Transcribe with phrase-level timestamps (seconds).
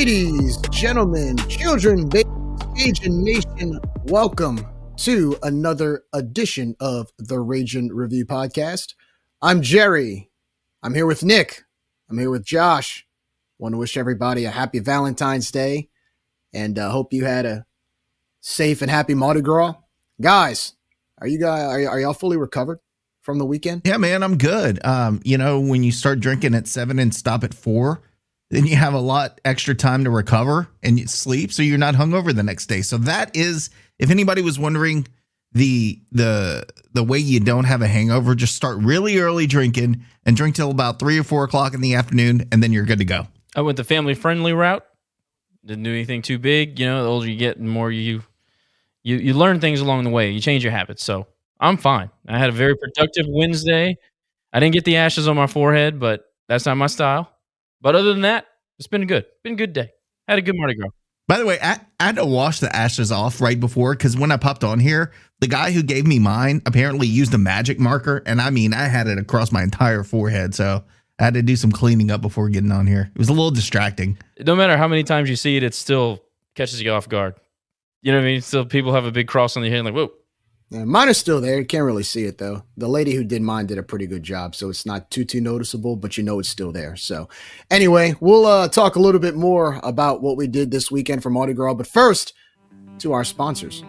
[0.00, 2.32] Ladies, gentlemen, children, babies,
[2.74, 8.94] Cajun Nation, welcome to another edition of the Raging Review Podcast.
[9.42, 10.30] I'm Gerry.
[10.82, 11.64] I'm here with Nick.
[12.08, 13.06] I'm here with Josh.
[13.58, 15.90] Want to wish everybody a happy Valentine's Day
[16.54, 17.66] and uh, hope you had a
[18.40, 19.74] safe and happy Mardi Gras.
[20.18, 20.76] Guys,
[21.18, 22.78] are you guys are, y- are y'all fully recovered
[23.20, 23.82] from the weekend?
[23.84, 24.82] Yeah, man, I'm good.
[24.82, 28.00] Um, you know, when you start drinking at seven and stop at four,
[28.50, 32.34] then you have a lot extra time to recover and sleep, so you're not hungover
[32.34, 32.82] the next day.
[32.82, 35.06] So that is, if anybody was wondering,
[35.52, 40.36] the the the way you don't have a hangover, just start really early drinking and
[40.36, 43.04] drink till about three or four o'clock in the afternoon, and then you're good to
[43.04, 43.26] go.
[43.56, 44.84] I went the family friendly route.
[45.64, 46.78] Didn't do anything too big.
[46.78, 48.22] You know, the older you get, the more you
[49.02, 50.30] you you learn things along the way.
[50.30, 51.04] You change your habits.
[51.04, 51.26] So
[51.58, 52.10] I'm fine.
[52.28, 53.96] I had a very productive Wednesday.
[54.52, 57.30] I didn't get the ashes on my forehead, but that's not my style.
[57.80, 58.46] But other than that,
[58.78, 59.26] it's been good.
[59.42, 59.92] Been a good day.
[60.28, 60.90] Had a good Mardi Gras.
[61.28, 64.32] By the way, I, I had to wash the ashes off right before because when
[64.32, 68.22] I popped on here, the guy who gave me mine apparently used a magic marker,
[68.26, 70.82] and I mean, I had it across my entire forehead, so
[71.20, 73.12] I had to do some cleaning up before getting on here.
[73.14, 74.18] It was a little distracting.
[74.40, 76.20] No matter how many times you see it, it still
[76.56, 77.34] catches you off guard.
[78.02, 78.40] You know what I mean?
[78.40, 80.10] Still, people have a big cross on their head, like, whoa.
[80.70, 81.58] Yeah, mine is still there.
[81.58, 82.62] You can't really see it though.
[82.76, 85.40] The lady who did mine did a pretty good job, so it's not too too
[85.40, 86.94] noticeable, but you know it's still there.
[86.94, 87.28] So,
[87.72, 91.30] anyway, we'll uh, talk a little bit more about what we did this weekend for
[91.30, 91.74] Mardi Gras.
[91.74, 92.34] But first,
[93.00, 93.82] to our sponsors.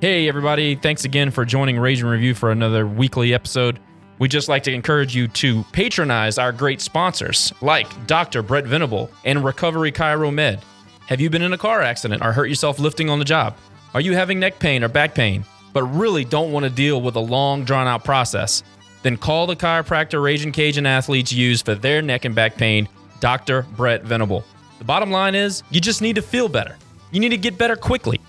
[0.00, 0.74] Hey, everybody.
[0.74, 3.78] Thanks again for joining Raging Review for another weekly episode.
[4.18, 8.42] We'd just like to encourage you to patronize our great sponsors like Dr.
[8.42, 10.60] Brett Venable and Recovery Chiromed.
[11.06, 13.56] Have you been in a car accident or hurt yourself lifting on the job?
[13.94, 17.16] Are you having neck pain or back pain, but really don't want to deal with
[17.16, 18.62] a long, drawn out process?
[19.02, 22.88] Then call the chiropractor Raging Cajun athletes use for their neck and back pain,
[23.20, 23.62] Dr.
[23.76, 24.44] Brett Venable.
[24.78, 26.76] The bottom line is you just need to feel better.
[27.10, 28.20] You need to get better quickly.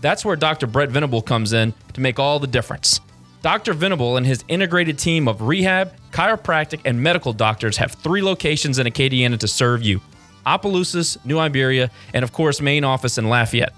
[0.00, 0.66] That's where Dr.
[0.66, 3.00] Brett Venable comes in to make all the difference.
[3.42, 3.74] Dr.
[3.74, 8.86] Venable and his integrated team of rehab, chiropractic, and medical doctors have three locations in
[8.86, 10.00] Acadiana to serve you
[10.46, 13.72] Opelousas, New Iberia, and of course, main office in Lafayette.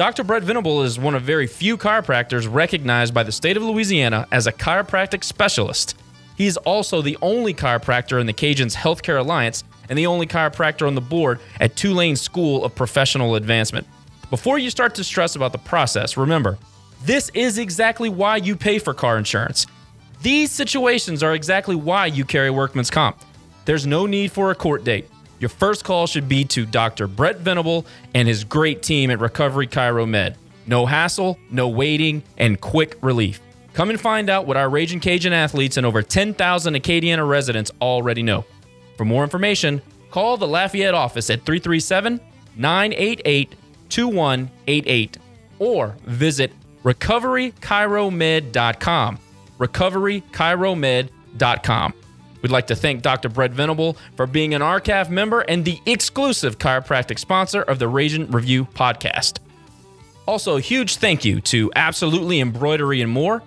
[0.00, 0.24] Dr.
[0.24, 4.46] Brett Venable is one of very few chiropractors recognized by the state of Louisiana as
[4.46, 5.94] a chiropractic specialist.
[6.38, 10.86] He is also the only chiropractor in the Cajuns Healthcare Alliance and the only chiropractor
[10.86, 13.86] on the board at Tulane School of Professional Advancement.
[14.30, 16.56] Before you start to stress about the process, remember,
[17.04, 19.66] this is exactly why you pay for car insurance.
[20.22, 23.18] These situations are exactly why you carry workman's comp.
[23.66, 25.10] There's no need for a court date.
[25.40, 27.08] Your first call should be to Dr.
[27.08, 30.34] Brett Venable and his great team at Recovery Chiromed.
[30.66, 33.40] No hassle, no waiting, and quick relief.
[33.72, 38.22] Come and find out what our Raging Cajun athletes and over 10,000 Acadiana residents already
[38.22, 38.44] know.
[38.96, 42.20] For more information, call the Lafayette office at 337
[42.56, 43.54] 988
[43.88, 45.18] 2188
[45.58, 46.52] or visit
[46.84, 49.18] recoverychiromed.com.
[49.58, 51.94] Recoverychiromed.com.
[52.42, 53.28] We'd like to thank Dr.
[53.28, 58.30] Brett Venable for being an RCAF member and the exclusive chiropractic sponsor of the Raging
[58.30, 59.38] Review podcast.
[60.26, 63.42] Also, a huge thank you to Absolutely Embroidery and More.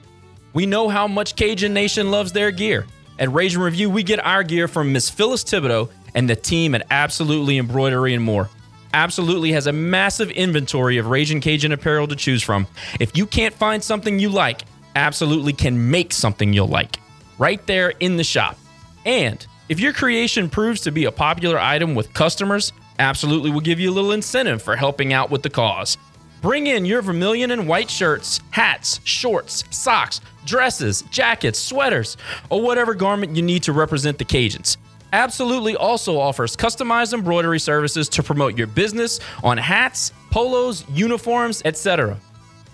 [0.54, 2.86] We know how much Cajun Nation loves their gear.
[3.20, 6.86] At Raging Review, we get our gear from Miss Phyllis Thibodeau and the team at
[6.90, 8.50] Absolutely Embroidery and More.
[8.94, 12.68] Absolutely has a massive inventory of Raging Cajun apparel to choose from.
[13.00, 14.64] If you can't find something you like,
[14.96, 17.00] Absolutely can make something you'll like
[17.40, 18.58] right there in the shop.
[19.06, 23.80] And if your creation proves to be a popular item with customers, Absolutely will give
[23.80, 25.98] you a little incentive for helping out with the cause.
[26.42, 32.18] Bring in your vermilion and white shirts, hats, shorts, socks, dresses, jackets, sweaters,
[32.50, 34.78] or whatever garment you need to represent the Cajuns.
[35.14, 42.18] Absolutely also offers customized embroidery services to promote your business on hats, polos, uniforms, etc.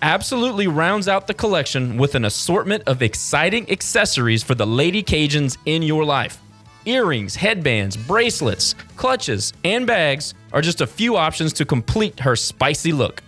[0.02, 5.58] Absolutely rounds out the collection with an assortment of exciting accessories for the Lady Cajuns
[5.66, 6.40] in your life.
[6.86, 12.92] Earrings, headbands, bracelets, clutches, and bags are just a few options to complete her spicy
[12.92, 13.22] look.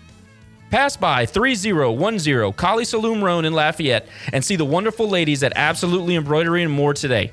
[0.70, 6.16] Pass by 3010 Kaliste Saloom Road in Lafayette and see the wonderful ladies at Absolutely
[6.16, 7.32] Embroidery and more today.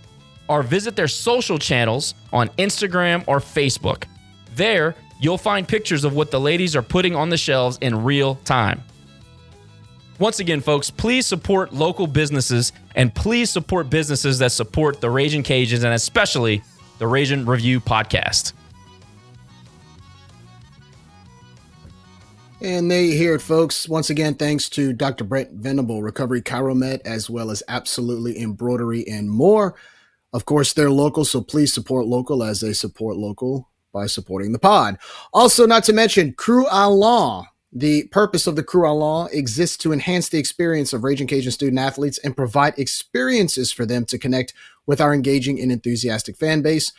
[0.49, 4.03] or visit their social channels on Instagram or Facebook.
[4.55, 8.35] There, you'll find pictures of what the ladies are putting on the shelves in real
[8.45, 8.83] time.
[10.19, 15.43] Once again, folks, please support local businesses and please support businesses that support the Raging
[15.43, 16.61] Cajuns and especially
[16.99, 18.53] the Raging Review podcast.
[22.63, 23.89] And they hear it, folks.
[23.89, 25.25] Once again, thanks to Dr.
[25.25, 29.75] Brent Venable, Recovery Chiromed, as well as Absolutely Embroidery and more.
[30.31, 34.59] Of course, they're local, so please support local as they support local by supporting the
[34.59, 34.97] pod.
[35.33, 37.47] Also, not to mention Crew Along.
[37.73, 41.79] The purpose of the Crew Along exists to enhance the experience of Raging Cajun student
[41.79, 44.53] athletes and provide experiences for them to connect
[44.85, 46.93] with our engaging and enthusiastic fan base.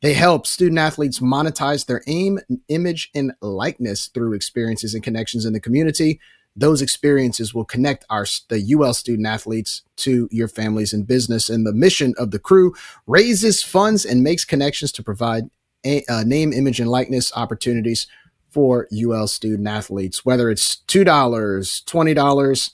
[0.00, 5.52] They help student athletes monetize their aim, image, and likeness through experiences and connections in
[5.52, 6.20] the community.
[6.54, 11.48] Those experiences will connect our the UL student athletes to your families and business.
[11.48, 12.74] And the mission of the crew
[13.06, 15.44] raises funds and makes connections to provide
[15.84, 18.06] a, uh, name, image, and likeness opportunities
[18.50, 20.24] for UL student athletes.
[20.24, 22.72] Whether it's two dollars, twenty dollars,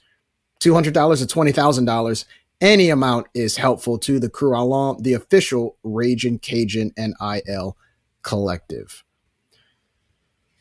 [0.61, 2.27] two hundred dollars, or twenty thousand dollars,
[2.61, 4.55] any amount is helpful to the crew
[5.01, 7.77] the official Raging Cajun NIL
[8.23, 9.05] collective.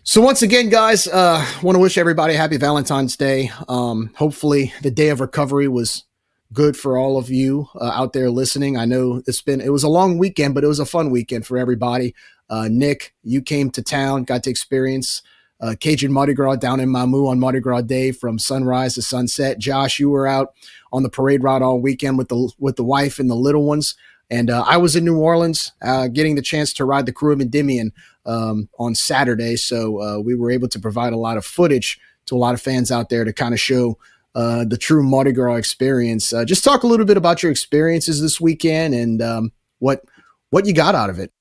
[0.03, 3.51] So once again, guys, uh, want to wish everybody a happy Valentine's Day.
[3.69, 6.03] Um, hopefully, the day of recovery was
[6.51, 8.77] good for all of you uh, out there listening.
[8.77, 11.47] I know it's been it was a long weekend, but it was a fun weekend
[11.47, 12.13] for everybody.
[12.49, 15.21] Uh, Nick, you came to town, got to experience
[15.63, 19.59] uh, Cajun Mardi Gras down in Mamou on Mardi Gras Day from sunrise to sunset.
[19.59, 20.53] Josh, you were out
[20.91, 23.95] on the parade route all weekend with the with the wife and the little ones.
[24.29, 27.33] And uh, I was in New Orleans, uh, getting the chance to ride the Krewe
[27.33, 27.93] of Endymion
[28.25, 29.55] um, on Saturday.
[29.55, 32.61] So uh, we were able to provide a lot of footage to a lot of
[32.61, 33.97] fans out there to kind of show
[34.35, 36.33] uh, the true Mardi Gras experience.
[36.33, 40.03] Uh, just talk a little bit about your experiences this weekend and um, what
[40.49, 41.31] what you got out of it.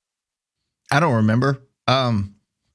[0.91, 1.61] I don't remember.
[1.87, 2.32] Um,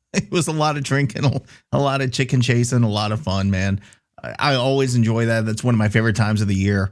[0.13, 1.25] it was a lot of drinking,
[1.73, 3.81] a lot of chicken chasing, a lot of fun, man.
[4.23, 5.47] I, I always enjoy that.
[5.47, 6.91] That's one of my favorite times of the year.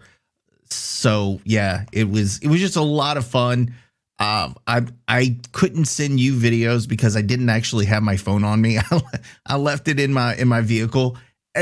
[0.71, 3.75] So yeah, it was it was just a lot of fun.
[4.19, 8.61] Um, I I couldn't send you videos because I didn't actually have my phone on
[8.61, 8.79] me.
[9.47, 11.17] I left it in my in my vehicle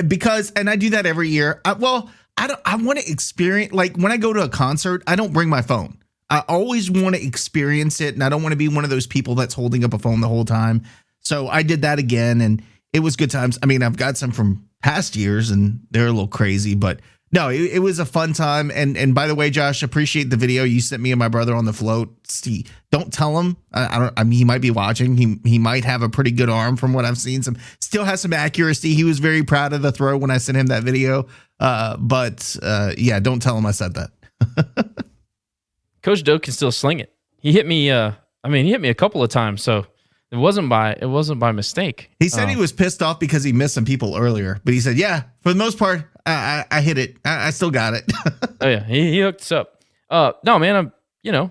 [0.06, 1.60] because, and I do that every year.
[1.64, 2.60] I, well, I don't.
[2.64, 5.02] I want to experience like when I go to a concert.
[5.06, 5.98] I don't bring my phone.
[6.30, 9.06] I always want to experience it, and I don't want to be one of those
[9.06, 10.82] people that's holding up a phone the whole time.
[11.24, 12.62] So I did that again, and
[12.92, 13.58] it was good times.
[13.62, 17.00] I mean, I've got some from past years, and they're a little crazy, but
[17.34, 18.70] no, it, it, was a fun time.
[18.72, 21.52] And and by the way, Josh, appreciate the video you sent me and my brother
[21.52, 22.14] on the float.
[22.28, 23.56] See, don't tell him.
[23.72, 24.20] I, I, don't.
[24.20, 25.16] I mean, he might be watching.
[25.16, 27.42] He he might have a pretty good arm from what I've seen.
[27.42, 28.94] Some still has some accuracy.
[28.94, 31.26] He was very proud of the throw when I sent him that video.
[31.58, 34.10] Uh, but uh, yeah, don't tell him I said that.
[36.04, 37.12] Coach Doak can still sling it.
[37.40, 37.90] He hit me.
[37.90, 38.12] Uh,
[38.44, 39.60] I mean, he hit me a couple of times.
[39.60, 39.86] So
[40.30, 42.10] it wasn't by it wasn't by mistake.
[42.18, 44.96] He said he was pissed off because he missed some people earlier, but he said,
[44.96, 47.16] "Yeah, for the most part, I, I, I hit it.
[47.24, 48.10] I, I, still got it.
[48.60, 49.84] oh yeah, he, he hooked us up.
[50.10, 51.50] Uh, no man, I'm you know,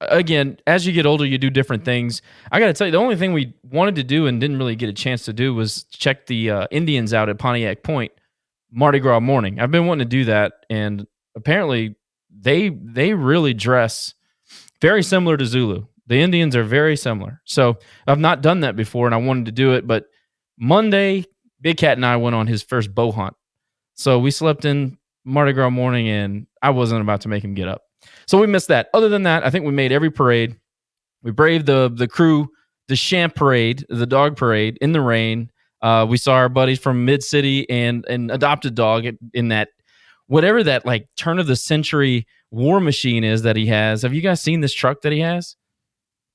[0.00, 2.22] again, as you get older, you do different things.
[2.50, 4.76] I got to tell you, the only thing we wanted to do and didn't really
[4.76, 8.12] get a chance to do was check the uh, Indians out at Pontiac Point
[8.70, 9.60] Mardi Gras morning.
[9.60, 11.96] I've been wanting to do that, and apparently
[12.30, 14.14] they they really dress
[14.80, 15.86] very similar to Zulu.
[16.06, 17.40] The Indians are very similar.
[17.44, 19.86] So I've not done that before, and I wanted to do it.
[19.86, 20.04] But
[20.58, 21.24] Monday,
[21.60, 23.34] Big Cat and I went on his first bow hunt.
[23.94, 27.68] So we slept in Mardi Gras morning, and I wasn't about to make him get
[27.68, 27.82] up.
[28.26, 28.88] So we missed that.
[28.92, 30.56] Other than that, I think we made every parade.
[31.22, 32.48] We braved the the crew,
[32.88, 35.50] the champ parade, the dog parade in the rain.
[35.80, 39.68] Uh, we saw our buddies from Mid City and an adopted dog in that
[40.26, 44.02] whatever that like turn of the century war machine is that he has.
[44.02, 45.56] Have you guys seen this truck that he has?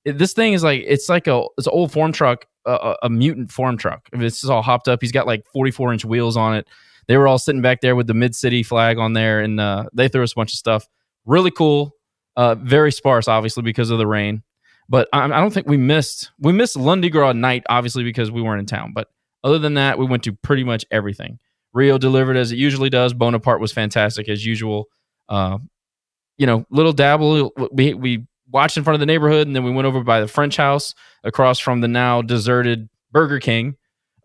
[0.05, 3.51] This thing is like it's like a it's an old Ford truck, a, a, mutant
[3.51, 4.09] Ford truck.
[4.11, 5.01] This is all hopped up.
[5.01, 6.67] He's got like 44 inch wheels on it.
[7.07, 9.85] They were all sitting back there with the mid city flag on there, and uh,
[9.93, 10.87] they threw us a bunch of stuff.
[11.25, 11.95] Really cool.
[12.35, 14.43] Uh, very sparse, obviously because of the rain.
[14.87, 18.41] But I, I don't think we missed we missed Lundi Gras night, obviously because we
[18.41, 18.93] weren't in town.
[18.93, 19.09] But
[19.43, 21.39] other than that, we went to pretty much everything.
[21.73, 23.13] Rio delivered as it usually does.
[23.13, 24.85] Bonaparte was fantastic as usual.
[25.27, 25.59] Uh,
[26.37, 27.51] you know, little dabble.
[27.71, 30.27] We we watched in front of the neighborhood, and then we went over by the
[30.27, 33.75] French house across from the now deserted Burger King,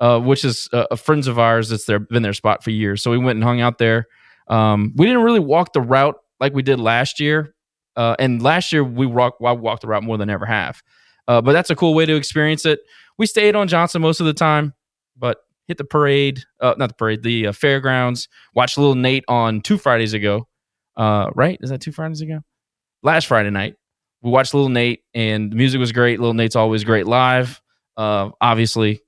[0.01, 3.03] uh, which is uh, a friends of ours that's their been their spot for years.
[3.03, 4.07] So we went and hung out there.
[4.49, 7.55] Um, we didn't really walk the route like we did last year,
[7.97, 10.83] uh, and last year we walked I walked the route more than ever have.
[11.27, 12.81] Uh, but that's a cool way to experience it.
[13.17, 14.75] We stayed on Johnston most of the time,
[15.17, 18.29] but hit the parade, uh, not the parade, the uh, fairgrounds.
[18.55, 20.47] Watched little Nate on two Fridays ago.
[20.99, 21.59] Right?
[21.63, 22.41] Is that two Fridays ago?
[23.03, 23.77] Last Friday night,
[24.25, 26.19] we watched Little Nate, and the music was great.
[26.19, 27.61] Little Nate's always great live.
[27.95, 29.03] Uh, obviously,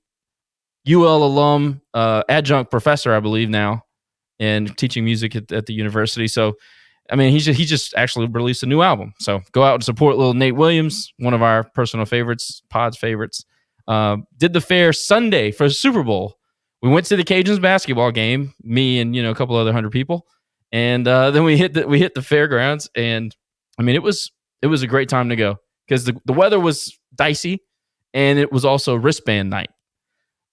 [0.87, 3.81] UL alum, uh, adjunct professor, I believe now,
[4.39, 6.27] and teaching music at, at the university.
[6.27, 6.53] So,
[7.09, 9.15] I mean, he just, he just actually released a new album.
[9.19, 13.43] So go out and support little Nate Williams, one of our personal favorites, Pod's favorites.
[13.87, 16.35] Uh, did the fair Sunday for the Super Bowl.
[16.83, 19.91] We went to the Cajuns basketball game, me and you know a couple other hundred
[19.93, 20.27] people,
[20.71, 23.35] and uh, then we hit the we hit the fairgrounds, and
[23.79, 26.59] I mean it was it was a great time to go because the, the weather
[26.59, 27.63] was dicey,
[28.13, 29.69] and it was also wristband night.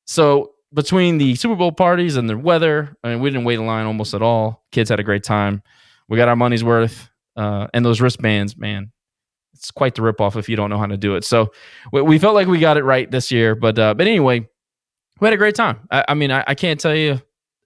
[0.07, 3.67] So between the Super Bowl parties and the weather, I mean, we didn't wait in
[3.67, 4.65] line almost at all.
[4.73, 5.63] Kids had a great time.
[6.09, 8.93] We got our money's worth, uh, and those wristbands, man,
[9.55, 11.25] it's quite the ripoff if you don't know how to do it.
[11.25, 11.53] So
[11.93, 14.47] we, we felt like we got it right this year, but uh, but anyway,
[15.21, 15.87] we had a great time.
[15.91, 17.21] I, I mean, I, I can't tell you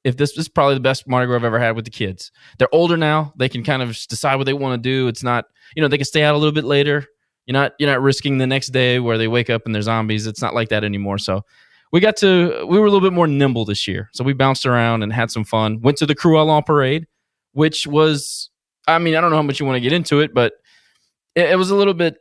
[0.08, 2.32] if this, this is probably the best Mardi Gras I've ever had with the kids.
[2.58, 5.08] They're older now; they can kind of decide what they want to do.
[5.08, 5.44] It's not,
[5.76, 7.06] you know, they can stay out a little bit later.
[7.46, 10.26] You're not you're not risking the next day where they wake up and they're zombies.
[10.26, 11.18] It's not like that anymore.
[11.18, 11.44] So
[11.92, 14.10] we got to we were a little bit more nimble this year.
[14.12, 15.80] So we bounced around and had some fun.
[15.80, 17.06] Went to the Cruellon parade,
[17.52, 18.50] which was
[18.86, 20.54] I mean, I don't know how much you want to get into it, but
[21.34, 22.16] it, it was a little bit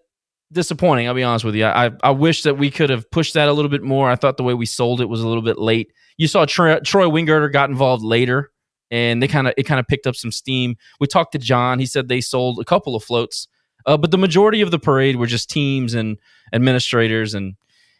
[0.51, 1.07] disappointing.
[1.07, 1.65] I'll be honest with you.
[1.65, 4.09] I I wish that we could have pushed that a little bit more.
[4.09, 5.91] I thought the way we sold it was a little bit late.
[6.17, 8.51] You saw Troy, Troy Wingert got involved later,
[8.89, 10.75] and they kind of it kind of picked up some steam.
[10.99, 11.79] We talked to John.
[11.79, 13.47] He said they sold a couple of floats,
[13.85, 16.17] uh, but the majority of the parade were just teams and
[16.53, 17.55] administrators, and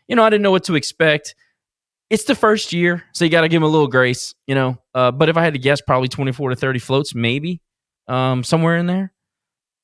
[0.07, 1.35] you know I didn't know what to expect.
[2.09, 4.77] It's the first year, so you got to give them a little grace, you know.
[4.95, 7.61] Uh, but if I had to guess, probably twenty four to thirty floats, maybe
[8.07, 9.11] um, somewhere in there.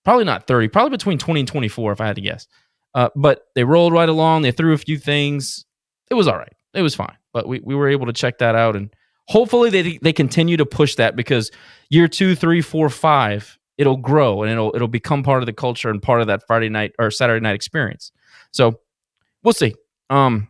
[0.04, 2.48] Probably not 30, probably between 20 and 24, if I had to guess.
[2.94, 4.42] Uh, but they rolled right along.
[4.42, 5.66] They threw a few things.
[6.12, 6.54] It was all right.
[6.74, 7.16] It was fine.
[7.32, 8.76] But we, we were able to check that out.
[8.76, 8.94] And
[9.28, 11.52] hopefully they, they continue to push that because
[11.90, 15.90] year two, three, four, five, it'll grow and it'll, it'll become part of the culture
[15.90, 18.12] and part of that Friday night or Saturday night experience.
[18.52, 18.80] So
[19.44, 19.74] we'll see.
[20.10, 20.50] Um,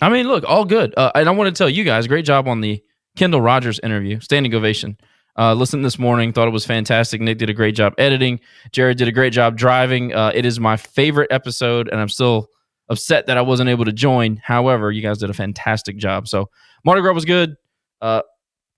[0.00, 0.94] I mean, look, all good.
[0.96, 2.82] Uh, and I want to tell you guys, great job on the
[3.16, 4.18] Kendall Rogers interview.
[4.20, 4.96] Standing ovation.
[5.38, 7.20] Uh, listened this morning, thought it was fantastic.
[7.20, 8.40] Nick did a great job editing.
[8.72, 10.12] Jared did a great job driving.
[10.12, 12.48] Uh, it is my favorite episode, and I'm still
[12.88, 14.36] upset that I wasn't able to join.
[14.42, 16.28] However, you guys did a fantastic job.
[16.28, 16.50] So
[16.84, 17.56] Mardi Gras was good.
[18.02, 18.22] Uh,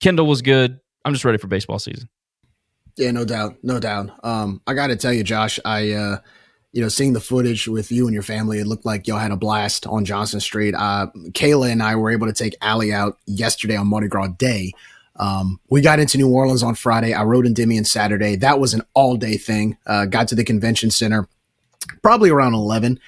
[0.01, 0.79] Kendall was good.
[1.05, 2.09] I'm just ready for baseball season.
[2.97, 4.11] Yeah, no doubt, no doubt.
[4.23, 6.19] Um, I got to tell you, Josh, I, uh,
[6.73, 9.31] you know, seeing the footage with you and your family, it looked like y'all had
[9.31, 10.75] a blast on Johnston Street.
[10.75, 14.73] Uh, Kayla and I were able to take Allie out yesterday on Mardi Gras Day.
[15.23, 17.15] Um, we got into New Orleans on Friday.
[17.15, 18.35] I rode in Endymion Saturday.
[18.35, 19.77] That was an all day thing.
[19.87, 21.29] Uh, got to the convention center
[22.03, 22.99] probably around 11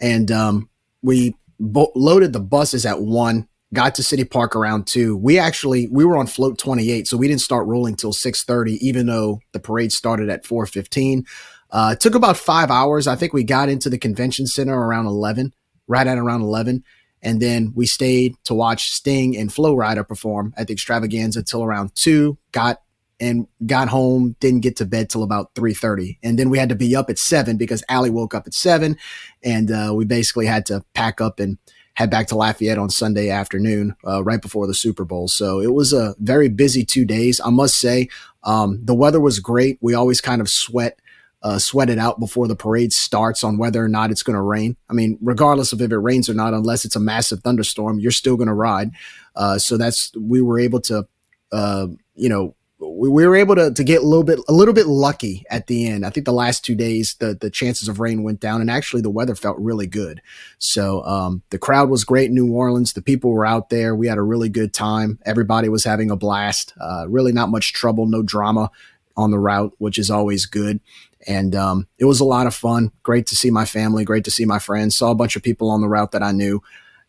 [0.00, 0.68] and um,
[1.02, 5.88] we bo- loaded the buses at one got to city park around two we actually
[5.88, 9.60] we were on float 28 so we didn't start rolling till 6.30 even though the
[9.60, 11.24] parade started at 4.15
[11.70, 15.06] uh, it took about five hours i think we got into the convention center around
[15.06, 15.54] 11
[15.86, 16.82] right at around 11
[17.22, 21.62] and then we stayed to watch sting and Flo Rida perform at the extravaganza till
[21.62, 22.80] around two got
[23.20, 26.74] and got home didn't get to bed till about 3.30 and then we had to
[26.74, 28.96] be up at 7 because Allie woke up at 7
[29.42, 31.58] and uh, we basically had to pack up and
[31.94, 35.28] head back to lafayette on sunday afternoon uh, right before the super bowl.
[35.28, 37.40] So it was a very busy two days.
[37.44, 38.08] I must say
[38.42, 39.78] um, the weather was great.
[39.82, 40.98] We always kind of sweat
[41.42, 44.42] uh, sweat it out before the parade starts on whether or not it's going to
[44.42, 44.76] rain.
[44.88, 48.10] I mean, regardless of if it rains or not, unless it's a massive thunderstorm, you're
[48.12, 48.90] still going to ride.
[49.34, 51.06] Uh, so that's we were able to,
[51.52, 54.74] uh, you know, we, we were able to, to get a little bit a little
[54.74, 56.04] bit lucky at the end.
[56.04, 59.02] I think the last two days the the chances of rain went down, and actually
[59.02, 60.20] the weather felt really good.
[60.58, 62.92] So um, the crowd was great in New Orleans.
[62.92, 63.94] The people were out there.
[63.94, 65.18] We had a really good time.
[65.24, 66.74] Everybody was having a blast.
[66.80, 68.70] Uh, really not much trouble, no drama
[69.16, 70.80] on the route, which is always good.
[71.26, 72.92] And um, it was a lot of fun.
[73.02, 74.04] Great to see my family.
[74.04, 74.96] Great to see my friends.
[74.96, 76.62] Saw a bunch of people on the route that I knew,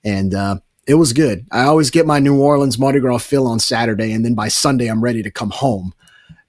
[0.04, 1.46] and uh, it was good.
[1.52, 4.88] I always get my New Orleans Mardi Gras fill on Saturday, and then by Sunday
[4.88, 5.94] I'm ready to come home.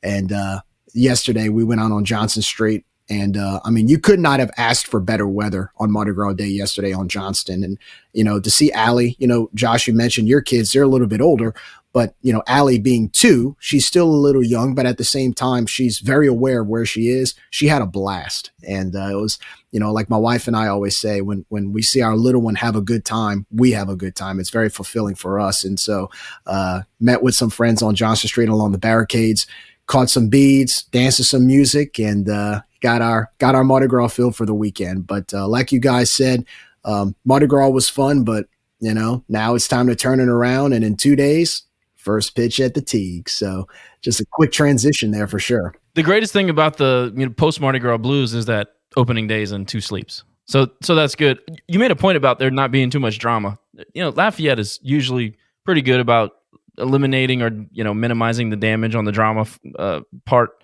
[0.02, 4.20] And uh, yesterday we went out on Johnston Street and uh, I mean, you could
[4.20, 7.62] not have asked for better weather on Mardi Gras Day yesterday on Johnston.
[7.62, 7.78] And,
[8.12, 11.06] you know, to see Allie, you know, Josh, you mentioned your kids, they're a little
[11.06, 11.54] bit older,
[11.92, 15.34] but, you know, Allie being two, she's still a little young, but at the same
[15.34, 17.34] time, she's very aware of where she is.
[17.50, 18.50] She had a blast.
[18.66, 19.38] And uh, it was,
[19.72, 22.40] you know, like my wife and I always say, when, when we see our little
[22.40, 24.40] one have a good time, we have a good time.
[24.40, 25.64] It's very fulfilling for us.
[25.64, 26.10] And so,
[26.46, 29.46] uh, met with some friends on Johnston Street along the barricades
[29.86, 34.08] caught some beads, danced to some music, and uh, got our got our Mardi Gras
[34.08, 35.06] filled for the weekend.
[35.06, 36.44] But uh, like you guys said,
[36.84, 38.46] um, Mardi Gras was fun, but
[38.80, 40.72] you know now it's time to turn it around.
[40.72, 41.62] And in two days,
[42.02, 43.28] first pitch at the Tigue.
[43.28, 43.68] So
[44.00, 45.74] just a quick transition there for sure.
[45.94, 49.52] The greatest thing about the you know, post Mardi Gras blues is that opening days
[49.52, 50.24] and two sleeps.
[50.46, 51.38] So so that's good.
[51.68, 53.58] You made a point about there not being too much drama.
[53.94, 56.32] You know, Lafayette is usually pretty good about
[56.78, 59.46] eliminating or you know minimizing the damage on the drama
[59.78, 60.62] uh, part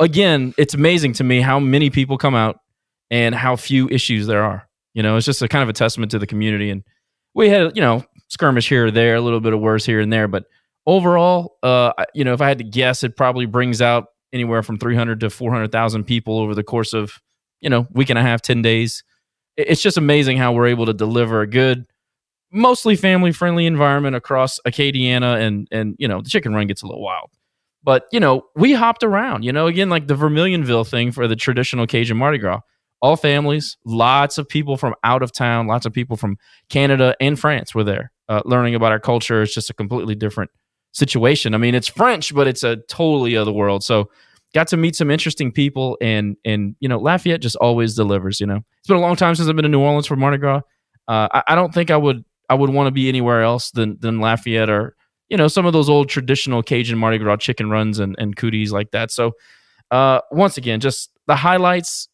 [0.00, 2.60] again, it's amazing to me how many people come out
[3.10, 4.68] and how few issues there are.
[4.94, 6.70] You know, it's just a kind of a testament to the community.
[6.70, 6.82] And
[7.34, 10.12] we had, you know, skirmish here or there, a little bit of worse here and
[10.12, 10.44] there, but
[10.86, 14.78] overall, uh, you know, if I had to guess, it probably brings out anywhere from
[14.78, 17.20] 300 to 400,000 people over the course of,
[17.60, 19.04] you know, week and a half, 10 days.
[19.56, 21.86] It's just amazing how we're able to deliver a good,
[22.52, 26.86] mostly family friendly environment across Acadiana and, and, you know, the chicken run gets a
[26.86, 27.30] little wild.
[27.82, 31.36] But, you know, we hopped around, you know, again, like the Vermilionville thing for the
[31.36, 32.60] traditional Cajun Mardi Gras.
[33.02, 36.36] All families, lots of people from out of town, lots of people from
[36.68, 39.42] Canada and France were there uh, learning about our culture.
[39.42, 40.50] It's just a completely different
[40.92, 41.54] situation.
[41.54, 43.84] I mean, it's French, but it's a totally other world.
[43.84, 44.10] So,
[44.54, 48.46] got to meet some interesting people and and you know Lafayette just always delivers you
[48.46, 50.62] know it's been a long time since I've been to New Orleans for Mardi Gras
[51.06, 53.96] uh, I, I, don't think I would I would want to be anywhere else than
[54.00, 54.96] than Lafayette or
[55.28, 58.72] you know some of those old traditional Cajun Mardi Gras chicken runs and, and cooties
[58.72, 59.10] like that.
[59.10, 59.32] So
[59.90, 62.08] uh, once again, just the highlights.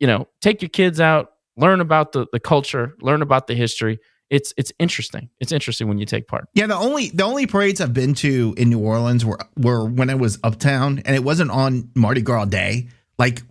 [0.00, 3.98] You know, take your kids out, learn about the the culture, learn about the history.
[4.30, 5.30] It's it's interesting.
[5.40, 6.48] It's interesting when you take part.
[6.54, 10.10] Yeah, the only the only parades I've been to in New Orleans were were when
[10.10, 12.88] I was uptown, and it wasn't on Mardi Gras Day.
[13.18, 13.42] Like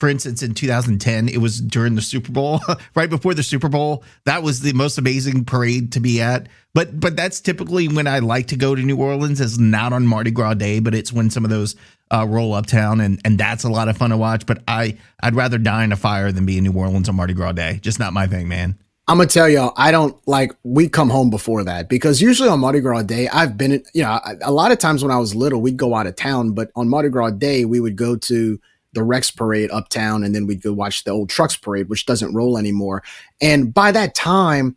[0.00, 2.60] for instance, in 2010, it was during the Super Bowl,
[2.94, 4.02] right before the Super Bowl.
[4.24, 6.48] That was the most amazing parade to be at.
[6.72, 9.40] But but that's typically when I like to go to New Orleans.
[9.40, 11.76] Is not on Mardi Gras Day, but it's when some of those
[12.10, 14.46] uh, roll uptown, and and that's a lot of fun to watch.
[14.46, 17.34] But I I'd rather die in a fire than be in New Orleans on Mardi
[17.34, 17.80] Gras Day.
[17.82, 18.78] Just not my thing, man.
[19.08, 20.52] I'm gonna tell y'all, I don't like.
[20.62, 24.20] We come home before that because usually on Mardi Gras Day, I've been, you know,
[24.42, 26.88] a lot of times when I was little, we'd go out of town, but on
[26.88, 28.60] Mardi Gras Day, we would go to
[28.92, 32.34] the Rex parade uptown, and then we'd go watch the old trucks parade, which doesn't
[32.34, 33.02] roll anymore.
[33.40, 34.76] And by that time,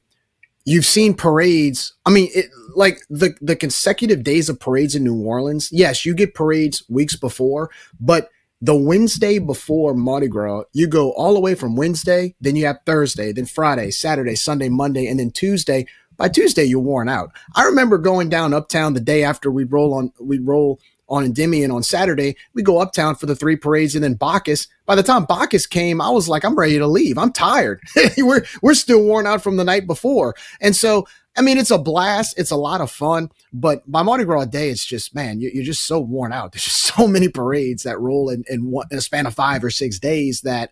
[0.65, 1.93] you've seen parades.
[2.05, 5.69] I mean, it, like the the consecutive days of parades in New Orleans.
[5.71, 8.29] Yes, you get parades weeks before, but
[8.63, 12.79] the Wednesday before Mardi Gras, you go all the way from Wednesday, then you have
[12.85, 15.85] Thursday, then Friday, Saturday, Sunday, Monday, and then Tuesday.
[16.15, 17.31] By Tuesday, you're worn out.
[17.55, 21.71] I remember going down uptown the day after we roll on we roll on Endymion
[21.71, 22.37] on Saturday.
[22.53, 24.69] We go uptown for the three parades and then Bacchus.
[24.85, 27.17] By the time Bacchus came, I was like, I'm ready to leave.
[27.17, 27.81] I'm tired.
[28.17, 30.35] we're we're still worn out from the night before.
[30.61, 32.39] And so I mean, it's a blast.
[32.39, 33.29] It's a lot of fun.
[33.53, 36.51] But by Mardi Gras Day, it's just, man, you're just so worn out.
[36.53, 39.63] There's just so many parades that roll in, in, one, in a span of five
[39.63, 40.71] or six days that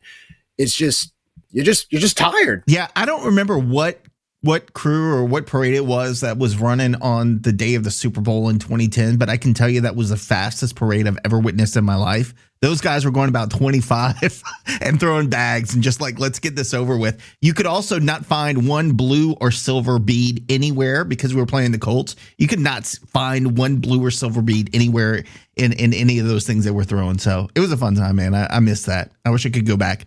[0.58, 1.14] it's just,
[1.52, 2.64] you're just, you're just tired.
[2.66, 2.88] Yeah.
[2.96, 4.02] I don't remember what
[4.42, 7.92] what crew or what parade it was that was running on the day of the
[7.92, 11.20] Super Bowl in 2010, but I can tell you that was the fastest parade I've
[11.24, 12.34] ever witnessed in my life.
[12.60, 14.44] Those guys were going about 25
[14.82, 17.20] and throwing bags and just like, let's get this over with.
[17.42, 21.72] You could also not find one blue or silver bead anywhere because we were playing
[21.72, 22.16] the Colts.
[22.38, 25.24] You could not find one blue or silver bead anywhere
[25.56, 27.20] in, in any of those things that we're throwing.
[27.20, 28.34] So it was a fun time, man.
[28.34, 29.12] I, I missed that.
[29.26, 30.06] I wish I could go back.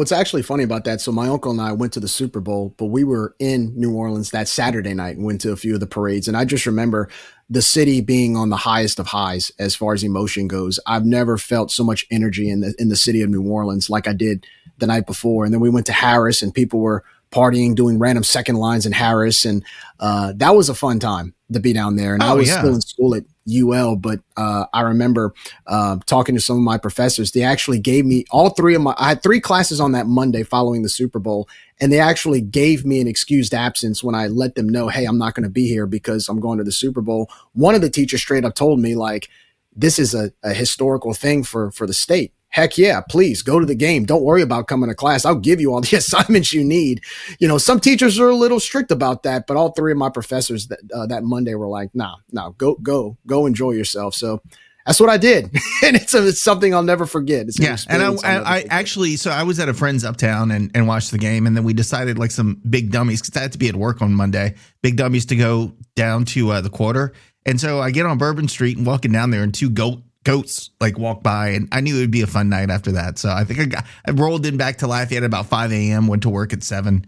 [0.00, 1.02] What's actually funny about that?
[1.02, 3.94] So my uncle and I went to the Super Bowl, but we were in New
[3.94, 6.26] Orleans that Saturday night and went to a few of the parades.
[6.26, 7.10] And I just remember
[7.50, 10.80] the city being on the highest of highs as far as emotion goes.
[10.86, 14.08] I've never felt so much energy in the in the city of New Orleans like
[14.08, 14.46] I did
[14.78, 15.44] the night before.
[15.44, 18.92] And then we went to Harrah's and people were partying, doing random second lines in
[18.92, 19.62] Harrah's, and
[19.98, 22.14] uh, that was a fun time to be down there.
[22.14, 22.58] And oh, I was yeah.
[22.58, 25.34] still in school at UL, but uh, I remember
[25.66, 27.32] uh, talking to some of my professors.
[27.32, 28.94] They actually gave me all three of my.
[28.98, 31.48] I had three classes on that Monday following the Super Bowl,
[31.80, 35.18] and they actually gave me an excused absence when I let them know, "Hey, I'm
[35.18, 37.90] not going to be here because I'm going to the Super Bowl." One of the
[37.90, 39.28] teachers straight up told me, like,
[39.74, 43.66] "This is a, a historical thing for for the state." Heck yeah, please go to
[43.66, 44.04] the game.
[44.04, 45.24] Don't worry about coming to class.
[45.24, 47.02] I'll give you all the assignments you need.
[47.38, 50.10] You know, some teachers are a little strict about that, but all three of my
[50.10, 54.42] professors that uh, that Monday were like, "Nah, nah, go, go, go, enjoy yourself." So
[54.86, 55.44] that's what I did,
[55.84, 57.46] and it's, a, it's something I'll never forget.
[57.46, 60.70] It's yeah, and I, I, I actually, so I was at a friend's uptown and,
[60.74, 63.52] and watched the game, and then we decided like some big dummies because I had
[63.52, 64.54] to be at work on Monday.
[64.82, 67.12] Big dummies to go down to uh, the quarter,
[67.46, 70.70] and so I get on Bourbon Street and walking down there, and two goat goats
[70.80, 73.18] like walk by and I knew it would be a fun night after that.
[73.18, 76.06] So I think I got I rolled in back to Lafayette at about 5 a.m.
[76.06, 77.06] went to work at seven.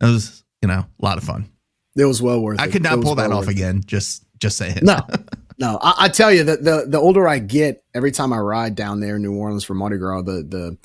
[0.00, 1.48] It was, you know, a lot of fun.
[1.96, 2.68] It was well worth I it.
[2.68, 3.58] I could not It pull that well off worth it.
[3.60, 3.82] again.
[3.86, 4.78] Just just saying.
[4.82, 4.98] No,
[5.58, 5.78] no.
[5.80, 9.00] I, I tell you that the the older I get, every time I ride down
[9.00, 10.76] there in New Orleans for Mardi Gras, the the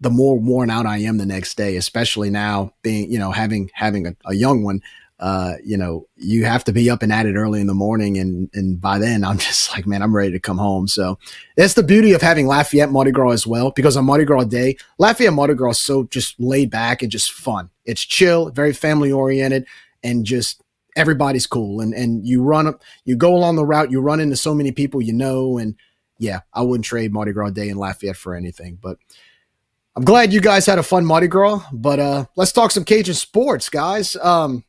[0.00, 1.76] the more worn out I am the next day.
[1.76, 4.82] Especially now, being you know having having a, a young one.
[5.22, 8.18] Uh, you know, you have to be up and at it early in the morning,
[8.18, 10.88] and and by then I'm just like, man, I'm ready to come home.
[10.88, 11.16] So
[11.56, 14.76] that's the beauty of having Lafayette Mardi Gras as well, because on Mardi Gras Day,
[14.98, 17.70] Lafayette Mardi Gras is so just laid back and just fun.
[17.84, 19.64] It's chill, very family oriented,
[20.02, 20.60] and just
[20.96, 21.80] everybody's cool.
[21.80, 24.72] And and you run up, you go along the route, you run into so many
[24.72, 25.76] people you know, and
[26.18, 28.76] yeah, I wouldn't trade Mardi Gras Day in Lafayette for anything.
[28.82, 28.98] But
[29.94, 31.62] I'm glad you guys had a fun Mardi Gras.
[31.72, 34.16] But uh, let's talk some Cajun sports, guys.
[34.16, 34.64] Um,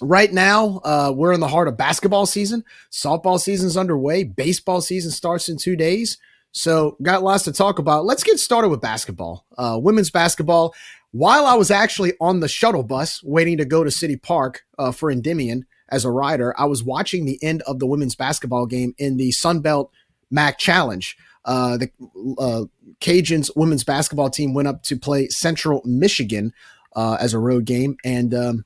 [0.00, 2.64] right now uh, we're in the heart of basketball season.
[2.90, 4.24] Softball season's underway.
[4.24, 6.18] Baseball season starts in two days.
[6.52, 8.04] So got lots to talk about.
[8.04, 10.74] Let's get started with basketball uh, women's basketball.
[11.12, 14.92] While i was actually on the shuttle bus waiting to go to city park uh,
[14.92, 18.92] for endymion as a rider i was watching the end of the women's basketball game
[18.98, 19.88] in the sunbelt
[20.30, 21.16] mac challenge.
[21.46, 21.90] Uh, the
[22.38, 22.64] uh,
[23.00, 26.52] cajuns women's basketball team went up to play central michigan
[26.94, 27.96] uh, as a road game.
[28.04, 28.64] And um,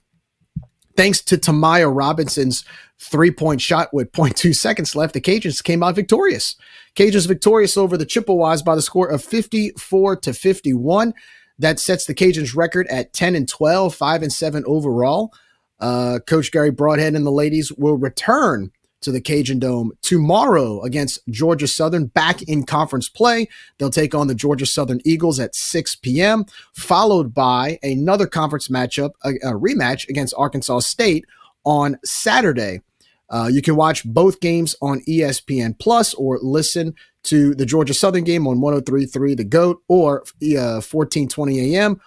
[0.96, 2.64] thanks to Tamaya Robinson's
[2.98, 6.56] three point shot with 0.2 seconds left, the Cajuns came out victorious.
[6.94, 11.14] Cajuns victorious over the Chippewas by the score of 54 to 51.
[11.58, 15.32] That sets the Cajuns record at 10 and 12, 5 and 7 overall.
[15.80, 18.70] Uh, Coach Garry Brodhead and the ladies will return
[19.02, 23.48] to the Cajun Dome tomorrow against Georgia Southern back in conference play.
[23.78, 29.10] They'll take on the Georgia Southern Eagles at 6 p.m., followed by another conference matchup,
[29.24, 31.24] a, a rematch against Arkansas State
[31.64, 32.80] on Saturday.
[33.28, 38.24] Uh, you can watch both games on ESPN Plus or listen to the Georgia Southern
[38.24, 42.00] game on 1033 The Goat or uh, 1420 a.m.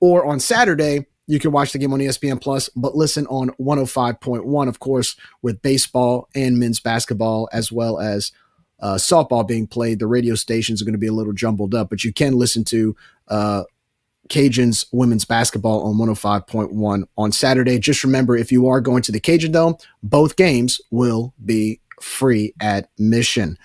[0.00, 4.68] Or on Saturday, you can watch the game on ESPN Plus, but listen on 105.1,
[4.68, 8.32] of course, with baseball and men's basketball, as well as
[8.80, 10.00] uh, softball being played.
[10.00, 12.64] The radio stations are going to be a little jumbled up, but you can listen
[12.64, 12.96] to
[13.28, 13.62] uh,
[14.28, 17.78] Cajuns women's basketball on 105.1 on Saturday.
[17.78, 22.54] Just remember, if you are going to the Cajun Dome, both games will be free
[22.60, 23.56] admission.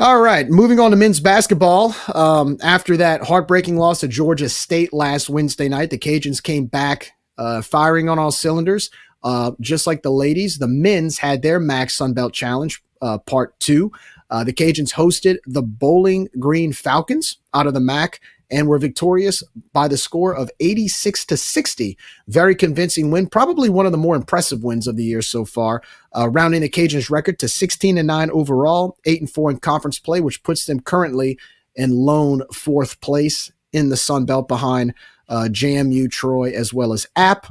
[0.00, 1.92] All right, moving on to men's basketball.
[2.14, 7.14] Um, after that heartbreaking loss to Georgia State last Wednesday night, the Cajuns came back
[7.36, 8.90] uh, firing on all cylinders.
[9.24, 13.90] Uh, just like the ladies, the men's had their MAC Sunbelt Challenge uh, Part Two.
[14.30, 19.42] Uh, the Cajuns hosted the Bowling Green Falcons out of the MAC and were victorious
[19.72, 21.98] by the score of 86 to 60.
[22.28, 25.82] Very convincing win, probably one of the more impressive wins of the year so far,
[26.16, 29.98] uh, rounding the Cajuns' record to 16 and 9 overall, 8 and 4 in conference
[29.98, 31.38] play, which puts them currently
[31.74, 34.94] in lone fourth place in the Sun Belt behind
[35.28, 37.46] uh, JMU, Troy, as well as App.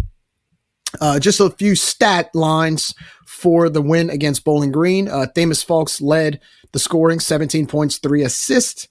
[0.99, 5.07] Uh, just a few stat lines for the win against Bowling Green.
[5.07, 6.39] Uh, Themus Fulks led
[6.71, 8.87] the scoring, 17 points, three assists.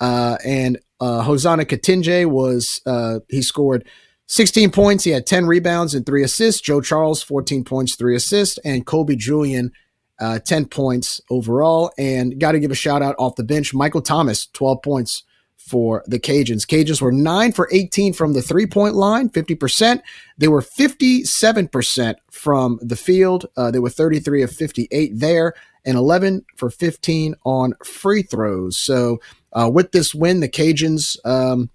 [0.00, 3.86] Uh, and uh, Hosana Kitenge was, uh, he scored
[4.28, 5.04] 16 points.
[5.04, 6.60] He had 10 rebounds and three assists.
[6.60, 8.58] Joe Charles, 14 points, three assists.
[8.58, 9.72] And Kobe Julien,
[10.18, 11.92] uh, 10 points overall.
[11.98, 13.74] And got to give a shout out off the bench.
[13.74, 15.22] Michael Thomas, 12 points
[15.56, 16.64] for the Cajuns.
[16.64, 20.00] Cajuns were 9 for 18 from the three point line, 50%.
[20.38, 23.46] They were 57% from the field.
[23.56, 25.54] Uh, they were 33 of 58 there
[25.84, 28.76] and 11 for 15 on free throws.
[28.78, 29.20] So
[29.52, 31.70] uh, with this win, the Cajuns, um,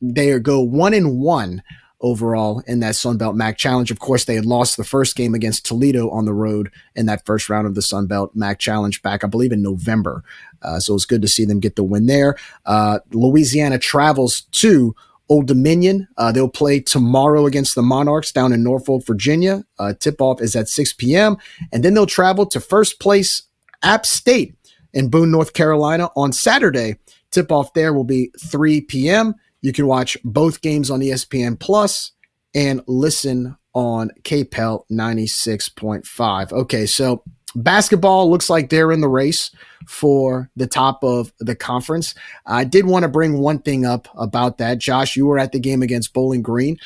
[0.00, 1.62] they go one and one
[2.02, 3.90] overall in that Sun Belt MAC challenge.
[3.90, 7.24] Of course, they had lost the first game against Toledo on the road in that
[7.24, 10.24] first round of the Sun Belt MAC challenge back, I believe, in November.
[10.60, 12.36] Uh, so it's good to see them get the win there.
[12.66, 14.94] Uh, Louisiana travels to
[15.28, 16.08] Old Dominion.
[16.16, 19.64] Uh, they'll play tomorrow against the Monarchs down in Norfolk, Virginia.
[19.78, 21.36] Uh, tip off is at 6 p.m.
[21.72, 23.42] And then they'll travel to first place
[23.82, 24.54] App State
[24.92, 26.96] in Boone, North Carolina on Saturday.
[27.32, 29.34] Tip off there will be 3 p.m.
[29.60, 32.12] You can watch both games on ESPN Plus
[32.54, 36.52] and listen on KPEL 96.5.
[36.52, 39.50] Okay, so basketball looks like they're in the race
[39.86, 42.14] for the top of the conference.
[42.46, 44.78] I did want to bring one thing up about that.
[44.78, 46.78] Josh, you were at the game against Bowling Green.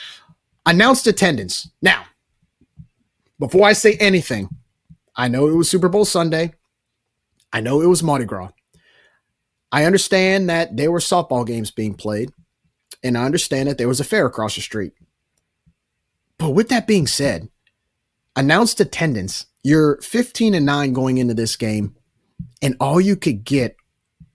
[0.65, 1.69] Announced attendance.
[1.83, 2.05] Now,
[3.39, 4.49] before I say anything,
[5.15, 6.55] I know it was Super Bowl Sunday.
[7.53, 8.51] I know it was Mardi Gras.
[9.72, 12.31] I understand that there were softball games being played,
[13.02, 14.92] and I understand that there was a fair across the street.
[16.38, 17.48] But with that being said,
[18.35, 21.96] announced attendance, you're 15 and 9 going into this game,
[22.62, 23.76] and all you could get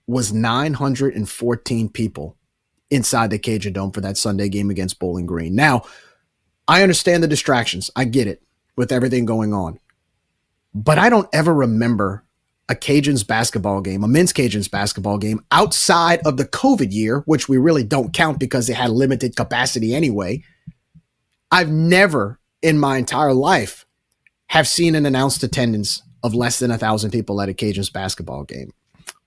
[0.06, 2.36] was 914 people
[2.90, 5.54] inside the Cajun Dome for that Sunday game against Bowling Green.
[5.54, 5.82] Now,
[6.68, 7.90] I understand the distractions.
[7.96, 8.42] I get it
[8.76, 9.78] with everything going on.
[10.74, 12.21] But I don't ever remember
[12.68, 17.48] a Cajuns basketball game, a men's Cajuns basketball game outside of the COVID year, which
[17.48, 20.42] we really don't count because it had limited capacity anyway.
[21.50, 23.84] I've never in my entire life
[24.46, 28.44] have seen an announced attendance of less than a thousand people at a Cajuns basketball
[28.44, 28.72] game.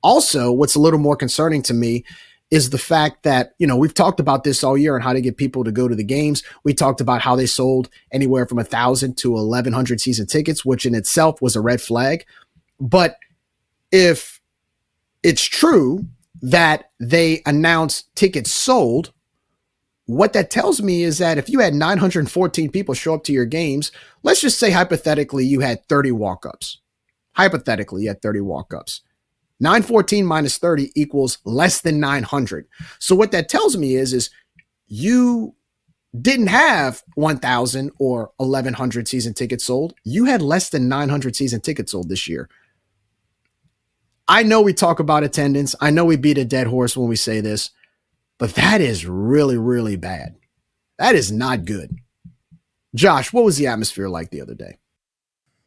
[0.01, 2.05] Also, what's a little more concerning to me
[2.51, 5.21] is the fact that, you know, we've talked about this all year and how to
[5.21, 6.43] get people to go to the games.
[6.63, 10.85] We talked about how they sold anywhere from a thousand to 1100 season tickets, which
[10.85, 12.25] in itself was a red flag.
[12.79, 13.17] But
[13.91, 14.41] if
[15.23, 16.07] it's true
[16.41, 19.11] that they announced tickets sold,
[20.05, 23.45] what that tells me is that if you had 914 people show up to your
[23.45, 26.79] games, let's just say hypothetically you had 30 walk ups.
[27.33, 29.01] Hypothetically, you had 30 walk ups.
[29.59, 32.67] 914 minus 30 equals less than 900.
[32.99, 34.29] So what that tells me is is
[34.87, 35.55] you
[36.21, 39.95] didn't have 1000 or 1100 season tickets sold.
[40.03, 42.49] You had less than 900 season tickets sold this year.
[44.27, 45.75] I know we talk about attendance.
[45.79, 47.71] I know we beat a dead horse when we say this,
[48.37, 50.35] but that is really really bad.
[50.97, 51.97] That is not good.
[52.95, 54.77] Josh, what was the atmosphere like the other day?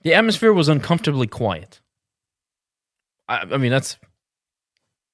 [0.02, 1.80] The atmosphere was uncomfortably quiet.
[3.28, 3.98] I, I mean, that's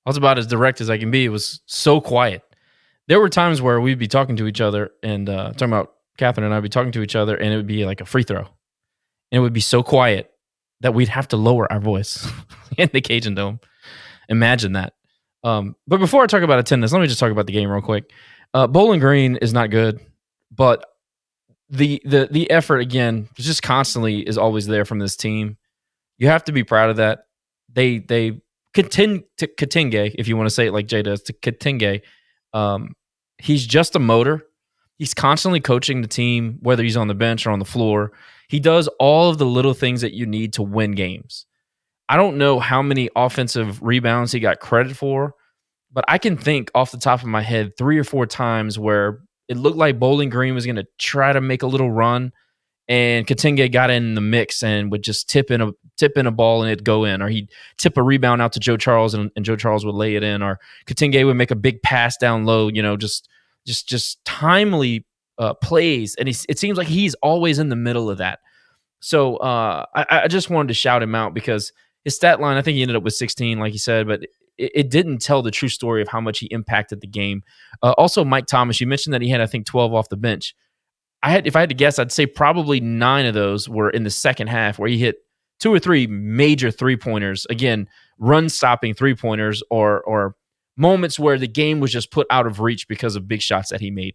[0.06, 1.24] that's about as direct as I can be.
[1.24, 2.42] It was so quiet.
[3.08, 6.44] There were times where we'd be talking to each other and uh, talking about Catherine
[6.44, 8.40] and I'd be talking to each other, and it would be like a free throw,
[8.40, 8.46] and
[9.32, 10.30] it would be so quiet
[10.84, 12.30] that we'd have to lower our voice
[12.78, 13.58] in the Cajun Dome.
[14.28, 14.92] Imagine that.
[15.42, 17.80] Um, but before I talk about attendance, let me just talk about the game real
[17.80, 18.10] quick.
[18.52, 19.98] Uh, Bowling Green is not good,
[20.52, 20.84] but
[21.70, 25.56] the the the effort again just constantly is always there from this team.
[26.18, 27.26] You have to be proud of that
[27.72, 28.42] they they
[28.74, 32.02] Kitenge, if you want to say it like Jay does, to Kitenge.
[32.52, 32.94] Um,
[33.38, 34.44] he's just a motor.
[34.98, 38.12] He's constantly coaching the team, whether he's on the bench or on the floor.
[38.48, 41.46] He does all of the little things that you need to win games.
[42.08, 45.34] I don't know how many offensive rebounds he got credit for,
[45.92, 49.20] but I can think off the top of my head three or four times where
[49.48, 52.32] it looked like Bowling Green was going to try to make a little run
[52.88, 56.30] and Kitenge got in the mix and would just tip in a tip in a
[56.30, 59.30] ball and it'd go in, or he'd tip a rebound out to Joe Charles and,
[59.36, 62.44] and Joe Charles would lay it in, or Kitenge would make a big pass down
[62.44, 63.28] low, you know, just
[63.66, 65.06] just just timely
[65.38, 68.40] uh, plays, and it seems like he's always in the middle of that.
[69.00, 71.72] So uh, I, I, just wanted to shout him out because
[72.04, 74.22] his stat line, I think he ended up with 16, like you said, but
[74.56, 77.42] it, it didn't tell the true story of how much he impacted the game.
[77.82, 80.54] Uh, also, Mike Thomas, you mentioned that he had, I think, 12 off the bench.
[81.22, 84.04] I had, if I had to guess, I'd say probably nine of those were in
[84.04, 85.16] the second half where he hit
[85.60, 87.46] two or three major three pointers.
[87.50, 90.36] Again, run stopping three pointers or or
[90.76, 93.80] moments where the game was just put out of reach because of big shots that
[93.80, 94.14] he made.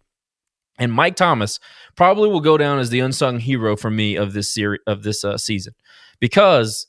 [0.80, 1.60] And Mike Thomas
[1.94, 5.24] probably will go down as the unsung hero for me of this series of this
[5.24, 5.74] uh, season
[6.20, 6.88] because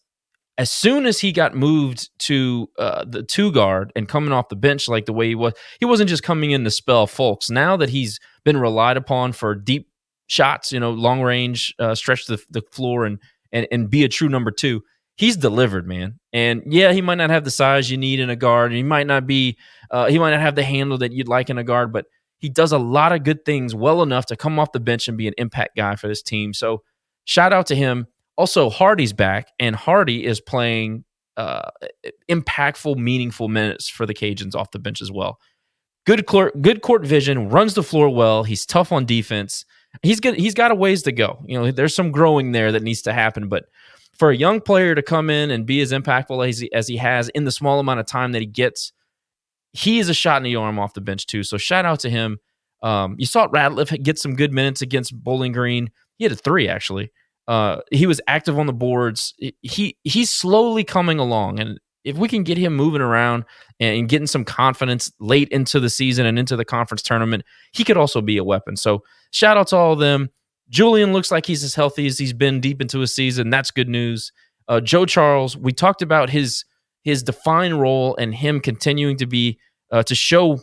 [0.57, 4.55] as soon as he got moved to uh, the two guard and coming off the
[4.55, 7.49] bench like the way he was, he wasn't just coming in to spell folks.
[7.49, 9.89] Now that he's been relied upon for deep
[10.27, 13.19] shots, you know, long range, uh, stretch the, the floor and,
[13.51, 14.83] and, and be a true number two.
[15.15, 16.19] He's delivered, man.
[16.31, 18.71] And yeah, he might not have the size you need in a guard.
[18.71, 19.57] He might not be,
[19.89, 22.05] uh, he might not have the handle that you'd like in a guard, but
[22.41, 25.17] he does a lot of good things well enough to come off the bench and
[25.17, 26.53] be an impact guy for this team.
[26.53, 26.83] So
[27.23, 28.07] shout out to him.
[28.35, 31.05] Also, Hardy's back, and Hardy is playing
[31.37, 31.69] uh,
[32.29, 35.39] impactful, meaningful minutes for the Cajuns off the bench as well.
[36.05, 38.43] Good court, good court vision, runs the floor well.
[38.43, 39.63] He's tough on defense
[40.01, 41.43] he's got he's got a ways to go.
[41.45, 43.65] You know, there's some growing there that needs to happen, but
[44.17, 46.97] for a young player to come in and be as impactful as he, as he
[46.97, 48.93] has in the small amount of time that he gets,
[49.73, 51.43] he is a shot in the arm off the bench too.
[51.43, 52.39] So shout out to him.
[52.83, 55.89] Um, you saw Ratliff get some good minutes against Bowling Green.
[56.17, 57.11] He had a three actually.
[57.47, 59.33] Uh, he was active on the boards.
[59.61, 63.45] He he's slowly coming along, and if we can get him moving around
[63.79, 67.97] and getting some confidence late into the season and into the conference tournament, he could
[67.97, 68.75] also be a weapon.
[68.75, 70.29] So shout out to all of them.
[70.69, 73.49] Julien looks like he's as healthy as he's been deep into a season.
[73.49, 74.31] That's good news.
[74.67, 76.63] Uh, Joe Charles, we talked about his
[77.03, 79.59] his defined role and him continuing to be
[79.91, 80.59] uh, to show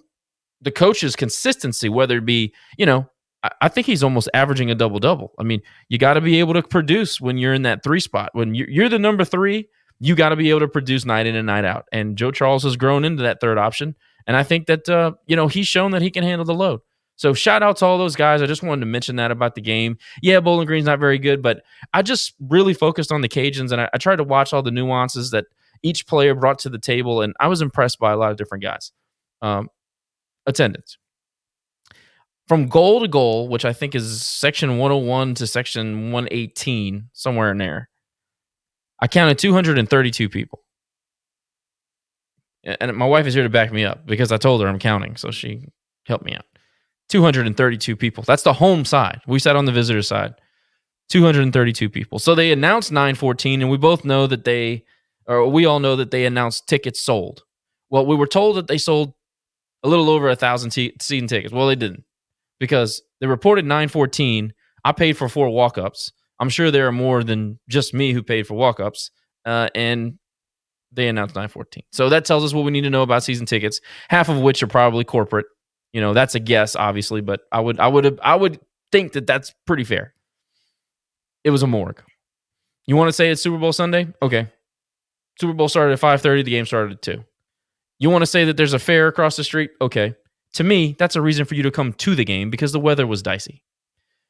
[0.61, 3.09] the coach's consistency, whether it be you know.
[3.45, 5.33] I- I think he's almost averaging a double double.
[5.39, 8.31] I mean, you got to be able to produce when you're in that three spot.
[8.33, 9.69] When you're, you're the number three,
[10.01, 11.85] you got to be able to produce night in and night out.
[11.93, 13.95] And Joe Charles has grown into that third option.
[14.27, 16.81] And I think that, uh, you know, he's shown that he can handle the load.
[17.15, 18.43] So shout out to all those guys.
[18.43, 19.99] I just wanted to mention that about the game.
[20.21, 21.63] Yeah, Bowling Green's not very good, but
[21.95, 24.73] I just really focused on the Cajuns and I, I tried to watch all the
[24.73, 25.45] nuances that
[25.83, 27.23] each player brought to the table.
[27.23, 28.93] And I was impressed by a lot of different guys.
[29.43, 29.69] Um,
[30.47, 30.99] attendance.
[32.49, 37.59] From goal to goal, which I think is section 101 to section 118, somewhere in
[37.59, 37.91] there,
[39.01, 40.65] I counted 232 people.
[42.65, 45.17] And my wife is here to back me up because I told her I'm counting,
[45.17, 45.69] so she
[46.07, 46.45] helped me out.
[47.09, 48.25] 232 people.
[48.27, 49.21] That's the home side.
[49.27, 50.35] We sat on the visitor side.
[51.09, 52.19] 232 people.
[52.19, 54.85] So they announced 914, and we both know that they,
[55.29, 57.45] or we all know that they announced tickets sold.
[57.91, 59.13] Well, we were told that they sold
[59.85, 61.53] a little over a thousand t- season tickets.
[61.53, 62.05] Well, they didn't
[62.59, 64.53] because they reported 914.
[64.85, 66.13] I paid for four walk ups.
[66.41, 69.11] I'm sure there are more than just me who paid for walk ups.
[69.45, 70.19] Uh, and
[70.93, 71.85] they announced 914.
[71.93, 74.63] So that tells us what we need to know about season tickets, half of which
[74.63, 75.47] are probably corporate.
[75.93, 78.61] You know, that's a guess, obviously, but I would, I would, I would
[78.93, 80.15] think that that's pretty fair.
[81.45, 82.03] It was a morgue.
[82.87, 84.09] You want to say it's Super Bowl Sunday?
[84.23, 84.49] Okay.
[85.41, 86.45] Super Bowl started at 5:30.
[86.45, 87.25] The game started at two.
[87.99, 89.71] You want to say that there's a fair across the street?
[89.81, 90.15] Okay.
[90.55, 93.07] To me, that's a reason for you to come to the game because the weather
[93.07, 93.63] was dicey.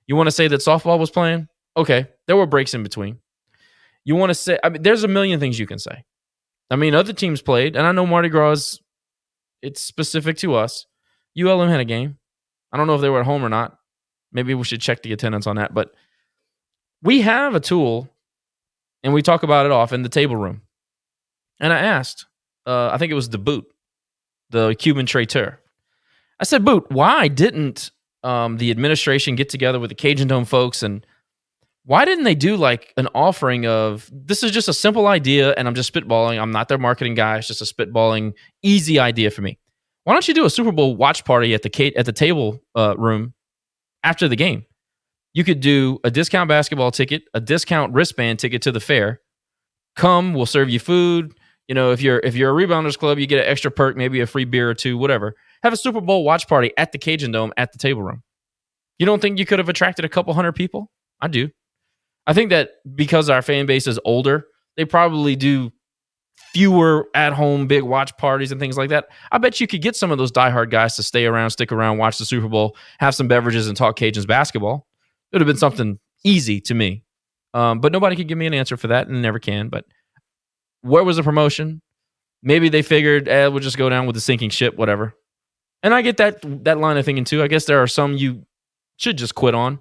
[0.06, 1.48] You want to say that softball was playing?
[1.76, 2.08] Okay.
[2.26, 3.18] There were breaks in between.
[4.04, 6.04] You want to say, I mean, there's a million things you can say.
[6.70, 8.78] I mean, other teams played, and I know Mardi Gras
[9.62, 10.86] it's specific to us.
[11.38, 12.18] ULM had a game.
[12.72, 13.78] I don't know if they were at home or not.
[14.32, 15.74] Maybe we should check the attendance on that.
[15.74, 15.92] But
[17.02, 18.08] we have a tool,
[19.02, 20.62] and we talk about it off in the table room.
[21.60, 22.26] And I asked,
[22.66, 23.66] uh, I think it was the boot,
[24.50, 25.60] the Cuban traitor.
[26.40, 27.90] I said, Boot, why didn't
[28.22, 31.04] um, the administration get together with the Cajun Dome folks and
[31.84, 35.66] why didn't they do like an offering of this is just a simple idea and
[35.66, 36.38] I'm just spitballing.
[36.38, 37.38] I'm not their marketing guy.
[37.38, 39.58] It's just a spitballing, easy idea for me.
[40.04, 42.94] Why don't you do a Super Bowl watch party at the at the table uh,
[42.98, 43.32] room
[44.02, 44.66] after the game?
[45.32, 49.20] You could do a discount basketball ticket, a discount wristband ticket to the fair.
[49.96, 51.37] Come, we'll serve you food.
[51.68, 54.20] You know, if you're if you're a rebounders club, you get an extra perk, maybe
[54.20, 55.34] a free beer or two, whatever.
[55.62, 58.22] Have a Super Bowl watch party at the Cajun Dome at the table room.
[58.98, 60.90] You don't think you could have attracted a couple hundred people?
[61.20, 61.50] I do.
[62.26, 65.70] I think that because our fan base is older, they probably do
[66.52, 69.08] fewer at home big watch parties and things like that.
[69.30, 71.98] I bet you could get some of those diehard guys to stay around, stick around,
[71.98, 74.86] watch the Super Bowl, have some beverages, and talk Cajuns basketball.
[75.30, 77.04] It would have been something easy to me.
[77.54, 79.68] Um, but nobody could give me an answer for that and never can.
[79.68, 79.84] But
[80.82, 81.80] where was the promotion?
[82.42, 85.14] Maybe they figured, eh, we'll just go down with the sinking ship, whatever.
[85.82, 87.42] And I get that that line of thinking too.
[87.42, 88.44] I guess there are some you
[88.96, 89.78] should just quit on.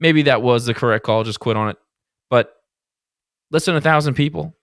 [0.00, 1.76] Maybe that was the correct call, just quit on it.
[2.30, 2.54] But
[3.50, 4.54] less than a thousand people.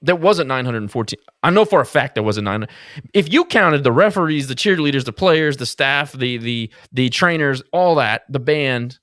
[0.00, 1.18] There wasn't 914.
[1.42, 2.70] I know for a fact there wasn't 900.
[3.14, 7.62] If you counted the referees, the cheerleaders, the players, the staff, the the the trainers,
[7.72, 8.98] all that, the band,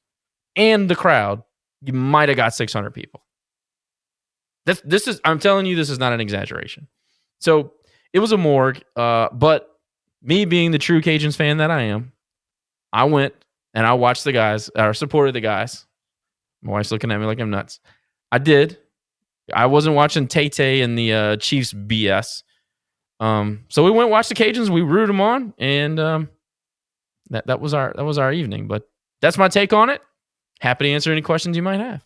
[0.55, 1.43] and the crowd,
[1.81, 3.23] you might have got 600 people.
[4.65, 6.87] This this is I'm telling you, this is not an exaggeration.
[7.39, 7.73] So
[8.13, 9.69] it was a morgue, uh, but
[10.21, 12.13] me being the true Cajuns fan that I am,
[12.91, 13.33] I went
[13.73, 15.85] and I watched the guys, or supported the guys.
[16.61, 17.79] My wife's looking at me like I'm nuts.
[18.31, 18.79] I did.
[19.53, 22.41] I wasn't watching Tay Tay and the uh, Chiefs BS.
[23.19, 24.69] Um, so we went watch the Cajuns.
[24.69, 26.29] We rooted them on, and um,
[27.29, 28.67] that that was our that was our evening.
[28.67, 28.89] But
[29.21, 30.01] that's my take on it.
[30.59, 32.03] Happy to answer any questions you might have.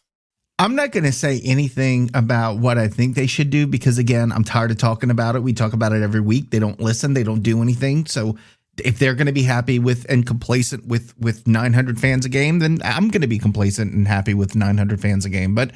[0.60, 4.34] I'm not going to say anything about what I think they should do because, again,
[4.34, 5.42] I'm tired of talking about it.
[5.42, 6.52] We talk about it every week.
[6.52, 7.14] They don't listen.
[7.14, 8.06] They don't do anything.
[8.08, 8.38] So
[8.84, 12.60] if they're going to be happy with and complacent with with 900 fans a game,
[12.60, 15.56] then I'm going to be complacent and happy with 900 fans a game.
[15.56, 15.72] But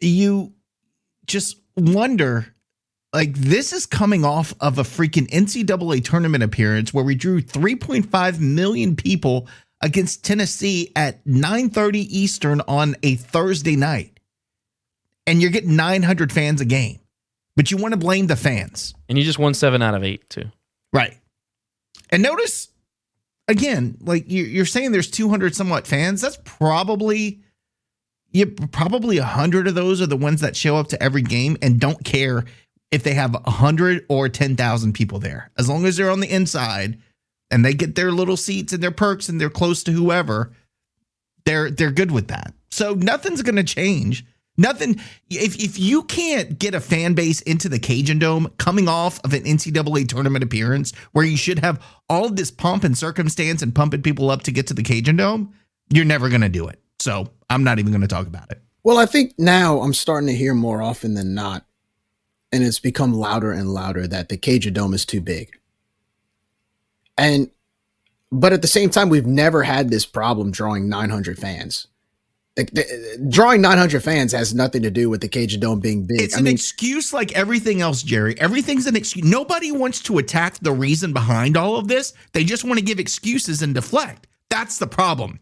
[0.00, 0.54] you
[1.26, 2.46] just wonder
[3.12, 8.40] like this is coming off of a freaking NCAA tournament appearance where we drew 3.5
[8.40, 9.48] million people
[9.82, 14.18] against Tennessee at 9:30 Eastern on a Thursday night.
[15.26, 16.98] And you're getting 900 fans a game.
[17.54, 18.94] But you want to blame the fans.
[19.08, 20.50] And you just won seven out of eight too.
[20.92, 21.18] Right.
[22.10, 22.68] And notice
[23.48, 26.20] again, like you're saying there's 200 somewhat fans.
[26.20, 27.40] That's probably
[28.30, 31.56] you probably a hundred of those are the ones that show up to every game
[31.60, 32.44] and don't care
[32.90, 35.50] if they have a hundred or 10,000 people there.
[35.58, 36.98] As long as they're on the inside
[37.52, 40.52] and they get their little seats and their perks and they're close to whoever,
[41.44, 42.54] they're they're good with that.
[42.70, 44.24] So nothing's going to change
[44.58, 45.00] Nothing.
[45.30, 49.32] If if you can't get a fan base into the Cajun Dome coming off of
[49.32, 54.02] an NCAA tournament appearance where you should have all this pomp and circumstance and pumping
[54.02, 55.54] people up to get to the Cajun Dome,
[55.90, 56.78] you're never going to do it.
[57.00, 58.60] So I'm not even going to talk about it.
[58.84, 61.64] Well, I think now I'm starting to hear more often than not,
[62.50, 65.58] and it's become louder and louder that the Cajun Dome is too big.
[67.18, 67.50] And,
[68.30, 71.88] but at the same time, we've never had this problem drawing 900 fans.
[72.56, 76.20] The, the, drawing 900 fans has nothing to do with the Cajun Dome being big.
[76.20, 78.38] It's I an mean, excuse like everything else, Gerry.
[78.38, 79.24] Everything's an excuse.
[79.24, 82.12] Nobody wants to attack the reason behind all of this.
[82.32, 84.26] They just want to give excuses and deflect.
[84.50, 85.40] That's the problem.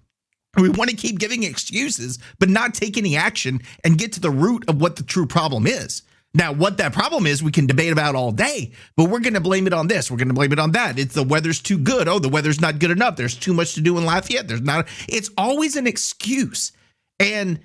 [0.57, 4.31] We want to keep giving excuses, but not take any action and get to the
[4.31, 6.03] root of what the true problem is.
[6.33, 9.41] Now, what that problem is, we can debate about all day, but we're going to
[9.41, 10.11] blame it on this.
[10.11, 10.97] We're going to blame it on that.
[10.99, 12.07] It's the weather's too good.
[12.07, 13.16] Oh, the weather's not good enough.
[13.16, 14.47] There's too much to do in Lafayette.
[14.47, 14.87] There's not.
[15.09, 16.70] It's always an excuse.
[17.18, 17.59] And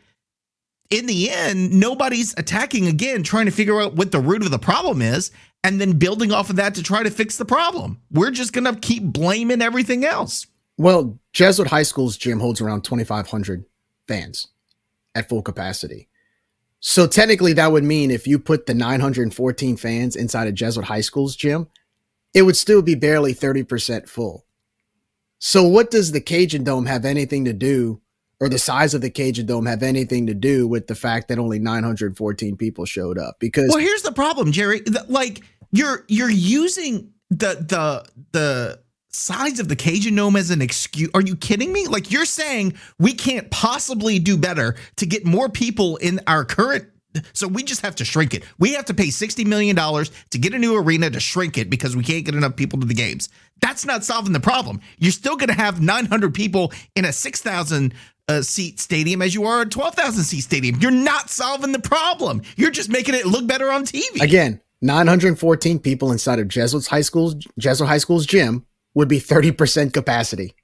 [0.90, 4.60] in the end, nobody's attacking again, trying to figure out what the root of the
[4.60, 5.32] problem is,
[5.64, 8.02] and then building off of that to try to fix the problem.
[8.12, 10.48] We're just going to keep blaming everything else.
[10.78, 13.66] well, Jesuit High School's gym holds around 2,500
[14.08, 14.48] fans
[15.14, 16.08] at full capacity.
[16.88, 21.02] So technically, that would mean if you put the 914 fans inside a Jesuit High
[21.02, 21.68] School's gym,
[22.36, 24.46] it would still be barely 30% full.
[25.40, 28.02] So, what does the Cajun Dome have anything to do,
[28.40, 31.40] or the size of the Cajun Dome have anything to do with the fact that
[31.40, 33.38] only 914 people showed up?
[33.40, 34.84] Because Well, here's the problem, Gerry.
[35.08, 38.80] Like you're you're using the the the
[39.16, 41.10] size of the Cajun Dome as an excuse.
[41.14, 41.88] Are you kidding me?
[41.88, 46.90] Like you're saying we can't possibly do better to get more people in our current
[47.34, 48.44] so we just have to shrink it.
[48.58, 51.96] We have to pay $60 million to get a new arena to shrink it because
[51.96, 53.30] we can't get enough people to the games.
[53.62, 54.82] That's not solving the problem.
[54.98, 57.94] You're still going to have 900 people in a 6,000
[58.28, 60.78] uh, seat stadium as you are a 12,000 seat stadium.
[60.80, 62.42] You're not solving the problem.
[62.56, 64.22] You're just making it look better on TV.
[64.22, 68.66] again, 914 people inside of Jesuit's High School's Jesuit High School's gym
[68.96, 70.56] would be 30% capacity,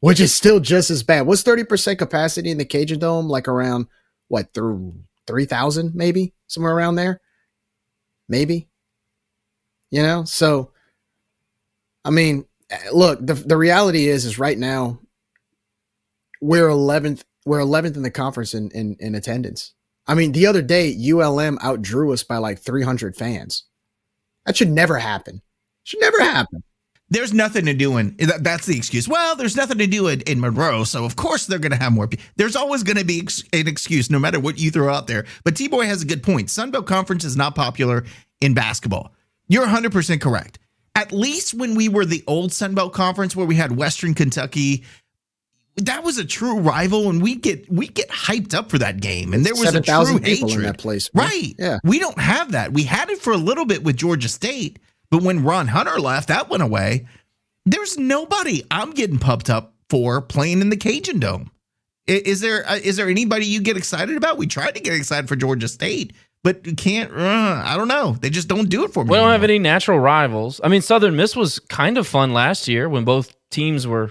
[0.00, 1.26] which is still just as bad.
[1.26, 3.28] What's 30% capacity in the Cajun Dome?
[3.28, 3.86] Like around
[4.28, 4.94] what through
[5.26, 7.20] 3,000 maybe somewhere around there,
[8.28, 8.68] maybe.
[9.90, 10.72] You know, so
[12.04, 12.46] I mean,
[12.92, 14.98] look, the the reality is is right now
[16.40, 19.72] we're 11th we're 11th in the conference in in, in attendance.
[20.06, 23.64] I mean, the other day ULM outdrew us by like 300 fans.
[24.44, 25.40] That should never happen.
[25.84, 26.62] Should never happen.
[27.10, 29.06] There's nothing to do in that- that's the excuse.
[29.06, 31.92] Well, there's nothing to do in, in Monroe, so of course they're going to have
[31.92, 32.08] more.
[32.08, 33.20] pe- There's always going to be
[33.52, 35.26] an excuse, no matter what you throw out there.
[35.44, 36.48] But T Boy has a good point.
[36.48, 38.04] Sunbelt Conference is not popular
[38.40, 39.12] in basketball.
[39.48, 40.58] You're 100 percent correct.
[40.96, 44.84] At least when we were the old Sunbelt Conference, where we had Western Kentucky,
[45.76, 49.34] that was a true rival, and we get we get hyped up for that game,
[49.34, 50.64] and there was a 7,000 true people hatred.
[50.64, 51.10] in that place.
[51.12, 51.26] man.
[51.26, 51.54] Right.
[51.58, 51.78] Yeah.
[51.84, 52.72] We don't have that.
[52.72, 54.78] We had it for a little bit with Georgia State,
[55.14, 57.06] but when Ron Hunter left, that went away.
[57.64, 61.52] There's nobody I'm getting pumped up for playing in the Cajun Dome.
[62.08, 64.38] Is there uh, there anybody you get excited about?
[64.38, 67.12] We tried to get excited for Georgia State, but you can't.
[67.12, 68.16] Uh, I don't know.
[68.20, 69.10] They just don't do it for me.
[69.10, 70.60] We don't have any natural rivals.
[70.64, 74.10] I mean, Southern Miss was kind of fun last year when both teams were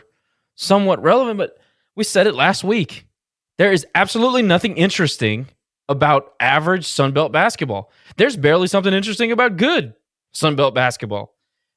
[0.55, 1.57] somewhat relevant, but
[1.97, 3.05] we said it last week.
[3.57, 5.47] There is absolutely nothing interesting
[5.89, 7.91] about average Sunbelt basketball.
[8.15, 9.95] There's barely something interesting about good
[10.35, 11.35] Sunbelt basketball.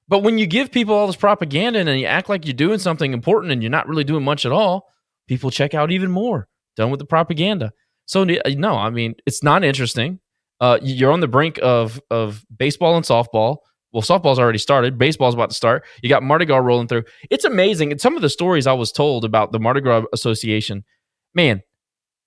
[0.09, 3.13] But when you give people all this propaganda and you act like you're doing something
[3.13, 4.87] important and you're not really doing much at all,
[5.27, 6.49] people check out even more.
[6.77, 7.73] Done with the propaganda.
[8.07, 10.21] So no, I mean it's not interesting.
[10.61, 13.59] Uh, you're on the brink of of baseball and softball.
[13.93, 14.99] Well, softball's already started.
[14.99, 15.85] Baseball's about to start.
[16.03, 17.05] You got Mardi Gras rolling through.
[17.31, 17.93] It's amazing.
[17.93, 20.85] And some of the stories I was told about the Mardi Gras Association,
[21.35, 21.63] man,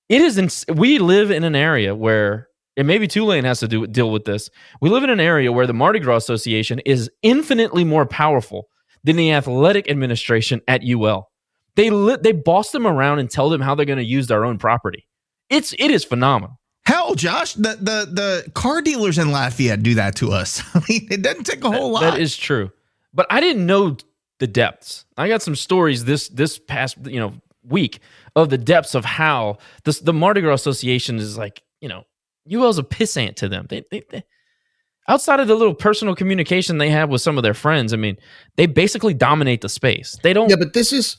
[0.09, 0.37] it is.
[0.37, 4.25] Ins- we live in an area where, and maybe Tulane has to do deal with
[4.25, 4.49] this.
[4.81, 8.67] We live in an area where the Mardi Gras Association is infinitely more powerful
[9.03, 11.29] than the athletic administration at UL.
[11.75, 14.45] They li- they boss them around and tell them how they're going to use their
[14.45, 15.07] own property.
[15.49, 16.59] It's it is phenomenal.
[16.85, 20.61] Hell, Josh, the, the the car dealers in Lafayette do that to us.
[20.73, 22.01] I mean, it doesn't take a whole lot.
[22.01, 22.71] That is true.
[23.13, 23.97] But I didn't know
[24.39, 25.05] the depths.
[25.17, 27.99] I got some stories this this past you know week
[28.35, 32.05] of the depths of how this the Mardi Gras Association is like you know
[32.51, 33.67] UL's a pissant to them.
[33.69, 34.23] They, they, they
[35.09, 37.93] outside of the little personal communication they have with some of their friends.
[37.93, 38.17] I mean,
[38.55, 40.17] they basically dominate the space.
[40.23, 40.49] They don't.
[40.49, 41.17] Yeah, but this is,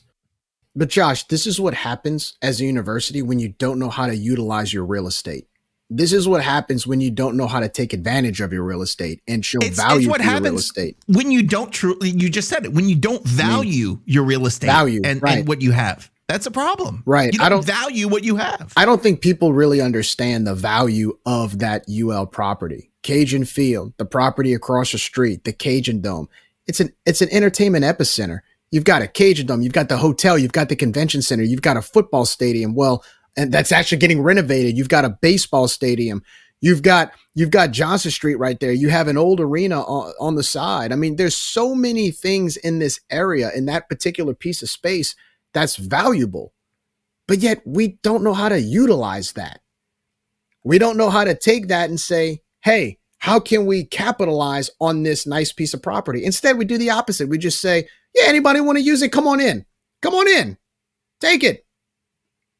[0.75, 4.15] but Josh, this is what happens as a university when you don't know how to
[4.15, 5.47] utilize your real estate.
[5.93, 8.81] This is what happens when you don't know how to take advantage of your real
[8.81, 10.95] estate and show It's- it's value what to your real happens estate.
[11.07, 12.11] when you don't truly.
[12.11, 12.71] You just said it.
[12.71, 13.27] When you don't mm.
[13.27, 15.39] value your real estate Value, and, right.
[15.39, 16.09] and what you have.
[16.31, 17.03] That's a problem.
[17.05, 17.33] Right.
[17.33, 18.71] You don't, I don't- value what you have.
[18.77, 22.89] I don't think people really understand the value of that UL property.
[23.03, 26.29] Cajun Field, the property across the street, the Cajun Dome.
[26.67, 28.39] It's an it's an entertainment epicenter.
[28.69, 31.63] You've got a Cajun Dome, you've got the hotel, you've got the convention center, you've
[31.63, 32.75] got a football stadium.
[32.75, 33.03] Well,
[33.35, 34.77] and that's actually getting renovated.
[34.77, 36.23] You've got a baseball stadium.
[36.61, 38.71] You've got you've got Johnson Street right there.
[38.71, 40.93] You have an old arena on, on the side.
[40.93, 45.13] I mean, there's so many things in this area in that particular piece of space
[45.53, 46.53] that's valuable.
[47.27, 49.61] But yet we don't know how to utilize that.
[50.63, 55.03] We don't know how to take that and say, "Hey, how can we capitalize on
[55.03, 57.29] this nice piece of property?" Instead, we do the opposite.
[57.29, 59.11] We just say, "Yeah, anybody want to use it?
[59.11, 59.65] Come on in.
[60.01, 60.57] Come on in.
[61.19, 61.65] Take it.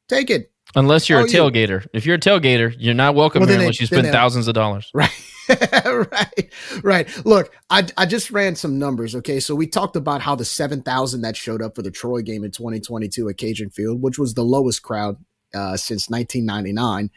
[0.08, 1.86] Take it." Unless you're Oh, a tailgater.
[1.94, 4.48] If you're a tailgater, you're not welcome Well, here unless they- you spend they- thousands
[4.48, 4.90] of dollars.
[4.94, 5.12] Right.
[5.86, 6.54] right.
[6.84, 7.26] Right.
[7.26, 9.16] Look, I, I just ran some numbers.
[9.16, 9.40] Okay.
[9.40, 12.52] So we talked about how the 7,000 that showed up for the Troy game in
[12.52, 15.18] 2022 at Cajun Field, which was the lowest crowd
[15.54, 17.10] uh, since 1999.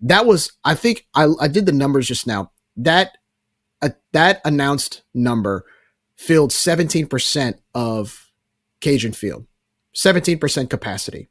[0.00, 2.50] That was, I think, I, I did the numbers just now.
[2.76, 3.16] That
[3.80, 5.64] uh, that announced number
[6.16, 8.30] filled 17% of
[8.80, 9.46] Cajun Field,
[9.94, 11.28] 17% capacity.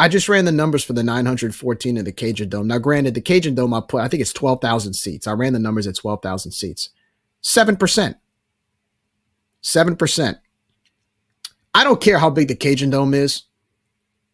[0.00, 2.68] I just ran the numbers for the 914 in the Cajun Dome.
[2.68, 5.26] Now, granted, the Cajun Dome, I put, I think it's 12,000 seats.
[5.26, 6.88] I ran the numbers at 12,000 seats.
[7.42, 8.14] 7%.
[9.62, 10.38] 7%.
[11.74, 13.42] I don't care how big the Cajun Dome is.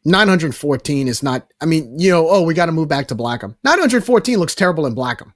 [0.04, 3.56] 914 is not, I mean, you know, oh, we got to move back to Blackham.
[3.64, 5.34] 914 looks terrible in Blackham.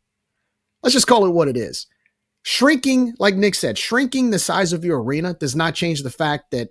[0.85, 1.89] Let's just call it what it is.
[2.43, 6.53] Shrinking, like Nick said, shrinking the size of your arena does not change the fact
[6.53, 6.71] that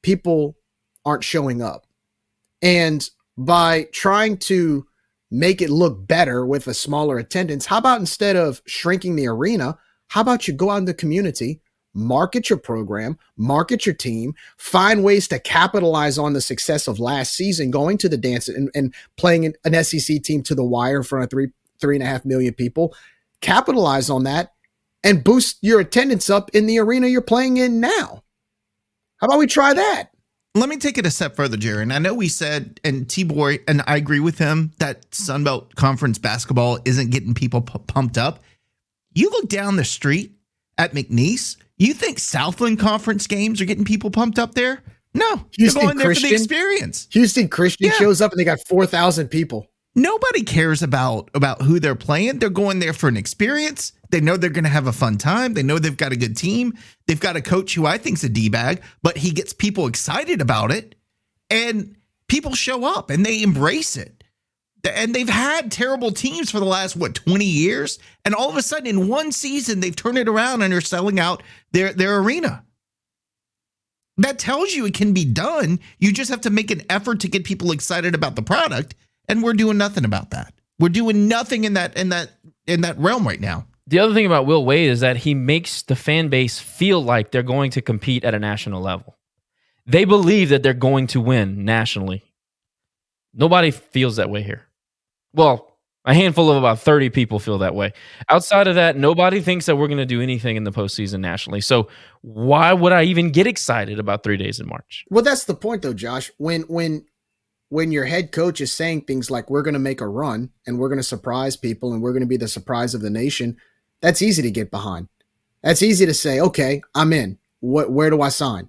[0.00, 0.56] people
[1.04, 1.84] aren't showing up.
[2.64, 4.86] And by trying to
[5.30, 9.76] make it look better with a smaller attendance, how about instead of shrinking the arena,
[10.08, 11.60] how about you go out in the community,
[11.92, 17.34] market your program, market your team, find ways to capitalize on the success of last
[17.34, 20.96] season, going to the dance and, and playing an, an SEC team to the wire
[20.96, 21.48] in front of three,
[21.80, 22.94] three and a half million people.
[23.42, 24.54] Capitalize on that
[25.02, 28.22] and boost your attendance up in the arena you're playing in now.
[29.18, 30.13] How about we try that?
[30.56, 31.82] Let me take it a step further, Gerry.
[31.82, 35.74] And I know we said, and T Boy, and I agree with him, that Sunbelt
[35.74, 38.40] Conference basketball isn't getting people pu- pumped up.
[39.14, 40.36] You look down the street
[40.78, 44.82] at McNeese, you think Southland Conference games are getting people pumped up there?
[45.12, 46.28] No, Houston they're going there for Christian?
[46.30, 47.08] the experience.
[47.12, 47.92] Houston Christian Yeah.
[47.92, 49.66] shows up and they got 4,000 people.
[49.96, 52.38] Nobody cares about about who they're playing.
[52.40, 53.92] They're going there for an experience.
[54.14, 55.54] They know they're going to have a fun time.
[55.54, 56.78] They know they've got a good team.
[57.08, 60.40] They've got a coach who I think's a d bag, but he gets people excited
[60.40, 60.94] about it,
[61.50, 61.96] and
[62.28, 64.22] people show up and they embrace it.
[64.84, 68.62] And they've had terrible teams for the last what twenty years, and all of a
[68.62, 71.42] sudden in one season they've turned it around and are selling out
[71.72, 72.64] their their arena.
[74.18, 75.80] That tells you it can be done.
[75.98, 78.94] You just have to make an effort to get people excited about the product
[79.28, 80.54] and we're doing nothing about that.
[80.78, 82.38] We're doing nothing in that in that
[82.68, 83.66] in that realm right now.
[83.86, 87.30] The other thing about Will Wade is that he makes the fan base feel like
[87.30, 89.16] they're going to compete at a national level.
[89.86, 92.22] They believe that they're going to win nationally.
[93.34, 94.62] Nobody feels that way here.
[95.34, 95.74] Well,
[96.06, 97.92] a handful of about 30 people feel that way.
[98.28, 101.60] Outside of that, nobody thinks that we're going to do anything in the postseason nationally.
[101.60, 101.88] So
[102.20, 105.04] why would I even get excited about three days in March?
[105.10, 106.30] Well, that's the point though, Josh.
[106.38, 107.06] When when
[107.70, 110.78] when your head coach is saying things like we're going to make a run and
[110.78, 113.56] we're going to surprise people and we're going to be the surprise of the nation,
[114.04, 115.08] that's easy to get behind.
[115.62, 117.38] That's easy to say, "Okay, I'm in.
[117.60, 118.68] What where do I sign?"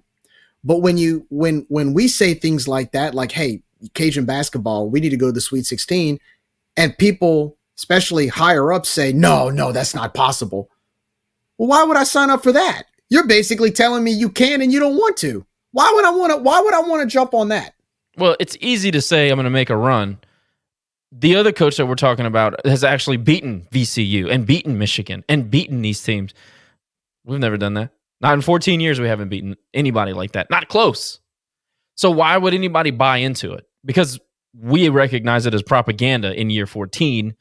[0.64, 3.62] But when you when when we say things like that like, "Hey,
[3.92, 6.18] Cajun basketball, we need to go to the Sweet 16."
[6.78, 10.70] And people, especially higher up say, "No, no, that's not possible."
[11.58, 12.84] Well, why would I sign up for that?
[13.10, 15.44] You're basically telling me you can and you don't want to.
[15.72, 17.74] Why would I want to why would I want to jump on that?
[18.16, 20.18] Well, it's easy to say I'm going to make a run.
[21.18, 25.50] The other coach that we're talking about has actually beaten VCU and beaten Michigan and
[25.50, 26.34] beaten these teams.
[27.24, 27.92] We've never done that.
[28.20, 30.50] Not in 14 years, we haven't beaten anybody like that.
[30.50, 31.20] Not close.
[31.94, 33.64] So why would anybody buy into it?
[33.84, 34.18] Because
[34.54, 37.34] we recognize it as propaganda in year 14.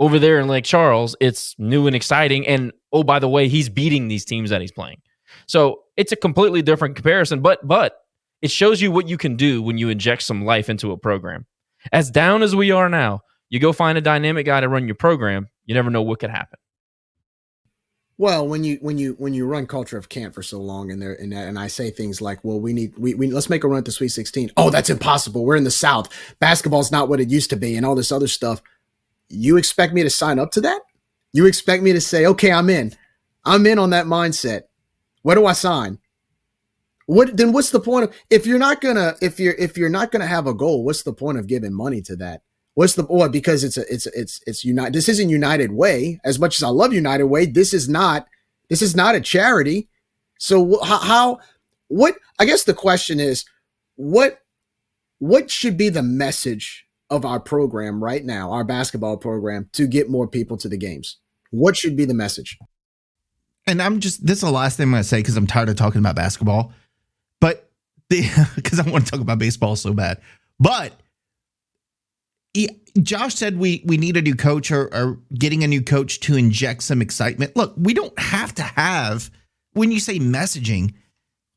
[0.00, 2.46] Over there in Lake Charles, it's new and exciting.
[2.46, 5.00] And oh, by the way, he's beating these teams that he's playing.
[5.46, 7.40] So it's a completely different comparison.
[7.40, 8.00] But but
[8.42, 11.46] it shows you what you can do when you inject some life into a program.
[11.92, 14.94] As down as we are now, you go find a dynamic guy to run your
[14.94, 15.48] program.
[15.66, 16.58] You never know what could happen.
[18.16, 21.02] Well, when you when you when you run culture of camp for so long, and
[21.02, 23.68] there and, and I say things like, "Well, we need we, we let's make a
[23.68, 25.44] run at the Sweet 16." Oh, that's impossible.
[25.44, 26.08] We're in the South.
[26.38, 28.62] Basketball's not what it used to be, and all this other stuff.
[29.28, 30.82] You expect me to sign up to that?
[31.32, 32.94] You expect me to say, "Okay, I'm in.
[33.44, 34.62] I'm in on that mindset."
[35.22, 35.98] Where do I sign?
[37.06, 37.52] What then?
[37.52, 40.46] What's the point of if you're not gonna if you're if you're not gonna have
[40.46, 40.84] a goal?
[40.84, 42.42] What's the point of giving money to that?
[42.74, 43.30] What's the what?
[43.30, 44.94] Because it's a it's it's it's United.
[44.94, 46.20] This isn't United Way.
[46.24, 48.26] As much as I love United Way, this is not
[48.70, 49.88] this is not a charity.
[50.38, 51.38] So how, how
[51.88, 52.16] what?
[52.38, 53.44] I guess the question is
[53.96, 54.38] what
[55.18, 60.10] what should be the message of our program right now, our basketball program, to get
[60.10, 61.18] more people to the games?
[61.50, 62.58] What should be the message?
[63.66, 65.76] And I'm just this is the last thing I'm gonna say because I'm tired of
[65.76, 66.72] talking about basketball.
[67.40, 67.70] But
[68.08, 70.20] because I want to talk about baseball so bad.
[70.58, 70.92] But
[72.52, 72.68] he,
[73.02, 76.36] Josh said we we need a new coach or, or getting a new coach to
[76.36, 77.56] inject some excitement.
[77.56, 79.30] Look, we don't have to have
[79.72, 80.94] when you say messaging,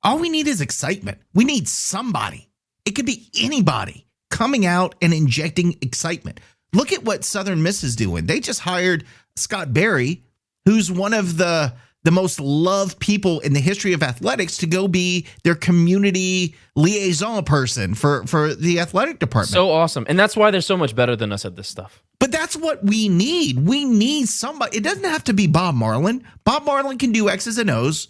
[0.04, 1.20] all we need is excitement.
[1.34, 2.50] We need somebody.
[2.86, 6.40] It could be anybody coming out and injecting excitement.
[6.74, 8.26] Look at what Southern Miss is doing.
[8.26, 9.06] They just hired
[9.36, 10.24] Scott Berry,
[10.66, 11.74] who's one of the
[12.04, 17.44] the most loved people in the history of athletics to go be their community liaison
[17.44, 19.54] person for for the athletic department.
[19.54, 20.06] So awesome.
[20.08, 22.02] And that's why they're so much better than us at this stuff.
[22.20, 23.68] But that's what we need.
[23.68, 24.78] We need somebody.
[24.78, 26.24] It doesn't have to be Bob Marlin.
[26.46, 28.08] Bob Marlin can do X's and O's,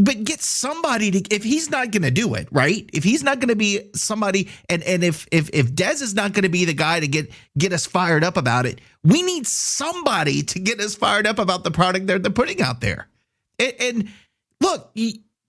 [0.00, 2.88] but get somebody to if he's not going to do it, right?
[2.90, 6.32] If he's not going to be somebody and and if if if Dez is not
[6.32, 9.46] going to be the guy to get get us fired up about it, we need
[9.46, 13.08] somebody to get us fired up about the product they're, they're putting out there.
[13.58, 14.08] And, and
[14.62, 14.90] look,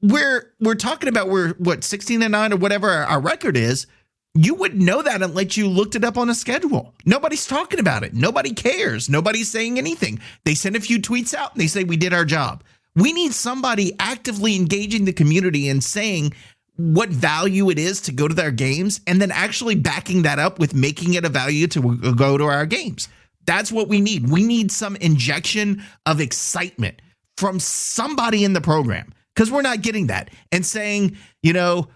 [0.02, 3.88] we're we're talking about we're what 16 and 9 or whatever our, our record is.
[4.34, 6.94] You wouldn't know that unless you looked it up on a schedule.
[7.06, 8.14] Nobody's talking about it.
[8.14, 9.10] Nobody cares.
[9.10, 10.20] Nobody's saying anything.
[10.44, 12.64] They send a few tweets out and they say we did our job.
[12.96, 16.34] We need somebody actively engaging the community and saying
[16.76, 20.60] what value it is to go to their games and then actually backing that up
[20.60, 23.08] with making it a value to go to our games.
[23.46, 24.30] That's what we need.
[24.30, 27.02] We need some injection of excitement
[27.38, 30.30] from somebody in the program because we're not getting that.
[30.52, 31.88] And saying, you know,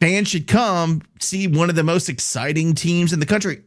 [0.00, 3.62] fans should come see one of the most exciting teams in the country.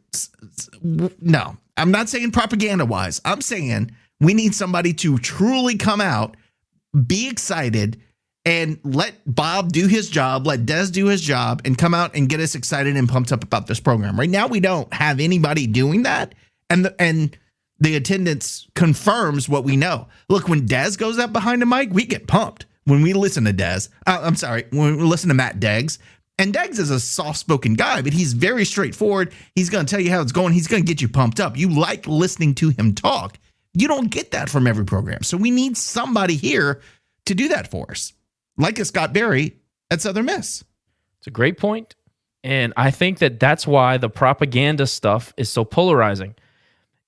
[0.82, 3.22] No, I'm not saying propaganda wise.
[3.26, 6.36] I'm saying we need somebody to truly come out,
[7.08, 8.02] be excited,
[8.46, 12.28] and let Bob do his job, let Des do his job, and come out and
[12.28, 14.20] get us excited and pumped up about this program.
[14.20, 16.36] Right now, we don't have anybody doing that.
[16.70, 17.38] And the, and
[17.80, 20.08] the attendance confirms what we know.
[20.30, 22.66] Look, when Dez goes up behind the mic, we get pumped.
[22.86, 26.00] When we listen to Dez, uh, I'm sorry, when we listen to Matt Deggs,
[26.38, 29.32] and Deggs is a soft spoken guy, but he's very straightforward.
[29.56, 30.54] He's going to tell you how it's going.
[30.54, 31.56] He's going to get you pumped up.
[31.56, 33.38] You like listening to him talk.
[33.74, 35.24] You don't get that from every program.
[35.24, 36.82] So we need somebody here
[37.26, 38.14] to do that for us,
[38.58, 39.58] like a Scott Berry
[39.90, 40.64] at Southern Miss.
[41.20, 41.96] It's a great point.
[42.44, 46.36] And I think that that's why the propaganda stuff is so polarizing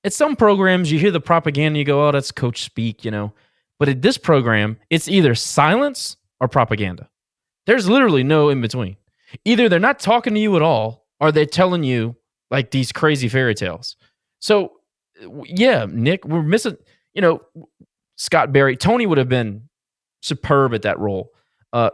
[0.06, 3.34] at some programs, you hear the propaganda, you go, oh, that's coach speak, you know.
[3.80, 7.10] But at this program, it's either silence or propaganda.
[7.66, 8.98] There's literally no in between.
[9.44, 12.16] Either they're not talking to you at all, or they're telling you
[12.52, 13.98] like these crazy fairy tales.
[14.40, 14.74] So,
[15.46, 16.78] yeah, Nick, we're missing,
[17.14, 17.42] you know,
[18.16, 18.78] Scott Berry.
[18.78, 19.70] Tony would have been
[20.22, 21.32] superb at that role.
[21.74, 21.90] Uh,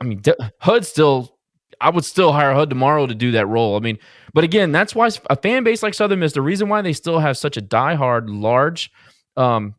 [0.00, 0.22] I mean,
[0.58, 1.38] Hud still
[1.80, 3.76] I would still hire HUD tomorrow to do that role.
[3.76, 3.98] I mean,
[4.34, 7.18] but again, that's why a fan base like Southern Miss, the reason why they still
[7.18, 8.90] have such a diehard, large,
[9.36, 9.74] um,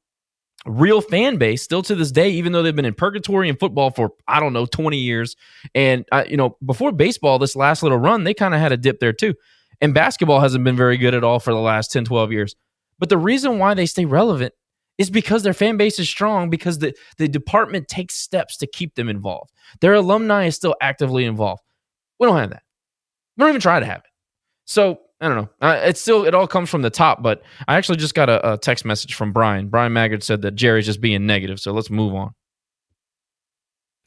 [0.66, 3.92] real fan base still to this day, even though they've been in purgatory in football
[3.92, 5.36] for I don't know twenty years,
[5.76, 8.78] and uh, you know before baseball, this last little run, they kind of had a
[8.78, 9.36] dip there too,
[9.80, 12.56] and basketball hasn't been very good at all for the last 10, 12 years.
[13.02, 14.54] But the reason why they stay relevant
[14.98, 18.94] is because their fan base is strong because the, the department takes steps to keep
[18.94, 19.52] them involved.
[19.82, 21.64] Their alumni is still actively involved.
[22.20, 22.62] We don't have that.
[23.36, 24.12] We don't even try to have it.
[24.66, 25.50] So I don't know.
[25.60, 27.24] Uh, it's still it all comes from the top.
[27.24, 29.70] But I actually just got a, a text message from Brian.
[29.70, 31.60] Bryan Maggard said that Gerry's just being negative.
[31.60, 32.34] So let's move on.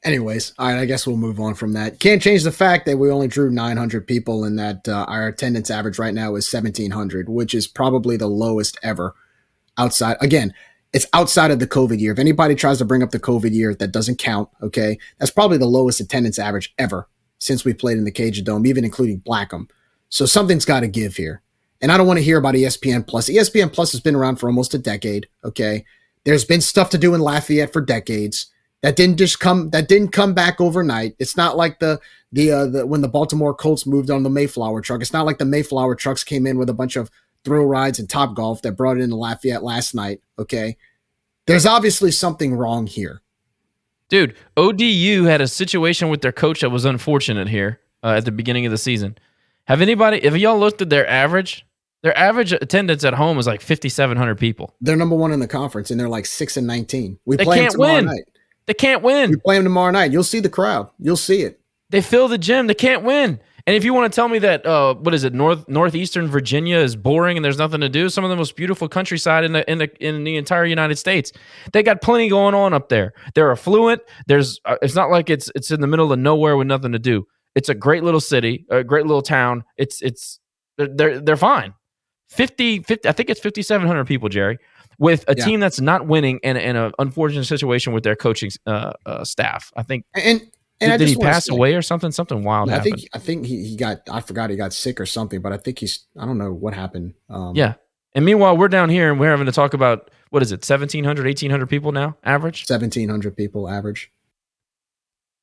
[0.05, 1.99] Anyways, all right, I guess we'll move on from that.
[1.99, 5.71] Can't change the fact that we only drew 900 people and that uh, our attendance
[5.71, 9.15] average right now is 1700, which is probably the lowest ever
[9.79, 10.17] outside.
[10.21, 10.53] Again,
[10.93, 12.13] it's outside of the COVID year.
[12.13, 14.47] If anybody tries to bring up the COVID year, that doesn't count.
[14.61, 14.99] Okay.
[15.17, 18.85] That's probably the lowest attendance average ever since we played in the Cajun Dome, even
[18.85, 19.67] including Blackham.
[20.09, 21.41] So something's got to give here.
[21.81, 23.27] And I don't want to hear about ESPN Plus.
[23.27, 25.27] ESPN Plus has been around for almost a decade.
[25.43, 25.83] Okay.
[26.25, 28.51] There's been stuff to do in Lafayette for decades.
[28.85, 29.71] That didn't just come.
[29.71, 31.15] That didn't come back overnight.
[31.17, 31.99] It's not like the
[32.31, 35.01] the, uh, the when the Baltimore Colts moved on the Mayflower truck.
[35.01, 37.09] It's not like the Mayflower trucks came in with a bunch of
[37.43, 40.21] thrill rides and Top Golf that brought it into Lafayette last night.
[40.37, 40.77] Okay,
[41.47, 43.23] there's obviously something wrong here.
[44.09, 48.31] Dude, ODU had a situation with their coach that was unfortunate here uh, at the
[48.31, 49.17] beginning of the season.
[49.63, 51.65] Have anybody, if y'all looked at their average,
[52.03, 54.75] their average attendance at home is like 5,700 people.
[54.79, 57.17] They're number one in the conference, and they're like six and 19.
[57.25, 58.05] We they play can't tomorrow win.
[58.05, 58.25] night.
[58.67, 59.31] They can't win.
[59.31, 60.11] You play them tomorrow night.
[60.11, 60.89] You'll see the crowd.
[60.99, 61.59] You'll see it.
[61.89, 62.67] They fill the gym.
[62.67, 63.39] They can't win.
[63.67, 66.77] And if you want to tell me that, uh, what is it, North Northeastern Virginia
[66.77, 69.69] is boring and there's nothing to do, some of the most beautiful countryside in the
[69.69, 71.31] in the in the entire United States,
[71.73, 73.13] they got plenty going on up there.
[73.33, 74.03] They're affluent.
[74.27, 76.99] There's, uh, it's not like it's it's in the middle of nowhere with nothing to
[76.99, 77.25] do.
[77.55, 79.63] It's a great little city, a great little town.
[79.77, 80.39] It's it's
[80.77, 81.73] they're they're, they're fine.
[82.29, 84.59] 50, 50, I think it's fifty seven hundred people, Gerry,
[84.99, 85.45] with a Yeah.
[85.45, 89.71] team that's not winning and in an unfortunate situation with their coaching uh, uh, staff.
[89.75, 90.41] I think And
[90.81, 92.11] and I did, did he pass away or something?
[92.11, 92.95] Something wild I happened.
[92.97, 95.57] think I think he, he got I forgot he got sick or something, but I
[95.57, 97.13] think he's I don't know what happened.
[97.29, 97.75] Um, Yeah.
[98.13, 101.25] And meanwhile, we're down here and we're having to talk about what is it, 1,700,
[101.25, 102.65] 1,800 people now, average?
[102.65, 104.09] seventeen hundred people average.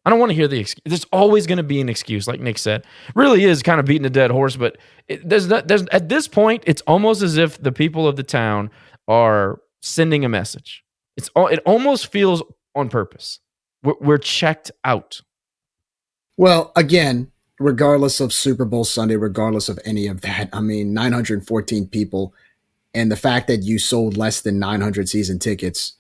[0.05, 0.83] I don't want to hear the excuse.
[0.85, 2.85] There's always going to be an excuse, like Nick said.
[3.15, 4.77] Really is kind of beating a dead horse, but
[5.07, 8.25] it, there's not, there's at this point, it's almost as if the people of the
[8.25, 8.71] town
[9.09, 10.85] are sending a message.
[11.17, 12.43] It's all, it almost feels
[12.75, 13.41] on purpose.
[13.83, 15.21] We're, we're checked out.
[16.37, 21.89] Well, again, regardless of Super Bowl Sunday, regardless of any of that, I mean, 914
[21.89, 22.35] people,
[22.95, 25.95] and the fact that you sold less than 900 season tickets,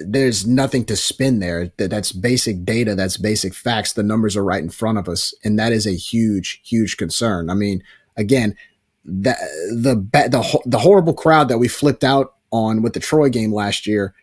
[0.00, 1.72] there's nothing to spin there.
[1.76, 2.94] That that's basic data.
[2.94, 3.92] That's basic facts.
[3.92, 7.50] The numbers are right in front of us, and that is a huge, huge concern.
[7.50, 7.82] I mean,
[8.16, 8.56] again,
[9.04, 9.34] the
[9.70, 13.86] the the the horrible crowd that we flipped out on with the Troy game last
[13.86, 14.14] year.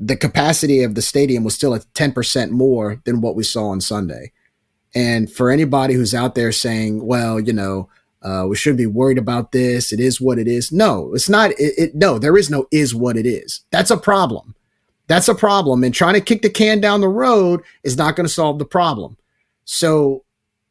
[0.00, 3.80] The capacity of the stadium was still at 10% more than what we saw on
[3.80, 4.30] Sunday.
[4.94, 7.88] And for anybody who's out there saying, well, you know,
[8.22, 9.92] uh, we shouldn't be worried about this.
[9.92, 10.72] It is what it is.
[10.72, 11.50] No, it's not.
[11.52, 13.62] It, it no, there is no is what it is.
[13.70, 14.54] That's a problem.
[15.06, 15.84] That's a problem.
[15.84, 18.64] And trying to kick the can down the road is not going to solve the
[18.64, 19.16] problem.
[19.64, 20.24] So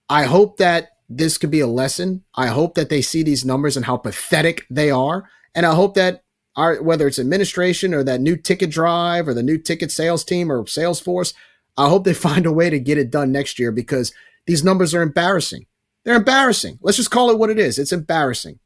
[0.09, 2.23] I hope that this could be a lesson.
[2.35, 5.29] I hope that they see these numbers and how pathetic they are.
[5.55, 6.23] And I hope that
[6.55, 10.51] our whether it's administration or that new ticket drive or the new ticket sales team
[10.51, 11.33] or Salesforce,
[11.77, 14.13] I hope they find a way to get it done next year because
[14.47, 15.65] these numbers are embarrassing.
[16.03, 16.79] They're embarrassing.
[16.81, 17.77] Let's just call it what it is.
[17.77, 18.59] It's embarrassing.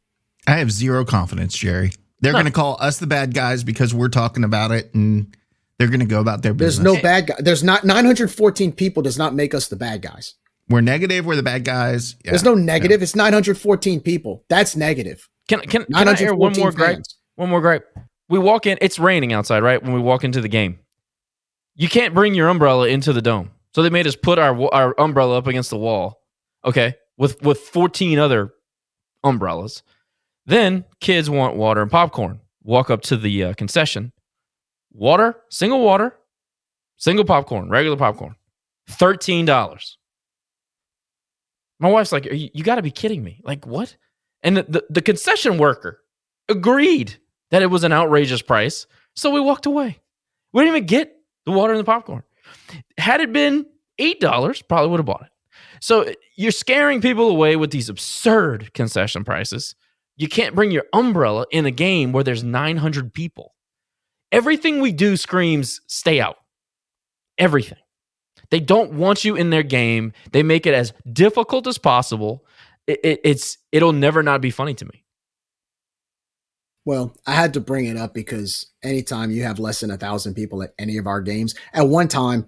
[0.47, 1.91] I have zero confidence, Gerry.
[2.19, 2.37] They're No.
[2.37, 5.35] going to call us the bad guys because we're talking about it, and
[5.79, 6.83] they're going to go about their business.
[6.83, 7.35] There's no bad guy.
[7.39, 10.35] There's not 914 people does not make us the bad guys.
[10.71, 11.25] We're negative.
[11.25, 12.15] We're the bad guys.
[12.23, 12.31] Yeah.
[12.31, 13.01] There's no negative.
[13.01, 14.43] It's 914 people.
[14.49, 15.27] That's negative.
[15.47, 17.01] Can, can, can I air one more gripe?
[17.35, 17.85] One more gripe.
[18.29, 19.81] We walk in, it's raining outside, right?
[19.81, 20.79] When we walk into the game,
[21.75, 23.51] you can't bring your umbrella into the dome.
[23.73, 26.21] So they made us put our our umbrella up against the wall,
[26.65, 28.53] okay, with with 14 other
[29.23, 29.83] umbrellas.
[30.45, 32.41] Then kids want water and popcorn.
[32.63, 34.11] Walk up to the uh, concession.
[34.91, 36.15] Water, single water,
[36.97, 38.35] single popcorn, regular popcorn,
[38.87, 39.97] thirteen dollars.
[41.81, 43.41] My wife's like, "You, you got to be kidding me!
[43.43, 43.97] Like what?"
[44.43, 46.01] And the, the, the concession worker
[46.47, 47.17] agreed
[47.49, 48.87] that it was an outrageous price.
[49.15, 49.99] So we walked away.
[50.53, 51.15] We didn't even get
[51.45, 52.23] the water and the popcorn.
[52.97, 53.65] Had it been
[53.99, 55.31] $8, probably would have bought it.
[55.79, 59.75] So you're scaring people away with these absurd concession prices.
[60.17, 63.55] You can't bring your umbrella in a game where there's 900 people.
[64.31, 66.37] Everything we do screams stay out.
[67.37, 67.79] Everything.
[68.51, 70.13] They don't want you in their game.
[70.31, 72.45] They make it as difficult as possible.
[72.85, 75.03] It, it, it's it'll never not be funny to me.
[76.83, 80.33] Well, I had to bring it up because anytime you have less than a thousand
[80.33, 82.47] people at any of our games, at one time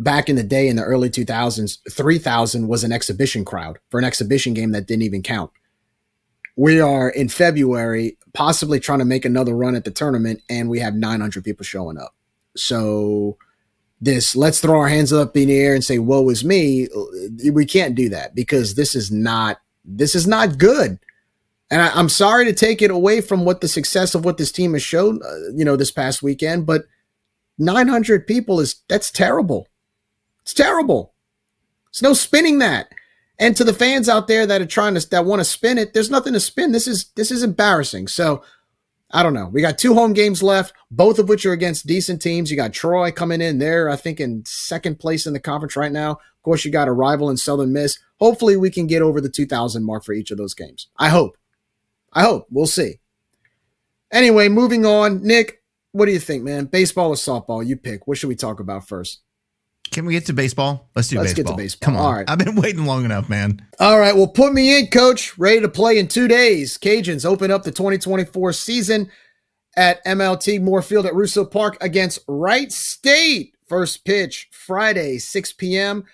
[0.00, 4.04] back in the day in the early 2000s, 3,000 was an exhibition crowd for an
[4.04, 5.50] exhibition game that didn't even count.
[6.56, 10.80] We are in February, possibly trying to make another run at the tournament, and we
[10.80, 12.14] have 900 people showing up.
[12.56, 13.36] So,
[14.06, 16.88] this let's throw our hands up in the air and say, Woe is me.
[17.52, 20.98] We can't do that because this is not this is not good.
[21.70, 24.52] And I, I'm sorry to take it away from what the success of what this
[24.52, 26.84] team has shown, uh, you know, this past weekend, but
[27.58, 29.68] 900 people is that's terrible.
[30.42, 31.12] It's terrible.
[31.92, 32.88] There's no spinning that.
[33.38, 35.92] And to the fans out there that are trying to that want to spin it,
[35.92, 36.72] there's nothing to spin.
[36.72, 38.08] This is this is embarrassing.
[38.08, 38.42] So
[39.10, 39.46] I don't know.
[39.46, 42.50] We got two home games left, both of which are against decent teams.
[42.50, 45.92] You got Troy coming in there, I think, in second place in the conference right
[45.92, 46.12] now.
[46.12, 47.98] Of course, you got a rival in Southern Miss.
[48.18, 50.88] Hopefully, we can get over the 2,000 mark for each of those games.
[50.98, 51.36] I hope.
[52.12, 52.46] I hope.
[52.50, 52.94] We'll see.
[54.10, 55.22] Anyway, moving on.
[55.22, 56.66] Nick, what do you think, man?
[56.66, 57.64] Baseball or softball?
[57.64, 58.06] You pick.
[58.06, 59.20] What should we talk about first?
[59.90, 60.90] Can we get to baseball?
[60.94, 61.56] Let's do Let's get to baseball.
[61.56, 61.84] baseball.
[61.86, 62.06] Come on.
[62.06, 62.30] All right.
[62.30, 63.66] I've been waiting long enough, man.
[63.80, 65.36] All right, well, put me in, coach.
[65.38, 66.78] Ready to play in two days.
[66.78, 69.10] Cajuns open up the 2024 season
[69.76, 73.54] at MLT Moorfield at Russo Park against Wright State.
[73.68, 76.04] First pitch Friday, 6 p.m.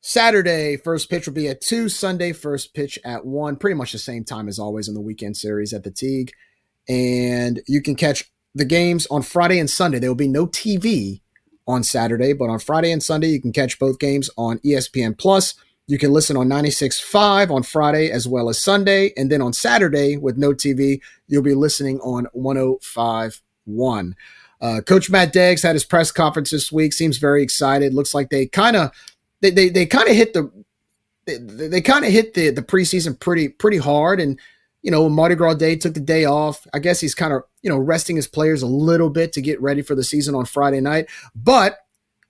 [0.00, 1.88] Saturday, first pitch will be at 2.
[1.88, 3.56] Sunday, first pitch at 1.
[3.56, 6.30] Pretty much the same time as always in the weekend series at the Tigue.
[6.88, 8.24] And you can catch
[8.54, 9.98] the games on Friday and Sunday.
[9.98, 11.20] There will be no TV
[11.68, 15.54] on Saturday, but on Friday and Sunday, you can catch both games on ESPN Plus.
[15.86, 19.12] You can listen on 96.5 on Friday as well as Sunday.
[19.16, 24.14] And then on Saturday with no TV, you'll be listening on 105.1.
[24.60, 26.92] Uh, Coach Matt Deggs had his press conference this week.
[26.92, 27.94] Seems very excited.
[27.94, 28.90] Looks like they kind of
[29.40, 30.50] they they, they kind of hit the
[31.26, 34.18] they, they kind of hit the the preseason pretty pretty hard.
[34.20, 34.38] And
[34.82, 36.66] you know, Mardi Gras Day took the day off.
[36.72, 39.60] I guess he's kind of you know resting his players a little bit to get
[39.60, 41.08] ready for the season on Friday night.
[41.34, 41.78] But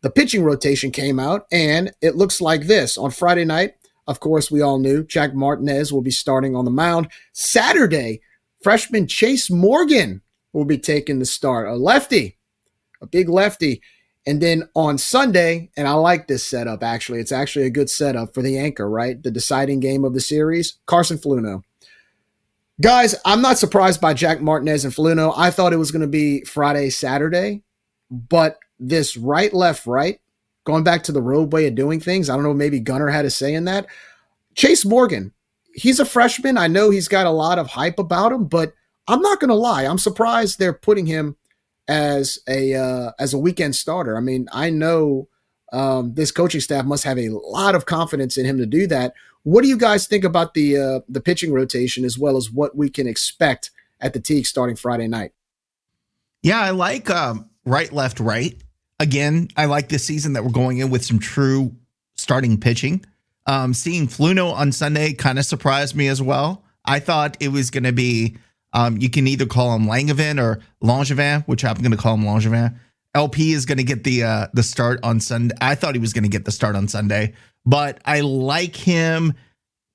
[0.02, 3.74] the pitching rotation came out, and it looks like this on Friday night.
[4.06, 7.08] Of course, we all knew Jack Martinez will be starting on the mound.
[7.34, 8.22] Saturday,
[8.62, 10.22] freshman Chase Morgan
[10.52, 11.68] will be taking the start.
[11.68, 12.38] A lefty,
[13.02, 13.82] a big lefty.
[14.26, 18.34] And then on Sunday, and I like this setup actually, it's actually a good setup
[18.34, 19.22] for the anchor, right?
[19.22, 21.62] The deciding game of the series, Carson Fluno.
[22.80, 25.34] Guys, I'm not surprised by Jack Martinez and Fluno.
[25.36, 27.62] I thought it was going to be Friday, Saturday,
[28.08, 30.20] but this right, left, right,
[30.62, 33.24] going back to the road way of doing things, I don't know, maybe Gunner had
[33.24, 33.86] a say in that.
[34.54, 35.32] Chase Morgan,
[35.74, 36.56] he's a freshman.
[36.56, 38.74] I know he's got a lot of hype about him, but
[39.08, 39.84] I'm not going to lie.
[39.84, 41.36] I'm surprised they're putting him
[41.88, 44.16] as a uh, as a weekend starter.
[44.16, 45.28] I mean, I know
[45.72, 49.14] um, this coaching staff must have a lot of confidence in him to do that.
[49.42, 52.76] What do you guys think about the uh, the pitching rotation as well as what
[52.76, 55.32] we can expect at the Tigue starting Friday night?
[56.42, 58.56] Yeah, I like um, right, left, right.
[59.00, 61.74] Again, I like this season that we're going in with some true
[62.16, 63.04] starting pitching.
[63.46, 66.64] Um, seeing Fluno on Sunday kind of surprised me as well.
[66.84, 68.36] I thought it was going to be
[68.72, 72.24] um, you can either call him Langevin or Langevin, which I'm going to call him
[72.24, 72.78] Langevin.
[73.14, 75.54] LP is going to get the uh, the start on Sunday.
[75.60, 77.34] I thought he was going to get the start on Sunday,
[77.64, 79.34] but I like him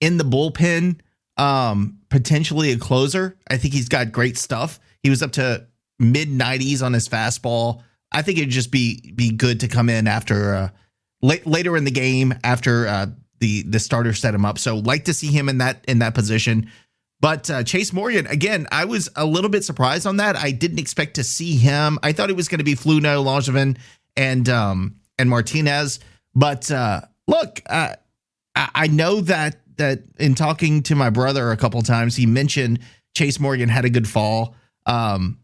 [0.01, 0.99] in the bullpen.
[1.35, 3.35] Um, potentially a closer.
[3.49, 4.79] I think he's got great stuff.
[5.01, 5.65] He was up to
[5.97, 7.81] mid 90s on his fastball.
[8.11, 10.69] I think it'd just be be good to come in after uh,
[11.21, 13.07] late, later in the game after uh,
[13.39, 14.59] the the starter set him up.
[14.59, 16.69] So like to see him in that in that position.
[17.23, 20.35] But uh, Chase Morgan, again, I was a little bit surprised on that.
[20.35, 21.97] I didn't expect to see him.
[22.03, 23.77] I thought it was going to be Fluno, Langevin,
[24.17, 26.01] and um, and Martinez.
[26.35, 27.95] But uh, look, uh,
[28.57, 32.79] I know that that in talking to my brother a couple times, he mentioned
[33.15, 34.57] Chase Morgan had a good fall.
[34.85, 35.39] Um,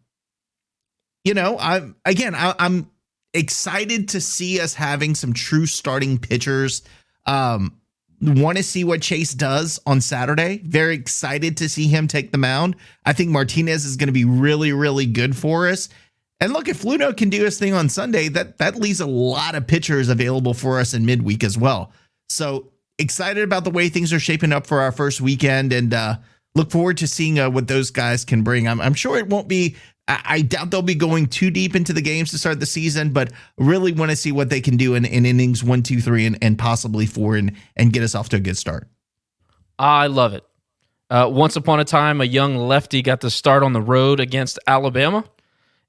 [1.24, 2.92] you know, I'm again, I, I'm
[3.34, 6.82] excited to see us having some true starting pitchers.
[7.26, 7.79] Um,
[8.22, 10.62] want to see what Chase does on Saturday.
[10.64, 12.76] Very excited to see him take the mound.
[13.06, 15.90] I think Martinez is going to be really, really good for us.
[16.42, 19.56] And look, if Fluno can do his thing on Sunday, that that leaves a lot
[19.56, 21.92] of pitchers available for us in midweek as well.
[22.30, 26.18] So excited about the way things are shaping up for our first weekend, and uh,
[26.56, 28.68] look forward to seeing uh, what those guys can bring.
[28.68, 29.76] I'm, I'm sure it won't be
[30.10, 33.32] I doubt they'll be going too deep into the games to start the season, but
[33.58, 36.38] really want to see what they can do in, in innings one, two, three, and,
[36.42, 38.88] and possibly four and, and get us off to a good start.
[39.78, 40.44] I love it.
[41.12, 44.58] Uh, once upon a time, a young lefty got to start on the road against
[44.66, 45.24] Alabama.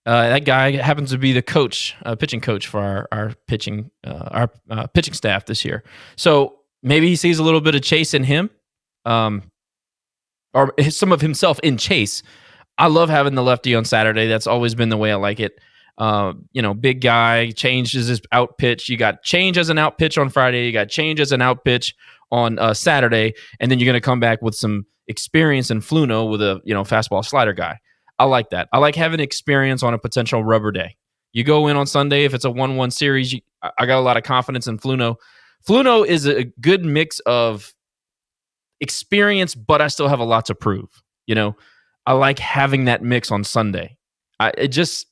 [0.06, 3.90] Uh, that guy happens to be the coach, uh, pitching coach for our our pitching
[4.04, 5.82] uh, our uh, pitching staff this year.
[6.16, 8.48] So maybe he sees a little bit of Chase in him,
[9.04, 9.42] um,
[10.54, 12.22] or some of himself in Chase.
[12.80, 14.26] I love having the lefty on Saturday.
[14.26, 15.60] That's always been the way I like it.
[15.98, 18.88] Uh, you know, big guy changes his out pitch.
[18.88, 20.64] You got change as an out pitch on Friday.
[20.64, 21.94] You got change as an out pitch
[22.32, 26.30] on uh, Saturday, and then you're going to come back with some experience in Fluno
[26.30, 27.78] with a you know fastball slider guy.
[28.18, 28.70] I like that.
[28.72, 30.96] I like having experience on a potential rubber day.
[31.34, 33.34] You go in on Sunday if it's a one-one series.
[33.34, 33.40] You,
[33.76, 35.16] I got a lot of confidence in Fluno.
[35.68, 37.74] Fluno is a good mix of
[38.80, 40.88] experience, but I still have a lot to prove.
[41.26, 41.56] You know,
[42.10, 43.96] I like having that mix on Sunday.
[44.40, 45.06] I it just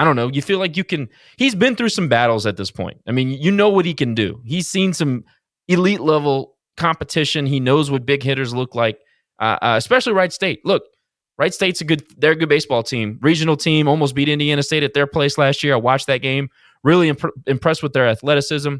[0.00, 0.26] I don't know.
[0.26, 1.08] You feel like you can.
[1.36, 3.00] He's been through some battles at this point.
[3.06, 4.40] I mean, you know what he can do.
[4.44, 5.22] He's seen some
[5.68, 7.46] elite level competition.
[7.46, 8.98] He knows what big hitters look like,
[9.38, 10.60] uh, uh, especially Wright State.
[10.64, 10.82] Look,
[11.38, 12.02] Wright State's a good.
[12.16, 13.86] They're a good baseball team, regional team.
[13.86, 15.74] Almost beat Indiana State at their place last year.
[15.74, 16.48] I watched that game.
[16.82, 18.74] Really imp- impressed with their athleticism.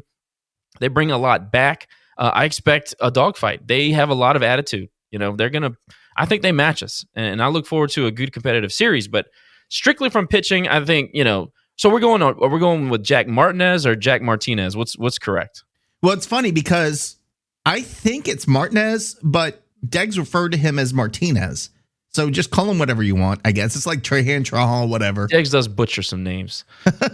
[0.81, 1.87] They bring a lot back.
[2.17, 3.65] Uh, I expect a dogfight.
[3.65, 4.89] They have a lot of attitude.
[5.09, 5.77] You know, they're gonna
[6.17, 9.07] I think they match us, and I look forward to a good competitive series.
[9.07, 9.27] But
[9.69, 11.51] strictly from pitching, I think you know.
[11.77, 12.35] So we're going on.
[12.41, 14.77] Are we going with Jack Martinez or Jack Martinez?
[14.77, 15.63] What's what's correct?
[16.01, 17.17] Well, it's funny because
[17.65, 21.69] I think it's Martinez, but Deggs referred to him as Martinez.
[22.09, 23.39] So just call him whatever you want.
[23.45, 25.27] I guess it's like Trahan, Trahal, whatever.
[25.27, 26.65] Deggs does butcher some names,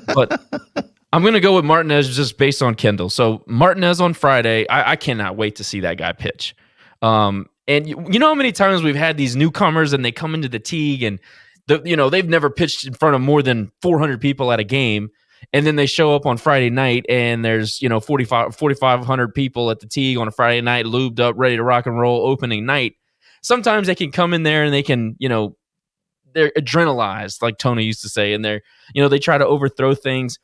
[0.07, 0.41] but
[1.13, 3.09] I'm going to go with Martinez just based on Kendall.
[3.09, 6.55] So Martinez on Friday, I, I cannot wait to see that guy pitch.
[7.01, 10.33] Um, and you, you know how many times we've had these newcomers and they come
[10.33, 11.19] into the Tigue and
[11.67, 14.63] the, you know they've never pitched in front of more than 400 people at a
[14.63, 15.09] game,
[15.53, 19.69] and then they show up on Friday night and there's, you know, 45 4500 people
[19.71, 22.65] at the Tigue on a Friday night lubed up ready to rock and roll opening
[22.65, 22.95] night.
[23.41, 25.55] Sometimes they can come in there and they can, you know,
[26.33, 28.61] they're adrenalized like Tony used to say and they're,
[28.93, 30.37] you know, they try to overthrow things.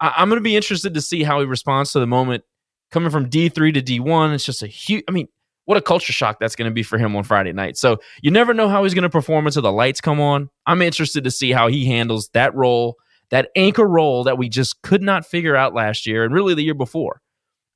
[0.00, 2.44] I, am going to be interested to see how he responds to the moment
[2.90, 4.34] coming from D3 to D1.
[4.34, 5.28] It's just a huge I mean,
[5.66, 7.76] what a culture shock that's going to be for him on Friday night.
[7.76, 10.50] So you never know how he's going to perform until the lights come on.
[10.66, 12.96] I'm interested to see how he handles that role,
[13.30, 16.62] that anchor role that we just could not figure out last year and really the
[16.62, 17.20] year before.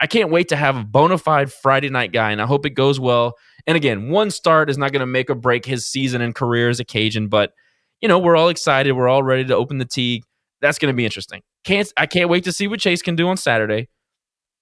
[0.01, 2.71] I can't wait to have a bona fide Friday night guy, and I hope it
[2.71, 3.35] goes well.
[3.67, 6.69] And again, one start is not going to make or break his season and career
[6.69, 7.53] as a Cajun, but
[8.01, 8.93] you know we're all excited.
[8.93, 10.23] We're all ready to open the Tigue.
[10.61, 11.43] That's going to be interesting.
[11.65, 13.89] Can't I can't wait to see what Chase can do on Saturday.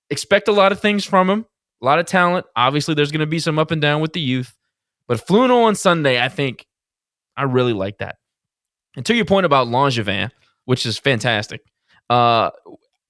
[0.09, 1.45] Expect a lot of things from him
[1.81, 2.47] a lot of talent.
[2.57, 4.55] Obviously, there's going to be some up and down with the youth,
[5.09, 6.67] but Fluno on Sunday, I think
[7.37, 8.17] I really like that.
[8.97, 10.31] And to your point about Langevin,
[10.65, 11.61] which is fantastic,
[12.09, 12.51] uh,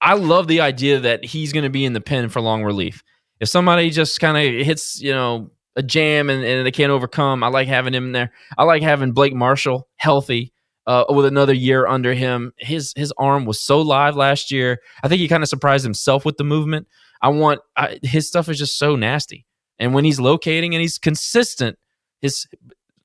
[0.01, 3.03] I love the idea that he's going to be in the pen for long relief.
[3.39, 7.43] If somebody just kind of hits, you know, a jam and, and they can't overcome,
[7.43, 8.31] I like having him there.
[8.57, 10.51] I like having Blake Marshall healthy
[10.87, 12.53] uh, with another year under him.
[12.57, 14.79] His his arm was so live last year.
[15.03, 16.87] I think he kind of surprised himself with the movement.
[17.21, 19.45] I want I, his stuff is just so nasty.
[19.79, 21.77] And when he's locating and he's consistent,
[22.21, 22.47] his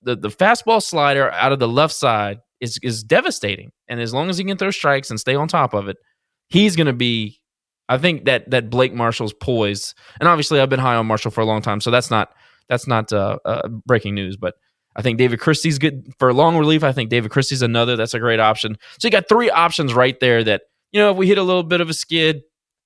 [0.02, 3.72] the, the fastball slider out of the left side is is devastating.
[3.88, 5.96] And as long as he can throw strikes and stay on top of it,
[6.48, 7.38] he's going to be.
[7.88, 11.40] I think that that Blake Marshall's poise, and obviously I've been high on Marshall for
[11.40, 12.30] a long time, so that's not
[12.68, 14.36] that's not uh, uh, breaking news.
[14.36, 14.54] But
[14.96, 16.84] I think David Christie's good for long relief.
[16.84, 18.76] I think David Christie's another that's a great option.
[18.98, 21.64] So you got three options right there that you know if we hit a little
[21.64, 22.42] bit of a skid,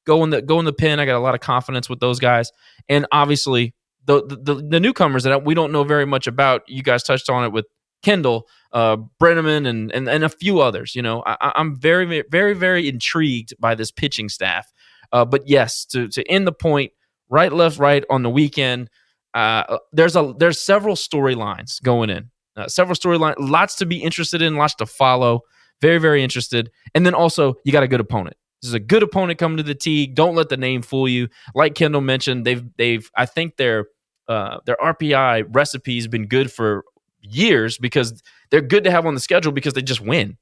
[0.06, 0.98] go in the go in the pin.
[1.00, 2.50] I got a lot of confidence with those guys,
[2.88, 3.74] and obviously
[4.06, 6.62] the the, the newcomers that we don't know very much about.
[6.66, 7.66] You guys touched on it with
[8.02, 10.94] Kendall, uh, Brenneman, and, and and a few others.
[10.94, 14.72] You know, I, am very very very intrigued by this pitching staff.
[15.12, 16.92] Uh, but yes, to to end the point,
[17.28, 18.88] right, left, right on the weekend.
[19.34, 24.40] Uh, there's a there's several storylines going in, uh, several storylines, lots to be interested
[24.40, 25.40] in, lots to follow.
[25.82, 28.36] Very very interested, and then also you got a good opponent.
[28.62, 30.14] This is a good opponent coming to the Tigue.
[30.14, 31.28] Don't let the name fool you.
[31.54, 33.86] Like Kendall mentioned, they've they've I think their
[34.28, 36.84] uh, their RPI recipe's been good for
[37.20, 40.36] years because they're good to have on the schedule because they just win.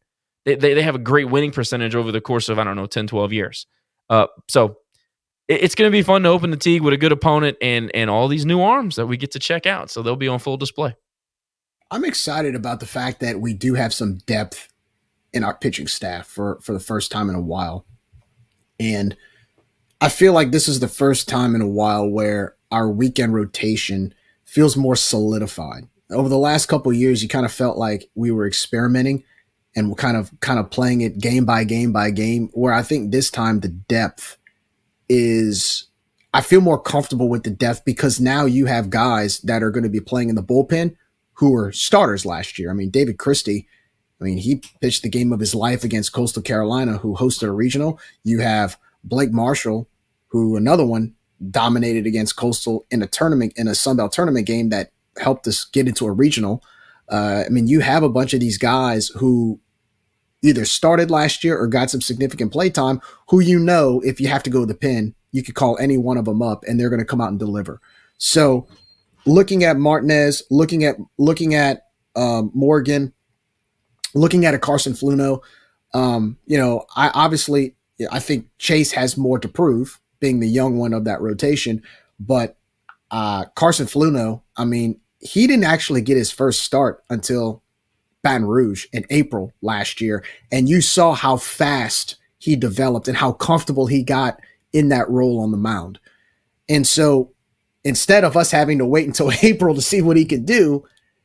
[0.44, 2.86] They, they, they have a great winning percentage over the course of, I don't know,
[2.86, 3.66] 10, 12 years.
[4.10, 4.76] Uh, so
[5.48, 7.90] it, it's going to be fun to open the Tigue with a good opponent and,
[7.94, 9.90] and all these new arms that we get to check out.
[9.90, 10.94] So they'll be on full display.
[11.90, 14.68] I'm excited about the fact that we do have some depth
[15.32, 17.86] in our pitching staff for, for the first time in a while.
[18.78, 19.16] And
[20.00, 24.14] I feel like this is the first time in a while where our weekend rotation
[24.44, 25.88] feels more solidified.
[26.10, 29.24] Over the last couple years, you kind of felt like we were experimenting
[29.74, 32.50] and we're kind of kind of playing it game by game by game.
[32.52, 34.36] Where I think this time the depth
[35.08, 35.86] is
[36.32, 39.84] I feel more comfortable with the depth because now you have guys that are going
[39.84, 40.96] to be playing in the bullpen
[41.34, 42.70] who were starters last year.
[42.70, 43.68] I mean, David Christie
[44.20, 47.52] I mean, he pitched the game of his life against Coastal Carolina, who hosted a
[47.52, 47.98] regional.
[48.22, 49.88] You have Blake Marshall,
[50.28, 51.14] who another one
[51.50, 55.88] dominated against Coastal in a tournament in a Sunbelt tournament game that helped us get
[55.88, 56.62] into a regional.
[57.08, 59.60] Uh, I mean, you have a bunch of these guys who
[60.42, 63.00] either started last year or got some significant play time.
[63.28, 65.98] Who you know, if you have to go to the pin, you could call any
[65.98, 67.80] one of them up and they're going to come out and deliver.
[68.18, 68.66] So,
[69.26, 73.12] looking at Martinez, looking at looking at um, Morgan,
[74.14, 75.42] looking at a Carson Fluno,
[75.92, 77.74] um, you know, I obviously
[78.10, 81.82] I think Chase has more to prove, being the young one of that rotation.
[82.18, 82.56] But
[83.10, 87.62] uh, Carson Fluno, I mean, he didn't actually get his first start until
[88.22, 93.32] Baton Rouge in April last year, and you saw how fast he developed and how
[93.32, 94.40] comfortable he got
[94.72, 95.98] in that role on the mound.
[96.68, 97.32] And so,
[97.84, 100.84] instead of us having to wait until April to see what he can do,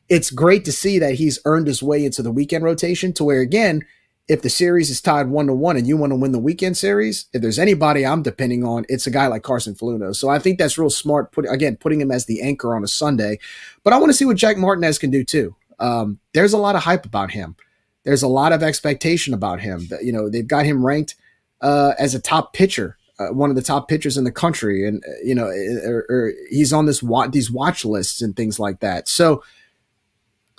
[0.10, 3.42] it's great to see that he's earned his way into the weekend rotation to where
[3.42, 3.86] again,
[4.28, 6.78] if the series is tied one to one and you want to win the weekend
[6.78, 10.16] series, if there's anybody I'm depending on, it's a guy like Carson Fluno.
[10.16, 11.32] So I think that's real smart.
[11.32, 13.40] Put again, putting him as the anchor on a Sunday,
[13.84, 15.56] but I want to see what Jack Martinez can do too.
[15.80, 17.56] Um, there's a lot of hype about him.
[18.04, 19.88] There's a lot of expectation about him.
[20.02, 21.16] You know, they've got him ranked
[21.62, 25.04] uh, as a top pitcher, uh, one of the top pitchers in the country, and
[25.08, 28.36] uh, you know, or, er, or er, he's on this wa- these watch lists and
[28.36, 29.10] things like that.
[29.10, 29.44] So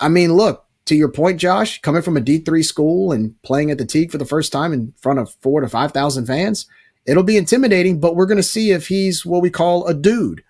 [0.00, 3.78] I mean, look, to your point, Josh, coming from a D3 school and playing at
[3.78, 6.66] the Tigue for the first time in front of four to 5,000 fans,
[7.06, 10.42] it'll be intimidating, but we're going to see if he's what we call a dude.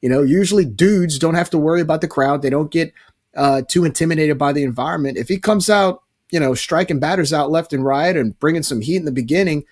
[0.00, 2.42] You know, usually dudes don't have to worry about the crowd.
[2.42, 2.92] They don't get
[3.36, 5.18] uh, too intimidated by the environment.
[5.18, 8.80] If he comes out, you know, striking batters out left and right and bringing some
[8.80, 9.64] heat in the beginning,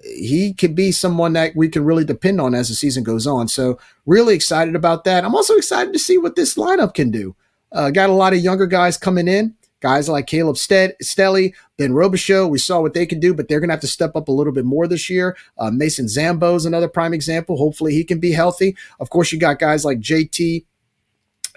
[0.00, 3.48] he could be someone that we can really depend on as the season goes on.
[3.48, 5.24] So really excited about that.
[5.24, 7.36] I'm also excited to see what this lineup can do.
[7.74, 9.54] Uh, got a lot of younger guys coming in.
[9.80, 13.60] Guys like Caleb Stead, Stelly, Ben Robichaux, we saw what they can do, but they're
[13.60, 15.36] going to have to step up a little bit more this year.
[15.58, 17.58] Uh, Mason Zambo is another prime example.
[17.58, 18.74] Hopefully he can be healthy.
[18.98, 20.64] Of course, you got guys like JT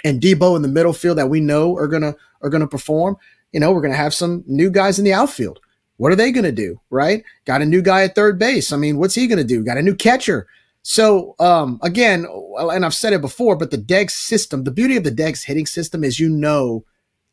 [0.03, 3.15] and Debo in the middle field that we know are gonna are gonna perform.
[3.53, 5.59] You know, we're gonna have some new guys in the outfield.
[5.95, 6.82] What are they gonna do?
[6.89, 7.24] Right?
[7.45, 8.74] Got a new guy at third base.
[8.74, 9.63] I mean, what's he gonna do?
[9.63, 10.47] Got a new catcher.
[10.89, 12.25] So um, again,
[12.57, 15.65] and I've said it before, but the Deggs system, the beauty of the Deggs hitting
[15.65, 16.85] system is you know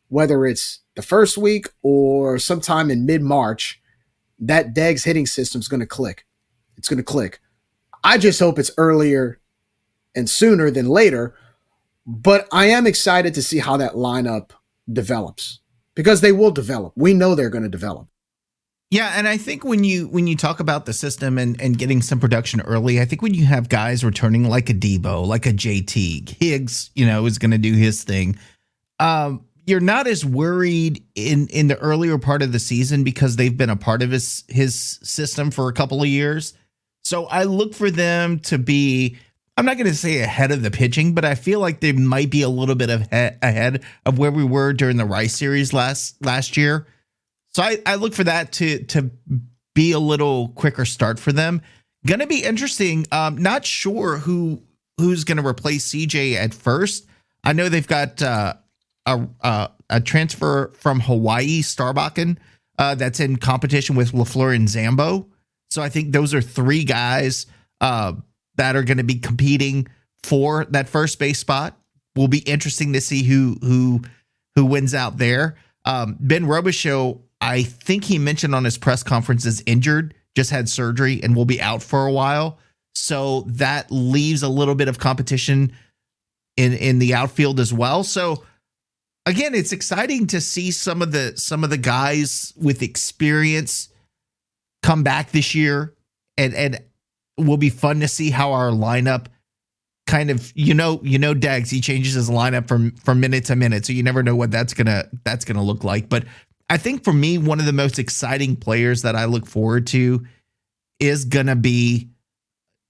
[0.09, 3.81] whether it's the first week or sometime in mid March,
[4.39, 6.25] that Deggs hitting system is going to click.
[6.75, 7.39] It's going to click.
[8.03, 9.39] I just hope it's earlier
[10.13, 11.33] and sooner than later.
[12.05, 14.49] But I am excited to see how that lineup
[14.91, 15.61] develops
[15.95, 16.91] because they will develop.
[16.97, 18.09] We know they're going to develop.
[18.95, 22.01] Yeah, and I think when you when you talk about the system and and getting
[22.01, 25.51] some production early, I think when you have guys returning like a Debo, like a
[25.51, 28.37] JT, Higgs, you know, is going to do his thing.
[28.97, 33.57] Um, you're not as worried in in the earlier part of the season because they've
[33.57, 36.53] been a part of his his system for a couple of years.
[37.03, 39.17] So I look for them to be
[39.57, 42.29] I'm not going to say ahead of the pitching, but I feel like they might
[42.29, 45.73] be a little bit of he- ahead of where we were during the Rice series
[45.73, 46.87] last last year.
[47.55, 49.09] So I, I look for that to to
[49.75, 51.61] be a little quicker start for them.
[52.05, 53.05] Going to be interesting.
[53.13, 54.61] Um, not sure who
[54.97, 57.07] who's going to replace CJ at first.
[57.45, 58.55] I know they've got uh,
[59.05, 62.39] a, a a transfer from Hawaii, Starbakken,
[62.77, 65.25] uh, that's in competition with Lafleur and Zambo.
[65.69, 67.45] So I think those are three guys
[67.79, 68.15] uh,
[68.55, 69.87] that are going to be competing
[70.23, 71.79] for that first base spot.
[72.17, 74.01] Will be interesting to see who who
[74.55, 75.55] who wins out there.
[75.85, 80.67] Um, ben Robichaux, I think he mentioned on his press conference is injured, just had
[80.67, 82.57] surgery, and will be out for a while.
[82.95, 85.71] So that leaves a little bit of competition
[86.57, 88.03] in in the outfield as well.
[88.03, 88.43] So
[89.27, 93.89] again, it's exciting to see some of the some of the guys with experience
[94.81, 95.93] come back this year,
[96.37, 96.81] and and
[97.37, 99.27] will be fun to see how our lineup
[100.07, 103.55] kind of you know you know Deggs he changes his lineup from from minute to
[103.55, 106.09] minute, so you never know what that's gonna that's gonna look like.
[106.09, 106.25] But
[106.69, 110.25] I think for me, one of the most exciting players that I look forward to
[110.99, 112.09] is gonna be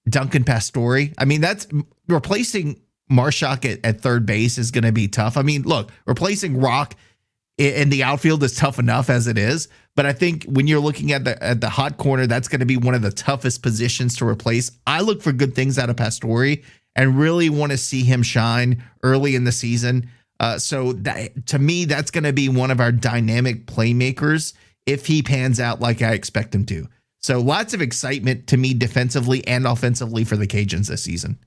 [0.09, 1.09] Duncan Pastore.
[1.17, 1.67] I mean, that's
[2.07, 2.80] replacing
[3.11, 5.38] Marshak at, at third base is going to be tough.
[5.38, 6.95] I mean, look, replacing Rock
[7.57, 11.13] in the outfield is tough enough as it is, but I think when you're looking
[11.13, 14.17] at the at the hot corner, that's going to be one of the toughest positions
[14.17, 14.71] to replace.
[14.86, 16.57] I look for good things out of Pastore
[16.95, 20.09] and really want to see him shine early in the season.
[20.40, 24.54] Uh, so that to me, that's going to be one of our dynamic playmakers
[24.86, 26.88] if he pans out like I expect him to.
[27.20, 31.40] So lots of excitement to me defensively and offensively for the Cajuns this season.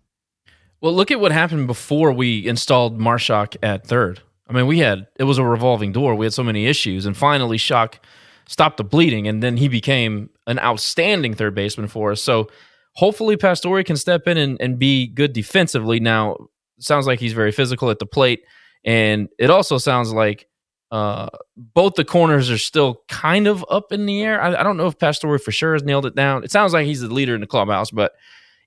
[0.80, 4.20] Well, look at what happened before we installed Marshak at third.
[4.48, 6.14] I mean, we had it was a revolving door.
[6.14, 8.00] We had so many issues, and finally, Shock
[8.46, 12.22] stopped the bleeding, and then he became an outstanding third baseman for us.
[12.22, 12.48] So,
[12.94, 16.00] hopefully, Pastore can step in and, and be good defensively.
[16.00, 16.36] Now,
[16.78, 18.42] sounds like he's very physical at the plate,
[18.84, 20.48] and it also sounds like
[20.90, 24.40] uh, both the corners are still kind of up in the air.
[24.40, 26.44] I, I don't know if Pastore for sure has nailed it down.
[26.44, 28.12] It sounds like he's the leader in the clubhouse, but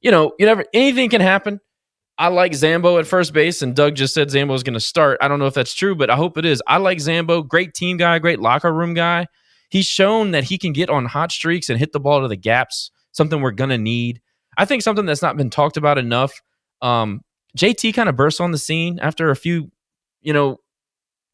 [0.01, 1.59] you know, you never anything can happen.
[2.17, 5.17] I like Zambo at first base, and Doug just said Zambo is going to start.
[5.21, 6.61] I don't know if that's true, but I hope it is.
[6.67, 9.27] I like Zambo, great team guy, great locker room guy.
[9.69, 12.35] He's shown that he can get on hot streaks and hit the ball to the
[12.35, 14.21] gaps, something we're going to need.
[14.57, 16.41] I think something that's not been talked about enough.
[16.81, 17.21] Um,
[17.57, 19.71] JT kind of bursts on the scene after a few,
[20.21, 20.59] you know,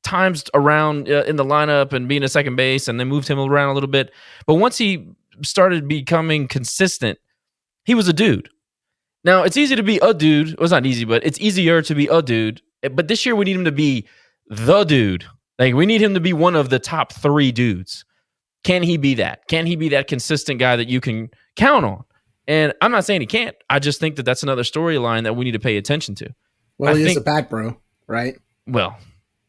[0.03, 3.39] times around uh, in the lineup and being a second base, and they moved him
[3.39, 4.11] around a little bit.
[4.45, 5.07] But once he
[5.43, 7.19] started becoming consistent,
[7.85, 8.49] he was a dude.
[9.23, 10.55] Now it's easy to be a dude.
[10.57, 12.61] Well, it's not easy, but it's easier to be a dude.
[12.91, 14.07] But this year we need him to be
[14.47, 15.25] the dude.
[15.59, 18.05] Like we need him to be one of the top three dudes.
[18.63, 19.47] Can he be that?
[19.47, 22.03] Can he be that consistent guy that you can count on?
[22.47, 23.55] And I'm not saying he can't.
[23.69, 26.33] I just think that that's another storyline that we need to pay attention to.
[26.77, 27.77] Well, I he is a bat bro,
[28.07, 28.37] right?
[28.67, 28.97] Well,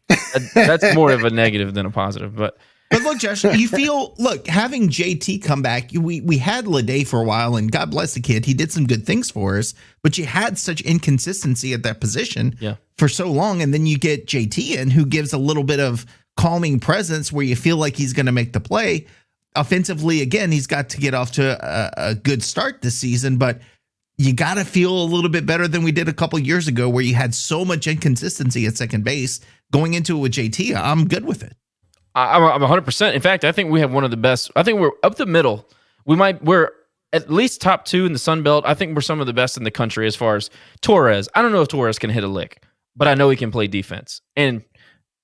[0.08, 2.34] that- that's more of a negative than a positive.
[2.36, 2.56] But
[2.90, 5.90] But look, Josh, you feel look having JT come back.
[5.92, 8.86] We we had Lede for a while, and God bless the kid, he did some
[8.86, 9.74] good things for us.
[10.02, 12.76] But you had such inconsistency at that position Yeah.
[12.96, 16.06] for so long, and then you get JT in, who gives a little bit of
[16.38, 19.06] calming presence where you feel like he's going to make the play.
[19.56, 23.60] Offensively, again, he's got to get off to a, a good start this season, but
[24.18, 26.88] you got to feel a little bit better than we did a couple years ago,
[26.88, 29.40] where you had so much inconsistency at second base.
[29.72, 31.54] Going into it with JT, I'm good with it.
[32.14, 32.82] I- I'm I'm 100.
[32.84, 34.50] percent In fact, I think we have one of the best.
[34.56, 35.68] I think we're up the middle.
[36.04, 36.70] We might we're
[37.12, 38.64] at least top two in the Sun Belt.
[38.66, 40.50] I think we're some of the best in the country as far as
[40.80, 41.28] Torres.
[41.34, 42.62] I don't know if Torres can hit a lick,
[42.96, 44.20] but I know he can play defense.
[44.36, 44.62] And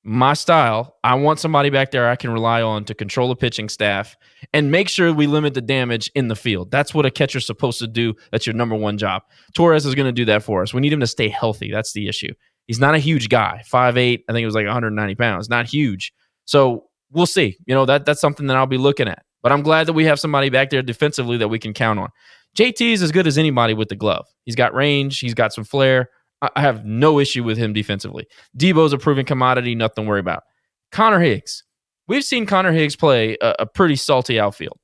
[0.05, 3.71] my style, I want somebody back there I can rely on to control the pitching
[3.71, 4.17] staff
[4.53, 6.71] and make sure we limit the damage in the field.
[6.71, 8.15] That's what a catcher's supposed to do.
[8.31, 9.23] That's your number one job.
[9.55, 10.75] Torres is going to do that for us.
[10.75, 11.71] We need him to stay healthy.
[11.73, 12.35] That's the issue.
[12.67, 16.13] He's not a huge guy, 5'8, I think it was like 190 pounds, not huge.
[16.45, 17.57] So we'll see.
[17.67, 19.25] You know, that that's something that I'll be looking at.
[19.43, 22.11] But I'm glad that we have somebody back there defensively that we can count on.
[22.57, 24.27] JT is as good as anybody with the glove.
[24.45, 26.11] He's got range, he's got some flair.
[26.57, 28.27] I have no issue with him defensively.
[28.57, 30.45] Debo's a proven commodity, nothing to worry about.
[30.93, 31.65] Connor Higgs.
[32.07, 34.79] We've seen Connor Higgs play a, a pretty salty outfield.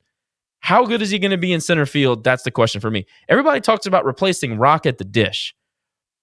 [0.60, 2.24] How good is he going to be in center field?
[2.24, 3.06] That's the question for me.
[3.28, 5.54] Everybody talks about replacing Rock at the dish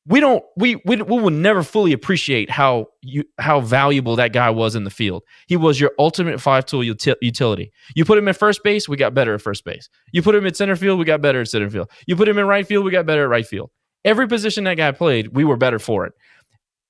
[0.07, 4.49] we don't we, we we will never fully appreciate how you how valuable that guy
[4.49, 5.23] was in the field.
[5.47, 7.71] He was your ultimate five tool uti- utility.
[7.93, 9.89] You put him at first base, we got better at first base.
[10.13, 11.91] You put him at center field, we got better at center field.
[12.07, 13.69] You put him in right field, we got better at right field.
[14.07, 16.13] Every position that guy played, we were better for it.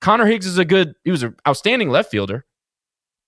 [0.02, 2.45] Connor Higgs is a good, he was an outstanding left fielder.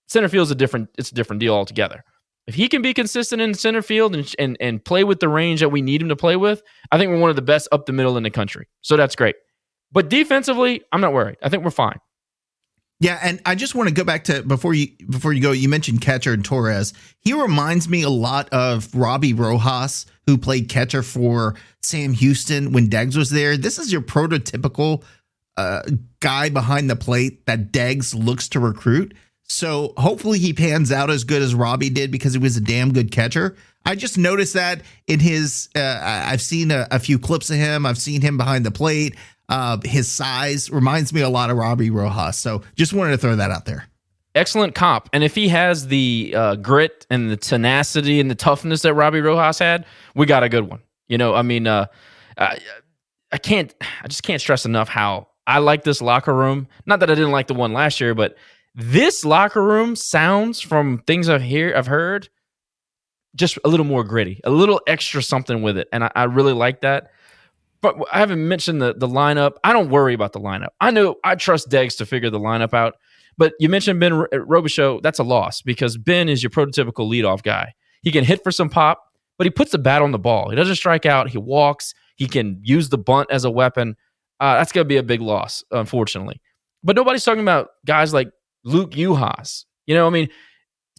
[0.07, 2.03] Center field is a different, it's a different deal altogether.
[2.45, 5.59] If he can be consistent in center field and, and and play with the range
[5.61, 6.61] that we need him to play with,
[6.91, 8.67] I think we're one of the best up the middle in the country.
[8.81, 9.35] So that's great.
[9.91, 11.37] But defensively, I'm not worried.
[11.41, 11.97] I think we're fine.
[12.99, 15.51] Yeah, and I just want to go back to before you before you go.
[15.51, 16.93] You mentioned catcher and Torres.
[17.21, 22.87] He reminds me a lot of Robbie Rojas, who played catcher for Sam Houston when
[22.87, 23.57] Deggs was there.
[23.57, 25.03] This is your prototypical
[25.57, 25.81] uh,
[26.19, 29.15] guy behind the plate that Deggs looks to recruit.
[29.43, 32.93] So hopefully he pans out as good as Robbie did because he was a damn
[32.93, 33.55] good catcher.
[33.85, 35.67] I just noticed that in his.
[35.75, 37.87] Uh, I've seen a, a few clips of him.
[37.87, 39.15] I've seen him behind the plate.
[39.47, 42.37] Uh, his size reminds me a lot of Robbie Rojas.
[42.37, 43.88] So just wanted to throw that out there.
[44.35, 45.09] Excellent comp.
[45.11, 49.21] And if he has the uh, grit and the tenacity and the toughness that Robbie
[49.21, 49.85] Rojas had,
[50.15, 50.81] we got a good one.
[51.07, 51.87] You know, I mean, uh,
[52.37, 52.59] I,
[53.31, 53.73] I can't,
[54.03, 56.67] I just can't stress enough how I like this locker room.
[56.85, 58.35] Not that I didn't like the one last year, but
[58.75, 62.29] this locker room sounds from things I've hear I've heard
[63.35, 66.53] just a little more gritty, a little extra something with it, and I, I really
[66.53, 67.11] like that
[67.81, 69.53] but I haven't mentioned the the lineup.
[69.63, 70.69] I don't worry about the lineup.
[70.79, 72.95] I know I trust Deggs to figure the lineup out.
[73.39, 75.01] But you mentioned Ben Robichaux.
[75.01, 77.73] That's a loss because Ben is your prototypical leadoff guy.
[78.03, 79.01] He can hit for some pop,
[79.39, 80.51] but he puts the bat on the ball.
[80.51, 81.29] He doesn't strike out.
[81.29, 81.95] He walks.
[82.17, 83.95] He can use the bunt as a weapon.
[84.39, 86.39] Uh, that's going to be a big loss, unfortunately.
[86.83, 88.29] But nobody's talking about guys like
[88.63, 89.65] Luke Juhas.
[89.87, 90.29] You know, I mean,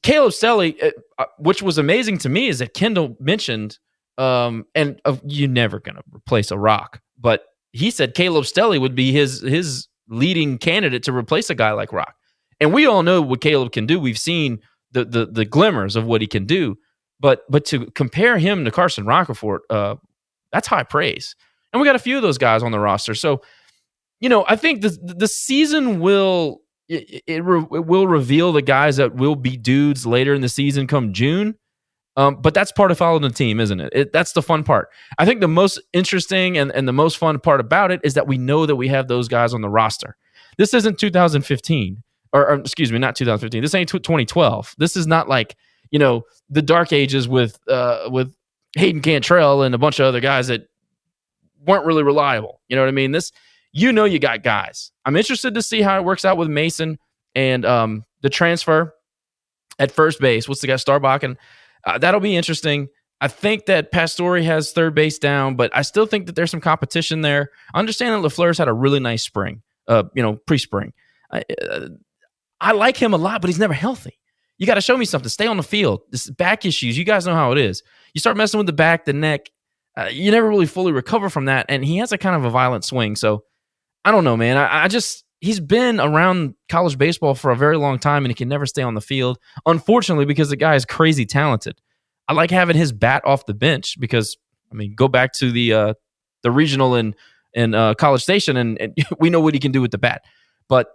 [0.03, 3.79] Caleb Stelly, uh, uh, which was amazing to me, is that Kendall mentioned–
[4.21, 8.79] um, and uh, you're never going to replace a rock, but he said Caleb Stelly
[8.79, 12.15] would be his his leading candidate to replace a guy like Rock.
[12.61, 13.99] And we all know what Caleb can do.
[13.99, 14.61] We've seen
[14.93, 16.77] the the, the glimmers of what he can do,
[17.19, 19.97] but but to compare him to Carson Roccaforte, uh,
[20.53, 21.35] that's high praise.
[21.73, 23.15] And we got a few of those guys on the roster.
[23.15, 23.43] So,
[24.21, 28.63] you know, I think the the season will it, it, re, it will reveal the
[28.63, 31.55] guys that will be dudes later in the season come June.
[32.17, 33.93] Um, but that's part of following the team, isn't it?
[33.95, 34.13] it?
[34.13, 34.89] That's the fun part.
[35.17, 38.27] I think the most interesting and, and the most fun part about it is that
[38.27, 40.17] we know that we have those guys on the roster.
[40.59, 43.63] This isn't 2015, or, or excuse me, not 2015.
[43.63, 44.75] This ain't 2012.
[44.79, 45.57] This is not like
[45.91, 48.35] you know the dark ages with uh, with
[48.77, 50.69] Hayden Cantrell and a bunch of other guys that
[51.67, 52.61] weren't really reliable.
[52.69, 53.13] You know what I mean?
[53.13, 53.33] This
[53.73, 54.93] you know you got guys.
[55.05, 56.99] I'm interested to see how it works out with Mason
[57.35, 58.95] and um, the transfer
[59.79, 60.49] at first base.
[60.49, 61.25] What's the guy Starbuck
[61.85, 62.89] uh, that'll be interesting.
[63.21, 66.61] I think that Pastore has third base down, but I still think that there's some
[66.61, 67.51] competition there.
[67.75, 70.93] I understand that Lafleur's had a really nice spring, uh, you know, pre-spring.
[71.31, 71.89] I, uh,
[72.61, 74.19] I like him a lot, but he's never healthy.
[74.59, 75.29] You got to show me something.
[75.29, 76.03] Stay on the field.
[76.11, 76.99] This back issues.
[76.99, 77.83] You guys know how it is.
[78.13, 79.51] You start messing with the back, the neck.
[79.97, 82.51] Uh, you never really fully recover from that, and he has a kind of a
[82.51, 83.17] violent swing.
[83.17, 83.45] So
[84.05, 84.57] I don't know, man.
[84.57, 88.35] I, I just he's been around college baseball for a very long time and he
[88.35, 89.39] can never stay on the field.
[89.65, 91.81] Unfortunately, because the guy is crazy talented.
[92.29, 94.37] I like having his bat off the bench because
[94.71, 95.95] I mean, go back to the uh,
[96.43, 97.15] the regional and
[97.55, 100.23] and uh, College Station, and, and we know what he can do with the bat.
[100.69, 100.89] But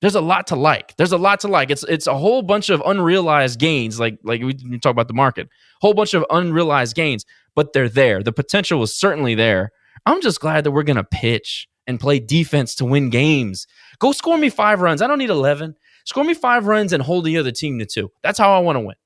[0.00, 0.96] there's a lot to like.
[0.96, 1.70] There's a lot to like.
[1.70, 5.48] It's it's a whole bunch of unrealized gains, like like we talk about the market,
[5.80, 7.24] whole bunch of unrealized gains,
[7.54, 8.22] but they're there.
[8.22, 9.72] The potential is certainly there.
[10.06, 13.66] I'm just glad that we're gonna pitch and play defense to win games.
[13.98, 15.02] Go score me five runs.
[15.02, 15.74] I don't need 11.
[16.04, 18.10] Score me five runs and hold the other team to two.
[18.22, 18.96] That's how I want to win.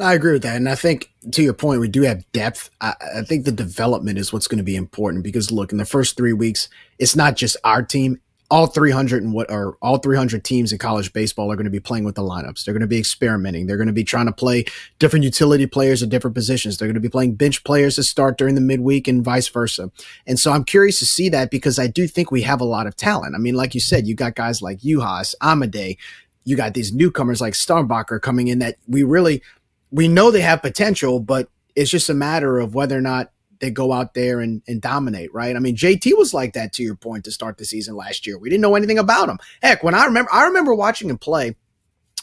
[0.00, 0.56] I agree with that.
[0.56, 2.70] And I think to your point, we do have depth.
[2.80, 5.84] I, I think the development is what's going to be important because look, in the
[5.84, 6.68] first three weeks,
[6.98, 8.20] it's not just our team.
[8.54, 11.80] All 300 and what are all 300 teams in college baseball are going to be
[11.80, 12.64] playing with the lineups.
[12.64, 13.66] They're going to be experimenting.
[13.66, 14.64] They're going to be trying to play
[15.00, 16.78] different utility players at different positions.
[16.78, 19.90] They're going to be playing bench players to start during the midweek and vice versa.
[20.24, 22.86] And so I'm curious to see that because I do think we have a lot
[22.86, 23.34] of talent.
[23.34, 25.98] I mean, like you said, you got guys like Juhas, Amade,
[26.44, 29.42] you got these newcomers like Starbacher coming in that we really
[29.90, 33.70] we know they have potential, but it's just a matter of whether or not they
[33.70, 35.56] go out there and, and dominate, right?
[35.56, 38.38] I mean, JT was like that to your point to start the season last year.
[38.38, 39.38] We didn't know anything about him.
[39.62, 41.56] Heck, when I remember, I remember watching him play.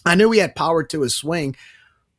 [0.05, 1.55] I knew he had power to his swing,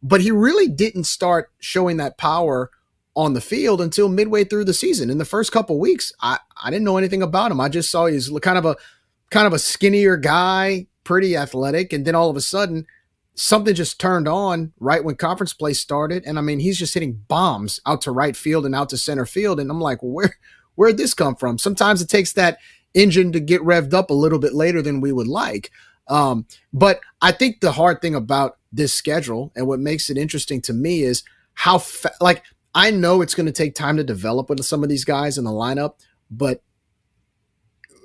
[0.02, 2.70] but he really didn't start showing that power
[3.14, 5.10] on the field until midway through the season.
[5.10, 7.60] In the first couple weeks, I, I didn't know anything about him.
[7.60, 8.76] I just saw he's kind of a
[9.30, 12.86] kind of a skinnier guy, pretty athletic, and then all of a sudden
[13.34, 16.24] something just turned on right when conference play started.
[16.26, 19.26] And I mean, he's just hitting bombs out to right field and out to center
[19.26, 19.58] field.
[19.58, 20.36] And I'm like, well, where
[20.74, 21.58] where'd this come from?
[21.58, 22.58] Sometimes it takes that
[22.94, 25.70] engine to get revved up a little bit later than we would like.
[26.08, 30.60] Um, but I think the hard thing about this schedule and what makes it interesting
[30.62, 31.22] to me is
[31.54, 32.42] how fa- like
[32.74, 35.44] I know it's going to take time to develop with some of these guys in
[35.44, 35.94] the lineup,
[36.30, 36.62] but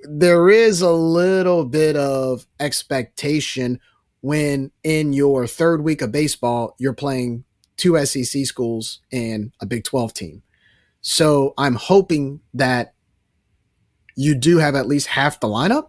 [0.04, 3.80] there is a little bit of expectation
[4.22, 7.44] when in your third week of baseball, you're playing
[7.78, 10.44] two SEC schools and a Big 12 team.
[11.02, 12.94] So I'm hoping that
[14.16, 15.88] you do have at least half the lineup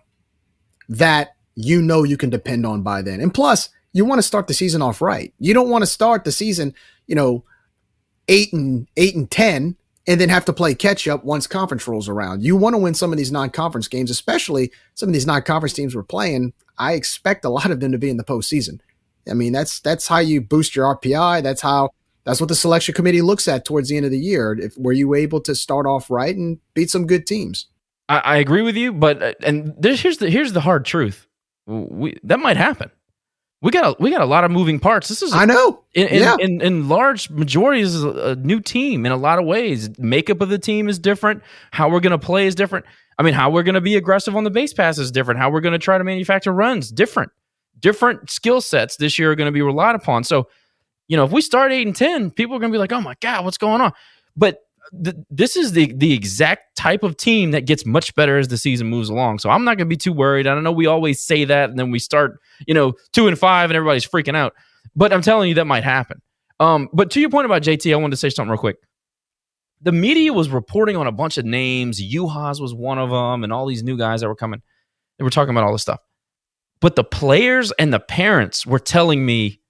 [0.89, 3.21] that you know you can depend on by then.
[3.21, 5.33] And plus, you want to start the season off right.
[5.39, 6.75] You don't want to start the season,
[7.07, 7.45] you know,
[8.29, 9.77] eight and eight and ten
[10.07, 12.43] and then have to play catch up once conference rolls around.
[12.43, 15.43] You want to win some of these non conference games, especially some of these non
[15.43, 16.53] conference teams we're playing.
[16.79, 18.81] I expect a lot of them to be in the postseason.
[19.29, 21.43] I mean, that's that's how you boost your RPI.
[21.43, 21.91] That's how
[22.25, 24.57] that's what the selection committee looks at towards the end of the year.
[24.59, 27.67] If were you able to start off right and beat some good teams?
[28.09, 31.27] I, I agree with you, but uh, and there's here's the here's the hard truth.
[31.67, 32.91] We, that might happen
[33.61, 35.09] we got a, we got a lot of moving parts.
[35.09, 36.37] This is a, I know in in, Yeah.
[36.39, 39.99] in in large majority is a, new team in a lot of ways.
[39.99, 41.43] Makeup of the team is different.
[41.73, 42.87] How we're going to play is different.
[43.19, 45.41] I mean, how we're going to be aggressive on the base pass is different.
[45.41, 47.33] How we're going to try to manufacture runs different.
[47.81, 50.23] Different skill sets this year are going to be relied upon.
[50.25, 50.49] So,
[51.09, 53.01] you know, if we start eight and ten, people are going to be like, "Oh
[53.01, 53.93] my god, what's going on?"
[54.37, 54.61] But
[55.05, 58.57] th- this is the the exact type of team that gets much better as the
[58.57, 59.39] season moves along.
[59.39, 60.47] So I'm not going to be too worried.
[60.47, 63.39] I don't know we always say that, and then we start, you know, two and
[63.39, 64.55] five, and everybody's freaking out.
[64.95, 66.21] But I'm telling you that might happen.
[66.61, 68.77] Um, but to your point about JT, I wanted to say something real quick.
[69.81, 72.03] The media was reporting on a bunch of names.
[72.03, 74.63] Juhas was one of them, and all these new guys that were coming.
[75.19, 76.01] They were talking about all this stuff.
[76.81, 79.61] But the players and the parents were telling me,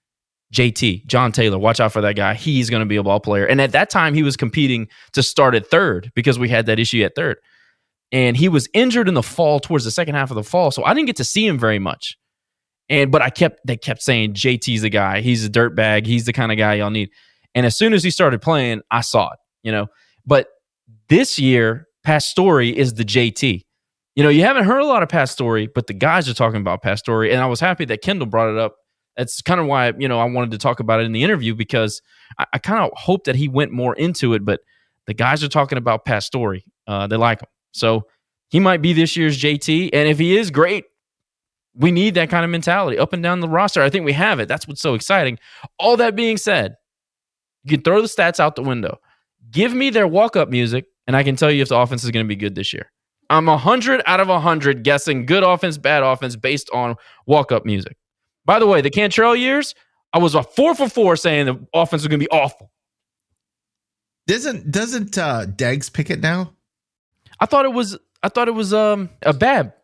[0.53, 2.35] JT, John Taylor, watch out for that guy.
[2.35, 3.47] He's going to be a ball player.
[3.47, 6.79] And at that time, he was competing to start at third because we had that
[6.79, 7.37] issue at third.
[8.11, 10.71] And he was injured in the fall towards the second half of the fall.
[10.71, 12.17] So I didn't get to see him very much.
[12.89, 15.21] And but I kept they kept saying JT's the guy.
[15.21, 16.07] He's a dirt bag.
[16.07, 17.11] He's the kind of guy y'all need.
[17.55, 19.89] And as soon as he started playing, I saw it, you know.
[20.25, 20.49] But
[21.09, 23.65] this year, Pastore is the JT.
[24.15, 26.83] You know, you haven't heard a lot of Pastore, but the guys are talking about
[26.83, 27.25] Pastore.
[27.25, 28.77] And I was happy that Kendall brought it up.
[29.19, 31.55] That's kind of why, you know, I wanted to talk about it in the interview
[31.55, 32.01] because
[32.39, 34.45] I, I kind of hope that he went more into it.
[34.45, 34.61] But
[35.07, 36.59] the guys are talking about Pastore.
[36.87, 37.49] Uh, they like him.
[37.73, 38.07] So
[38.49, 39.91] he might be this year's JT.
[39.93, 40.85] And if he is great,
[41.75, 43.83] we need that kind of mentality up and down the roster.
[43.83, 44.49] I think we have it.
[44.49, 45.39] That's what's so exciting.
[45.79, 46.77] All that being said,
[47.65, 48.99] you can throw the stats out the window.
[49.51, 52.11] Give me their walk up music, and I can tell you if the offense is
[52.11, 52.91] going to be good this year.
[53.31, 56.97] I'm 100 out of 100 guessing good offense, bad offense based on
[57.27, 57.97] walk up music.
[58.49, 59.75] By the way, the Cantrell years,
[60.11, 62.71] I was a four for four saying the offense was going to be awful.
[64.27, 66.55] Doesn't doesn't uh Deggs pick it now?
[67.39, 67.99] I thought it was.
[68.23, 69.75] I thought it was um a Bab.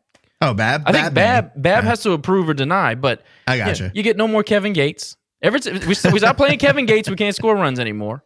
[0.40, 0.82] Oh, Bab.
[0.86, 3.92] I think Bab Bab has to approve or deny, but I gotcha.
[3.94, 5.18] you get no more Kevin Gates.
[5.42, 8.24] Every t- we, we stop playing Kevin Gates, we can't score runs anymore.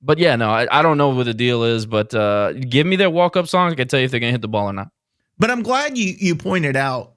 [0.00, 2.96] But yeah, no, I, I don't know what the deal is, but uh, give me
[2.96, 3.70] their walk up song.
[3.70, 4.88] I can tell you if they're gonna hit the ball or not.
[5.38, 7.15] But I'm glad you you pointed out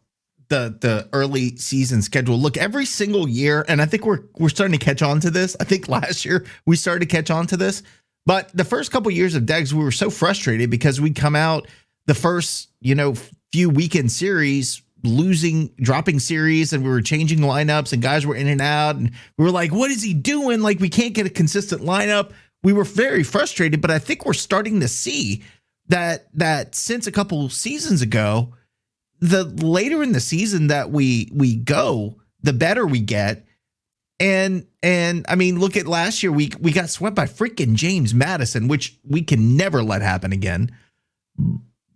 [0.49, 2.38] the the early season schedule.
[2.38, 5.55] Look, every single year, and I think we're we're starting to catch on to this.
[5.59, 7.84] I think last year we started to catch on to this.
[8.26, 11.67] But the first couple years of Deggs, we were so frustrated because we'd come out
[12.05, 13.15] the first, you know,
[13.51, 18.47] few weekend series losing dropping series and we were changing lineups and guys were in
[18.47, 21.30] and out and we were like what is he doing like we can't get a
[21.30, 22.31] consistent lineup
[22.63, 25.41] we were very frustrated but i think we're starting to see
[25.88, 28.53] that that since a couple seasons ago
[29.19, 33.45] the later in the season that we we go the better we get
[34.19, 38.13] and and i mean look at last year we we got swept by freaking james
[38.13, 40.69] madison which we can never let happen again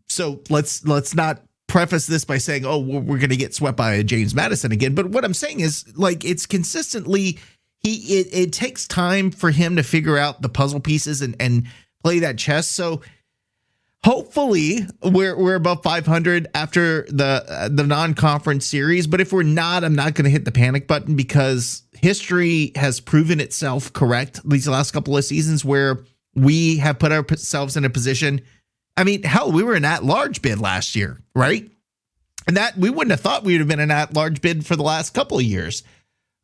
[0.10, 3.78] so let's let's not preface this by saying, "Oh, we're, we're going to get swept
[3.78, 7.40] by James Madison again." But what I'm saying is, like, it's consistently
[7.80, 8.20] he.
[8.20, 11.68] It, it takes time for him to figure out the puzzle pieces and and
[12.04, 12.70] play that chess.
[12.70, 13.02] So
[14.04, 19.84] hopefully we're we're above 500 after the uh, the non-conference series but if we're not
[19.84, 24.68] i'm not going to hit the panic button because history has proven itself correct these
[24.68, 26.04] last couple of seasons where
[26.36, 28.42] we have put ourselves in a position.
[28.98, 31.70] I mean hell we were an at-large bid last year right?
[32.46, 34.84] And that we wouldn't have thought we would have been an at-large bid for the
[34.84, 35.84] last couple of years.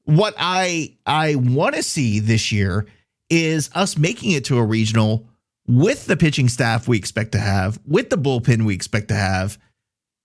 [0.05, 2.85] What i i want to see this year
[3.29, 5.27] is us making it to a regional
[5.69, 9.59] with the pitching staff we expect to have, with the bullpen we expect to have.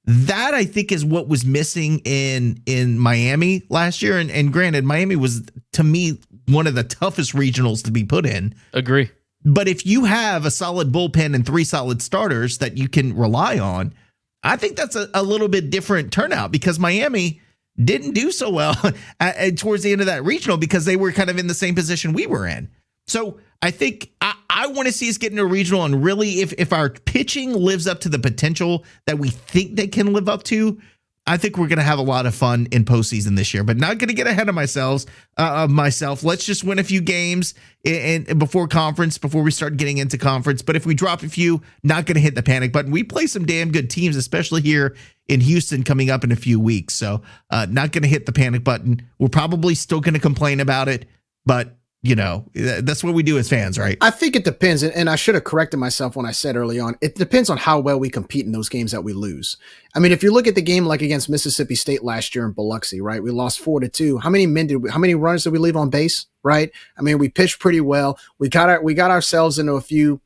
[0.06, 4.18] That I think is what was missing in in Miami last year.
[4.18, 5.42] And, and granted, Miami was
[5.74, 6.18] to me
[6.48, 8.54] one of the toughest regionals to be put in.
[8.72, 9.10] Agree.
[9.44, 13.58] But if you have a solid bullpen and three solid starters that you can rely
[13.58, 13.94] on,
[14.42, 17.40] I think that's a, a little bit different turnout because Miami
[17.82, 18.76] didn't do so well
[19.20, 21.54] at, at, towards the end of that regional because they were kind of in the
[21.54, 22.70] same position we were in.
[23.06, 26.40] So I think I, I want to see us get into a regional and really
[26.40, 30.28] if if our pitching lives up to the potential that we think they can live
[30.28, 30.78] up to,
[31.26, 33.64] I think we're going to have a lot of fun in postseason this year.
[33.64, 35.06] But not going to get ahead of myself.
[35.38, 36.22] Uh, of myself.
[36.22, 37.54] Let's just win a few games
[37.86, 40.60] and before conference before we start getting into conference.
[40.60, 42.92] But if we drop a few, not going to hit the panic button.
[42.92, 44.94] We play some damn good teams, especially here
[45.26, 46.92] in Houston coming up in a few weeks.
[46.92, 49.08] So uh, not going to hit the panic button.
[49.18, 51.08] We're probably still going to complain about it,
[51.46, 53.96] but you know that's what we do as fans right?
[54.02, 56.96] I think it depends and i should have corrected myself when i said early on
[57.00, 59.56] it depends on how well we compete in those games that we lose.
[59.94, 62.52] I mean if you look at the game like against mississippi state last year in
[62.52, 64.18] biloxi right we lost four to two.
[64.18, 66.70] How many men did we, how many runs did we leave on base right?
[66.98, 68.18] I mean we pitched pretty well.
[68.38, 70.20] We got our, we got ourselves into a few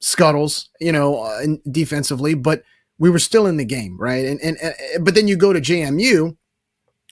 [0.00, 2.62] scuttles you know uh, defensively but
[2.98, 4.26] we were still in the game right?
[4.26, 6.36] And, and, and but then you go to jmu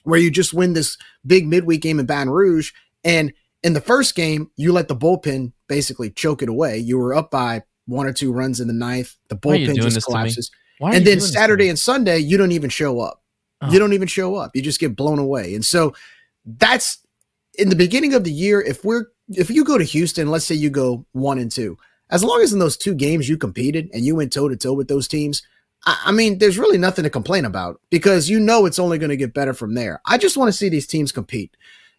[0.03, 2.71] where you just win this big midweek game in baton rouge
[3.03, 3.33] and
[3.63, 6.77] in the first game, you let the bullpen basically choke it away.
[6.77, 9.15] You were up by one or two runs in the ninth.
[9.29, 10.51] The bullpen just collapses.
[10.81, 13.21] And then Saturday and Sunday, you don't even show up.
[13.61, 13.71] Oh.
[13.71, 14.51] You don't even show up.
[14.53, 15.55] You just get blown away.
[15.55, 15.95] And so
[16.45, 16.99] that's
[17.57, 18.61] in the beginning of the year.
[18.61, 21.77] If we're if you go to Houston, let's say you go one and two,
[22.09, 24.73] as long as in those two games you competed and you went toe to toe
[24.73, 25.41] with those teams,
[25.85, 29.09] I, I mean, there's really nothing to complain about because you know it's only going
[29.09, 30.01] to get better from there.
[30.05, 31.55] I just want to see these teams compete.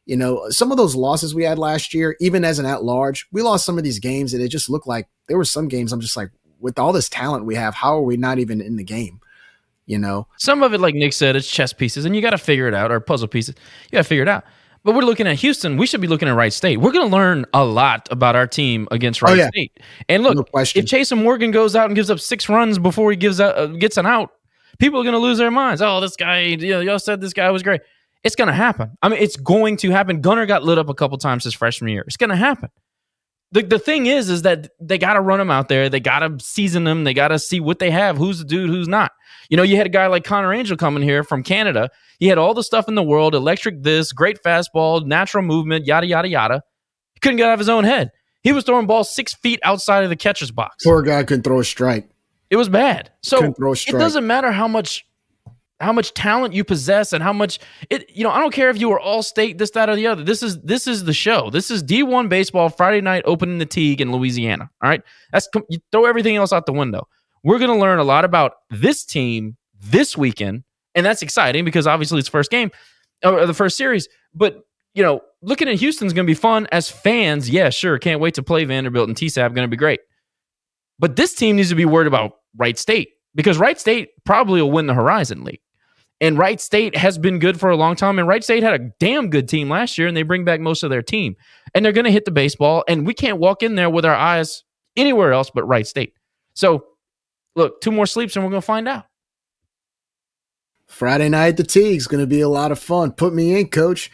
[0.06, 3.26] You know, some of those losses we had last year, even as an at large,
[3.32, 5.92] we lost some of these games and it just looked like there were some games
[5.92, 8.76] I'm just like, with all this talent we have, how are we not even in
[8.76, 9.20] the game?
[9.86, 12.38] You know, some of it, like Nick said, it's chess pieces and you got to
[12.38, 13.54] figure it out or puzzle pieces.
[13.84, 14.44] You got to figure it out.
[14.82, 15.78] But we're looking at Houston.
[15.78, 16.78] We should be looking at Wright State.
[16.78, 19.48] We're going to learn a lot about our team against Wright oh, yeah.
[19.48, 19.80] State.
[20.10, 23.16] And look, no if Chasen Morgan goes out and gives up six runs before he
[23.16, 24.30] gives out, uh, gets an out,
[24.78, 25.80] people are going to lose their minds.
[25.80, 27.80] Oh, this guy, you know, y'all said this guy was great.
[28.24, 28.96] It's going to happen.
[29.02, 30.22] I mean, it's going to happen.
[30.22, 32.04] Gunner got lit up a couple times his freshman year.
[32.06, 32.70] It's going to happen.
[33.52, 35.88] The, the thing is, is that they got to run them out there.
[35.88, 37.04] They got to season them.
[37.04, 38.16] They got to see what they have.
[38.16, 38.70] Who's the dude?
[38.70, 39.12] Who's not?
[39.50, 41.90] You know, you had a guy like Connor Angel coming here from Canada.
[42.18, 46.06] He had all the stuff in the world, electric this, great fastball, natural movement, yada,
[46.06, 46.62] yada, yada.
[47.12, 48.10] He couldn't get out of his own head.
[48.42, 50.82] He was throwing balls six feet outside of the catcher's box.
[50.84, 52.08] Poor guy couldn't throw a strike.
[52.50, 53.10] It was bad.
[53.22, 55.04] So it doesn't matter how much
[55.80, 57.58] how much talent you possess and how much
[57.90, 60.06] it you know i don't care if you were all state this that or the
[60.06, 60.22] other.
[60.22, 61.50] This is this is the show.
[61.50, 64.70] This is d1 baseball friday night opening the Tigue in louisiana.
[64.82, 65.02] All right?
[65.32, 67.08] That's you throw everything else out the window.
[67.42, 70.64] We're going to learn a lot about this team this weekend
[70.94, 72.70] and that's exciting because obviously it's first game
[73.24, 74.08] uh, or the first series.
[74.34, 74.64] But
[74.94, 77.50] you know looking at houston's going to be fun as fans.
[77.50, 80.00] Yeah sure can't wait to play vanderbilt and tsab going to be great.
[81.00, 84.70] But this team needs to be worried about Wright State because Wright State probably will
[84.70, 85.60] win the Horizon League.
[86.20, 88.18] And Wright State has been good for a long time.
[88.18, 90.82] And Wright State had a damn good team last year, and they bring back most
[90.82, 91.36] of their team.
[91.74, 92.84] And they're going to hit the baseball.
[92.88, 94.62] And we can't walk in there with our eyes
[94.96, 96.14] anywhere else but Wright State.
[96.54, 96.86] So,
[97.56, 99.06] look, two more sleeps, and we're going to find out.
[100.86, 103.12] Friday night the T is going to be a lot of fun.
[103.12, 104.10] Put me in, coach.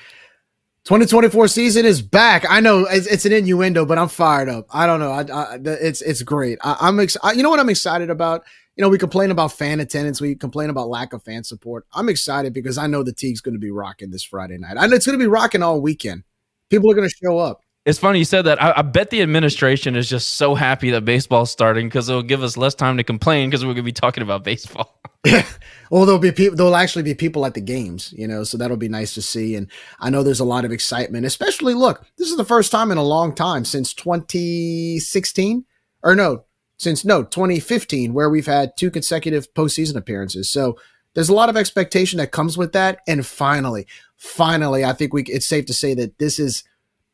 [0.84, 2.46] 2024 season is back.
[2.48, 4.66] I know it's, it's, an innuendo, but I'm fired up.
[4.70, 5.12] I don't know.
[5.12, 6.58] I, I, it's it's great.
[6.62, 8.44] I, am ex- you know what I'm excited about
[8.80, 11.84] you know, we complain about fan attendance, we complain about lack of fan support.
[11.92, 14.78] I'm excited because I know the Tigue's going to be rocking this Friday night.
[14.78, 16.22] I know it's going to be rocking all weekend.
[16.70, 17.60] People are going to show up.
[17.84, 18.62] It's funny you said that.
[18.62, 22.42] I, I, bet the administration is just so happy that baseball's starting because it'll give
[22.42, 24.98] us less time to complain because we're going to be talking about baseball.
[25.26, 25.44] yeah.
[25.90, 26.56] Well, there'll be people.
[26.56, 28.44] There'll actually be people at the games, you know.
[28.44, 29.56] So that'll be nice to see.
[29.56, 31.74] And I know there's a lot of excitement, especially.
[31.74, 35.64] Look, this is the first time in a long time since 2016,
[36.04, 36.44] or no,
[36.80, 40.50] since no 2015, where we've had two consecutive postseason appearances.
[40.50, 40.78] So
[41.12, 43.00] there's a lot of expectation that comes with that.
[43.06, 43.86] And finally,
[44.16, 46.64] finally, I think we it's safe to say that this is,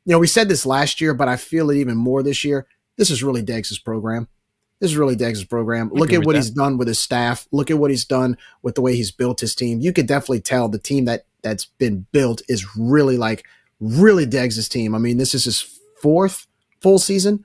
[0.05, 2.69] you know, we said this last year, but I feel it even more this year.
[2.97, 4.29] This is really Deggs' program.
[4.79, 5.91] This is really Deggs' program.
[5.93, 6.39] Look at what that.
[6.39, 7.49] he's done with his staff.
[7.51, 9.81] Look at what he's done with the way he's built his team.
[9.81, 13.45] You could definitely tell the team that that's been built is really like
[13.81, 14.95] really Deggs' team.
[14.95, 16.47] I mean, this is his fourth
[16.81, 17.45] full season,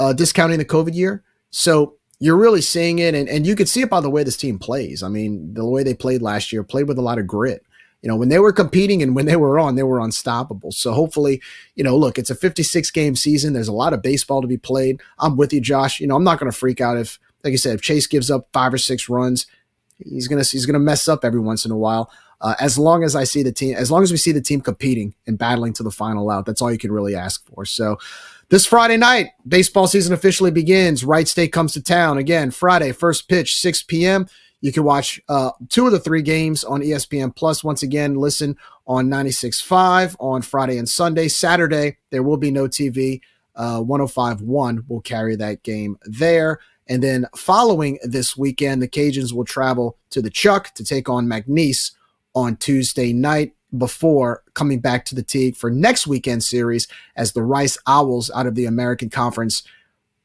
[0.00, 1.22] uh, discounting the COVID year.
[1.50, 4.36] So you're really seeing it, and, and you can see it by the way this
[4.36, 5.02] team plays.
[5.02, 7.62] I mean, the way they played last year, played with a lot of grit.
[8.02, 10.72] You know, when they were competing and when they were on, they were unstoppable.
[10.72, 11.42] So hopefully,
[11.74, 13.52] you know, look, it's a 56 game season.
[13.52, 15.02] There's a lot of baseball to be played.
[15.18, 16.00] I'm with you, Josh.
[16.00, 18.30] You know, I'm not going to freak out if, like I said, if Chase gives
[18.30, 19.46] up five or six runs,
[19.98, 22.10] he's gonna he's gonna mess up every once in a while.
[22.40, 24.62] Uh, as long as I see the team, as long as we see the team
[24.62, 27.66] competing and battling to the final out, that's all you can really ask for.
[27.66, 27.98] So,
[28.50, 31.04] this Friday night, baseball season officially begins.
[31.04, 32.50] Wright State comes to town again.
[32.50, 34.26] Friday, first pitch, 6 p.m.
[34.60, 37.64] You can watch uh, two of the three games on ESPN Plus.
[37.64, 38.56] Once again, listen
[38.86, 41.28] on 96.5 on Friday and Sunday.
[41.28, 43.20] Saturday, there will be no TV.
[43.54, 46.58] Uh, 105.1 will carry that game there.
[46.88, 51.26] And then following this weekend, the Cajuns will travel to the Chuck to take on
[51.26, 51.92] McNeese
[52.34, 57.42] on Tuesday night before coming back to the Tigue for next weekend series as the
[57.42, 59.62] Rice Owls out of the American Conference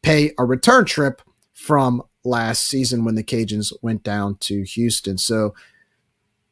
[0.01, 1.21] pay a return trip
[1.53, 5.17] from last season when the Cajuns went down to Houston.
[5.17, 5.53] So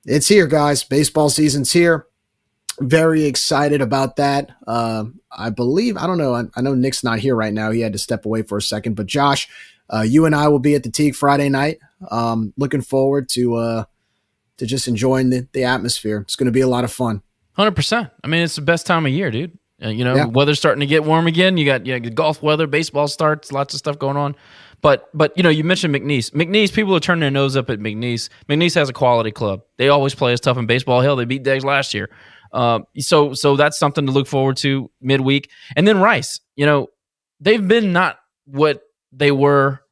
[0.06, 0.84] it's here, guys.
[0.84, 2.08] Baseball season's here.
[2.80, 4.50] Very excited about that.
[4.66, 7.70] Uh, I believe, I don't know, I, I, know Nick's not here right now.
[7.70, 8.96] He had to step away for a second.
[8.96, 9.48] But Josh,
[9.94, 11.80] uh, you and I will be at the Teague Friday night.
[12.10, 13.84] Um, looking forward to uh,
[14.58, 16.20] to just enjoying the, the atmosphere.
[16.20, 17.22] It's going to be a lot of fun.
[17.54, 18.10] Hundred percent.
[18.24, 19.58] I mean, it's the best time of year, dude.
[19.84, 20.26] Uh, you know, yeah.
[20.26, 21.58] weather's starting to get warm again.
[21.58, 24.36] You got you know, golf weather, baseball starts, lots of stuff going on.
[24.82, 26.32] But but you know, you mentioned McNeese.
[26.32, 28.30] McNeese, people are turning their nose up at McNeese.
[28.50, 29.62] McNeese has a quality club.
[29.78, 31.02] They always play as tough in baseball.
[31.02, 32.10] Hell, they beat Deggs last year.
[32.52, 35.50] Uh, so so that's something to look forward to midweek.
[35.76, 36.88] And then Rice, you know,
[37.40, 39.83] they've been not what they were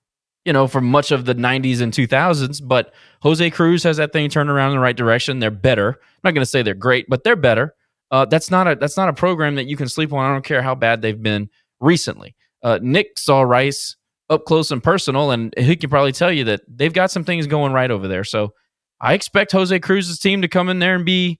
[0.45, 2.61] you know, for much of the 90s and 2000s.
[2.63, 5.39] But Jose Cruz has that thing turned around in the right direction.
[5.39, 5.89] They're better.
[5.89, 7.76] I'm not going to say they're great, but they're better.
[8.09, 10.30] Uh, that's not a that's not a program that you can sleep on.
[10.30, 11.49] I don't care how bad they've been
[11.80, 12.35] recently.
[12.61, 13.95] Uh, Nick saw Rice
[14.30, 17.47] up close and personal, and he can probably tell you that they've got some things
[17.47, 18.23] going right over there.
[18.23, 18.53] So
[18.99, 21.39] I expect Jose Cruz's team to come in there and be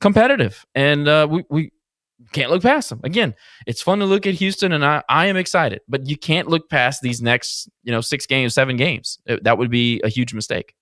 [0.00, 0.64] competitive.
[0.74, 1.72] And uh, we, we
[2.32, 3.00] can't look past them.
[3.04, 3.34] Again,
[3.66, 6.68] it's fun to look at Houston, and I, I am excited, but you can't look
[6.68, 9.18] past these next, you know, six games, seven games.
[9.28, 10.74] Uh, that would be a huge mistake.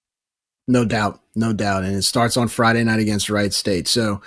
[0.68, 3.86] No doubt, no doubt, and it starts on Friday night against Wright State.
[3.86, 4.20] So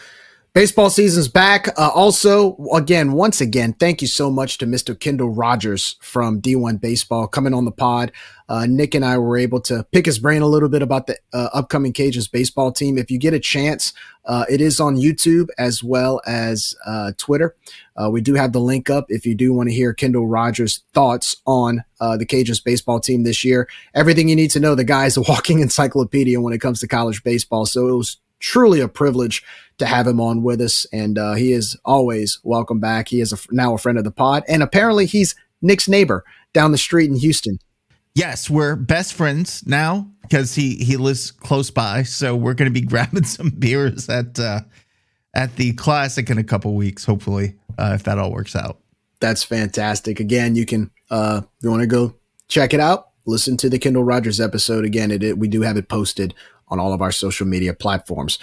[0.52, 1.68] Baseball season's back.
[1.78, 5.00] Uh, also, again, once again, thank you so much to Mr.
[5.00, 8.12] Kendall Rogers from D1 Baseball coming on the pod.
[8.50, 11.20] Uh, Nick and I were able to pick his brain a little bit about the
[11.34, 12.98] uh, upcoming Cajuns baseball team.
[12.98, 13.94] If you get a chance,
[14.26, 17.56] uh, it is on YouTube as well as uh, Twitter.
[17.96, 20.82] Uh, we do have the link up if you do want to hear Kendall Rogers'
[20.96, 23.70] thoughts on the Cajuns baseball team this year.
[23.94, 24.74] Everything you need to know.
[24.74, 27.68] The guy is a walking encyclopedia when it comes to college baseball.
[27.68, 29.44] So it was truly a privilege
[29.78, 30.86] to have him on with us.
[30.92, 33.08] And uh, he is always welcome back.
[33.10, 34.44] He is a, now a friend of the pod.
[34.48, 37.60] And apparently he's Nick's neighbor down the street in Houston.
[38.16, 42.04] Yes, we're best friends now because he, he lives close by.
[42.04, 44.62] So we're going to be grabbing some beers at uh,
[45.34, 48.80] at the classic in a couple weeks, hopefully, uh, if that all works out.
[49.20, 50.20] That's fantastic.
[50.20, 52.16] Again, you can, uh, if you want to go
[52.48, 54.86] check it out, listen to the Kendall Rogers episode.
[54.86, 56.34] Again, it, it we do have it posted
[56.70, 58.40] on all of our social media platforms.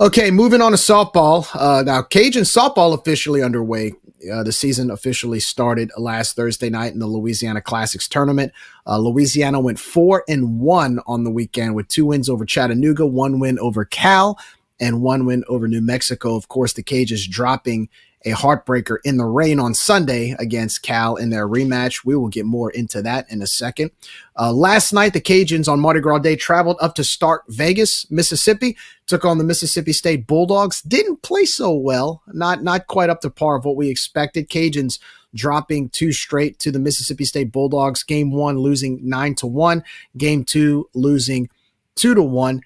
[0.00, 1.46] Okay, moving on to softball.
[1.54, 3.92] Uh, now, Cajun softball officially underway.
[4.32, 8.52] Uh, the season officially started last Thursday night in the Louisiana Classics tournament.
[8.86, 13.40] Uh, Louisiana went four and one on the weekend with two wins over Chattanooga, one
[13.40, 14.38] win over Cal,
[14.78, 16.34] and one win over New Mexico.
[16.34, 17.88] Of course, the Cajuns dropping
[18.24, 22.04] a heartbreaker in the rain on Sunday against Cal in their rematch.
[22.04, 23.90] We will get more into that in a second.
[24.38, 28.76] Uh, last night, the Cajuns on Mardi Gras Day traveled up to Stark Vegas, Mississippi,
[29.06, 30.82] took on the Mississippi State Bulldogs.
[30.82, 34.50] Didn't play so well, not not quite up to par of what we expected.
[34.50, 34.98] Cajuns
[35.34, 38.02] dropping two straight to the Mississippi State Bulldogs.
[38.02, 39.82] Game one losing nine to one.
[40.16, 41.48] Game two losing
[41.94, 42.62] two to one.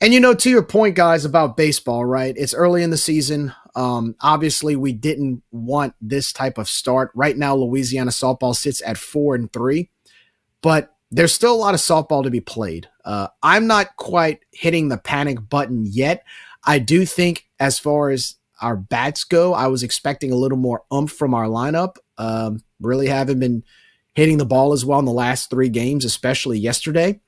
[0.00, 2.34] And you know, to your point, guys, about baseball, right?
[2.36, 3.52] It's early in the season.
[3.80, 7.10] Um, obviously, we didn't want this type of start.
[7.14, 9.88] Right now, Louisiana softball sits at four and three,
[10.60, 12.88] but there's still a lot of softball to be played.
[13.06, 16.24] Uh, I'm not quite hitting the panic button yet.
[16.62, 20.82] I do think, as far as our bats go, I was expecting a little more
[20.90, 21.96] umph from our lineup.
[22.18, 23.64] Um, really haven't been
[24.12, 27.18] hitting the ball as well in the last three games, especially yesterday.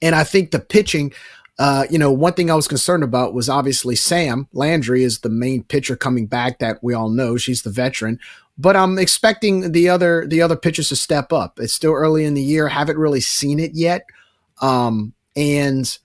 [0.00, 1.12] And I think the pitching,
[1.58, 5.28] uh, you know, one thing I was concerned about was obviously Sam Landry is the
[5.28, 7.36] main pitcher coming back that we all know.
[7.36, 8.18] She's the veteran,
[8.56, 11.60] but I'm expecting the other the other pitchers to step up.
[11.60, 14.06] It's still early in the year, haven't really seen it yet.
[14.60, 15.98] Um, and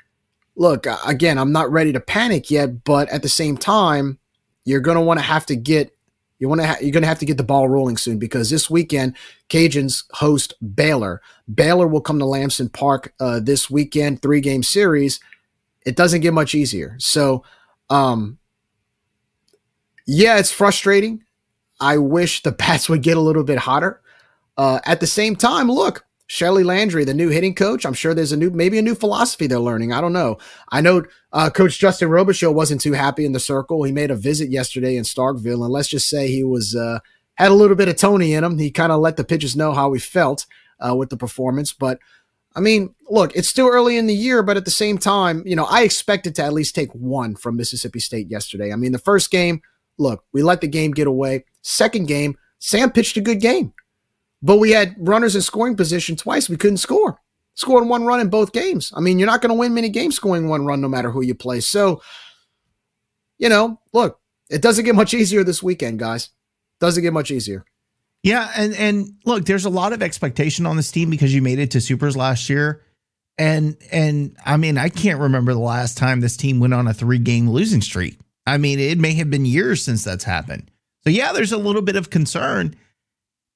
[0.55, 4.19] look, again, I'm not ready to panic yet, but at the same time,
[4.65, 5.93] you're going to want to have to get
[6.39, 8.49] you want to ha- you're going to have to get the ball rolling soon because
[8.49, 9.15] this weekend
[9.49, 11.21] Cajuns host Baylor.
[11.51, 15.19] Baylor will come to Lamson Park uh, this weekend, three game series.
[15.88, 16.95] It doesn't get much easier.
[16.99, 17.43] So,
[17.89, 18.38] um,
[20.05, 21.23] yeah, it's frustrating.
[21.80, 24.01] I wish the bats would get a little bit hotter.
[24.57, 27.85] Uh, at the same time, look, Shelly Landry, the new hitting coach.
[27.85, 29.93] I'm sure there's a new, maybe a new philosophy they're learning.
[29.93, 30.38] I don't know.
[30.69, 33.84] I know uh, Coach Justin Robichaux wasn't too happy in the circle.
[33.84, 36.99] He made a visit yesterday in Starkville, and let's just say he was uh,
[37.35, 38.57] had a little bit of Tony in him.
[38.57, 40.45] He kind of let the pitchers know how he felt
[40.85, 41.72] uh, with the performance.
[41.72, 41.99] But
[42.57, 45.55] I mean, look, it's still early in the year, but at the same time, you
[45.55, 48.73] know, I expected to at least take one from Mississippi State yesterday.
[48.73, 49.61] I mean, the first game,
[49.99, 51.45] look, we let the game get away.
[51.61, 53.73] Second game, Sam pitched a good game.
[54.41, 56.49] But we had runners in scoring position twice.
[56.49, 57.19] We couldn't score.
[57.53, 58.91] Scored one run in both games.
[58.95, 61.23] I mean, you're not going to win many games scoring one run no matter who
[61.23, 61.59] you play.
[61.59, 62.01] So,
[63.38, 64.19] you know, look,
[64.49, 66.29] it doesn't get much easier this weekend, guys.
[66.79, 67.65] Doesn't get much easier.
[68.27, 71.59] Yeah, and and look, there's a lot of expectation on this team because you made
[71.59, 72.83] it to supers last year.
[73.37, 76.93] And and I mean, I can't remember the last time this team went on a
[76.93, 78.19] three game losing streak.
[78.45, 80.69] I mean, it may have been years since that's happened.
[81.05, 82.75] So yeah, there's a little bit of concern.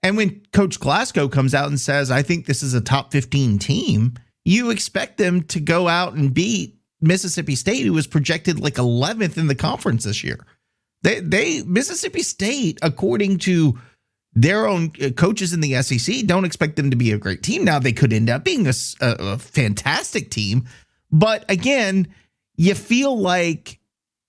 [0.04, 3.60] And when Coach Glasgow comes out and says, I think this is a top 15
[3.60, 4.14] team,
[4.46, 9.38] you expect them to go out and beat Mississippi State, who was projected like 11th
[9.38, 10.40] in the conference this year.
[11.04, 13.78] They, they Mississippi State, according to
[14.34, 17.66] their own uh, coaches in the SEC, don't expect them to be a great team.
[17.66, 20.68] Now, they could end up being a, a, a fantastic team.
[21.12, 22.08] But again,
[22.56, 23.80] you feel like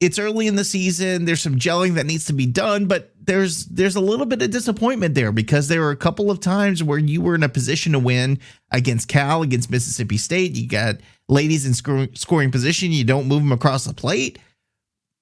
[0.01, 1.25] it's early in the season.
[1.25, 4.51] There's some gelling that needs to be done, but there's there's a little bit of
[4.51, 7.93] disappointment there because there were a couple of times where you were in a position
[7.93, 8.41] to win
[8.73, 10.57] against Cal, against Mississippi State.
[10.57, 10.97] You got
[11.29, 12.91] ladies in scoring, scoring position.
[12.91, 14.41] You don't move them across the plate.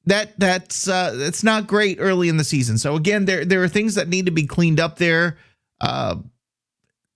[0.07, 2.79] That that's uh, that's not great early in the season.
[2.79, 5.37] So again, there there are things that need to be cleaned up there.
[5.81, 6.17] Uh,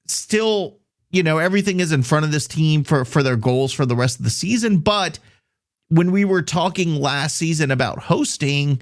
[0.07, 0.79] still,
[1.11, 3.97] you know, everything is in front of this team for for their goals for the
[3.97, 5.19] rest of the season, but
[5.89, 8.81] when we were talking last season about hosting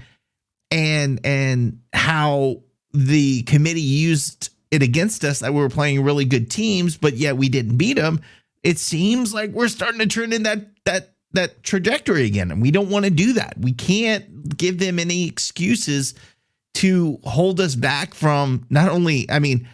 [0.70, 2.62] and and how
[2.93, 7.37] the committee used it against us that we were playing really good teams but yet
[7.37, 8.20] we didn't beat them
[8.62, 12.71] it seems like we're starting to turn in that that that trajectory again and we
[12.71, 16.15] don't want to do that we can't give them any excuses
[16.75, 19.67] to hold us back from not only i mean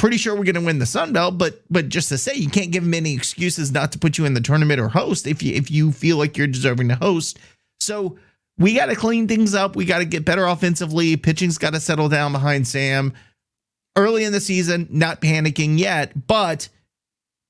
[0.00, 2.48] pretty sure we're going to win the Sun Belt, but but just to say you
[2.48, 5.42] can't give them any excuses not to put you in the tournament or host if
[5.42, 7.38] you if you feel like you're deserving to host.
[7.80, 8.18] So
[8.58, 9.76] we got to clean things up.
[9.76, 11.16] We got to get better offensively.
[11.16, 13.12] Pitching's got to settle down behind Sam.
[13.94, 16.68] Early in the season, not panicking yet, but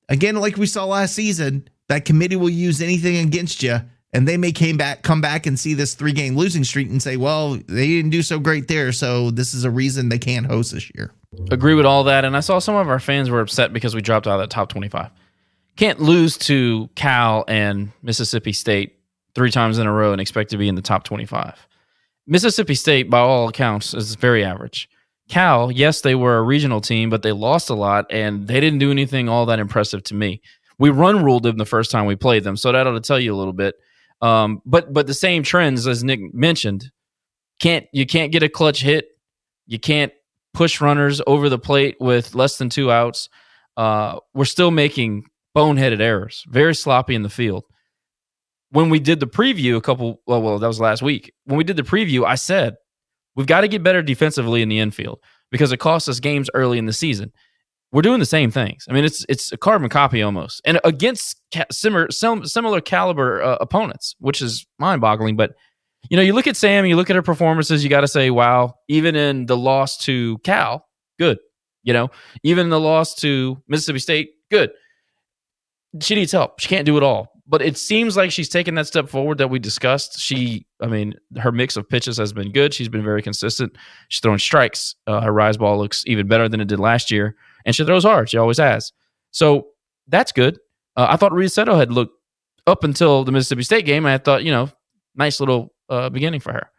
[0.09, 3.79] again, like we saw last season, that committee will use anything against you
[4.13, 7.01] and they may came back come back and see this three game losing streak and
[7.01, 10.45] say well they didn't do so great there so this is a reason they can't
[10.45, 11.13] host this year
[11.49, 12.25] Agree with all that.
[12.25, 14.49] And I saw some of our fans were upset because we dropped out of that
[14.49, 15.09] top 25.
[15.77, 18.97] Can't lose to Cal and Mississippi State
[19.33, 21.67] three times in a row and expect to be in the top 25.
[22.27, 24.89] Mississippi State, by all accounts, is very average.
[25.29, 28.79] Cal, yes, they were a regional team, but they lost a lot and they didn't
[28.79, 30.41] do anything all that impressive to me.
[30.81, 33.19] We run ruled them the first time we played them, so that ought to tell
[33.19, 33.75] you a little bit.
[34.19, 36.89] Um, but but the same trends as Nick mentioned,
[37.59, 39.09] can't you can't get a clutch hit,
[39.67, 40.11] you can't
[40.55, 43.29] push runners over the plate with less than two outs.
[43.77, 45.25] Uh, we're still making
[45.55, 47.63] boneheaded errors, very sloppy in the field.
[48.71, 51.31] When we did the preview a couple, well, well, that was last week.
[51.45, 52.73] When we did the preview, I said
[53.35, 55.19] we've got to get better defensively in the infield
[55.51, 57.31] because it cost us games early in the season.
[57.91, 58.85] We're doing the same things.
[58.89, 63.57] I mean, it's it's a carbon copy almost, and against ca- similar similar caliber uh,
[63.59, 65.35] opponents, which is mind boggling.
[65.35, 65.55] But
[66.09, 68.29] you know, you look at Sam, you look at her performances, you got to say,
[68.29, 70.87] wow, even in the loss to Cal,
[71.19, 71.37] good.
[71.83, 72.09] You know,
[72.43, 74.71] even in the loss to Mississippi State, good.
[75.99, 76.59] She needs help.
[76.59, 77.31] She can't do it all.
[77.47, 80.19] But it seems like she's taken that step forward that we discussed.
[80.19, 82.73] She, I mean, her mix of pitches has been good.
[82.73, 83.75] She's been very consistent.
[84.07, 84.95] She's throwing strikes.
[85.05, 87.35] Uh, her rise ball looks even better than it did last year.
[87.65, 88.29] And she throws hard.
[88.29, 88.91] She always has.
[89.31, 89.67] So
[90.07, 90.59] that's good.
[90.95, 92.17] Uh, I thought Rita had looked
[92.67, 94.05] up until the Mississippi State game.
[94.05, 94.69] and I thought, you know,
[95.15, 96.69] nice little uh, beginning for her.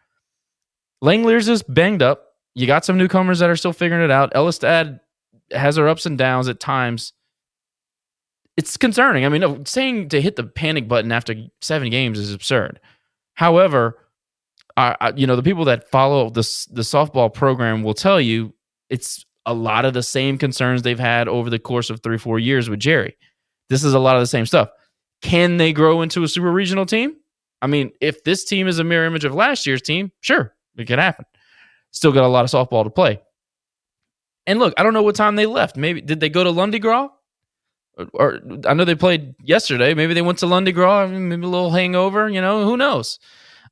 [1.03, 2.25] Langeliers is banged up.
[2.55, 4.33] You got some newcomers that are still figuring it out.
[4.35, 5.01] Elistad
[5.51, 7.13] has her ups and downs at times.
[8.57, 9.25] It's concerning.
[9.25, 12.79] I mean, saying to hit the panic button after seven games is absurd.
[13.35, 13.99] However,
[14.77, 18.55] I, you know, the people that follow this the softball program will tell you
[18.89, 22.39] it's a lot of the same concerns they've had over the course of three, four
[22.39, 23.17] years with Gerry.
[23.69, 24.69] This is a lot of the same stuff.
[25.23, 27.17] Can they grow into a super regional team?
[27.61, 30.87] I mean, if this team is a mirror image of last year's team, sure, it
[30.87, 31.25] could happen.
[31.93, 33.21] Still got a lot of softball to play.
[34.47, 35.77] And look, I don't know what time they left.
[35.77, 37.09] Maybe did they go to Lundi Gras,
[38.15, 39.95] or I know they played yesterday.
[39.95, 42.29] Maybe they went to Lundi Maybe a little hangover.
[42.29, 43.21] You know, who knows?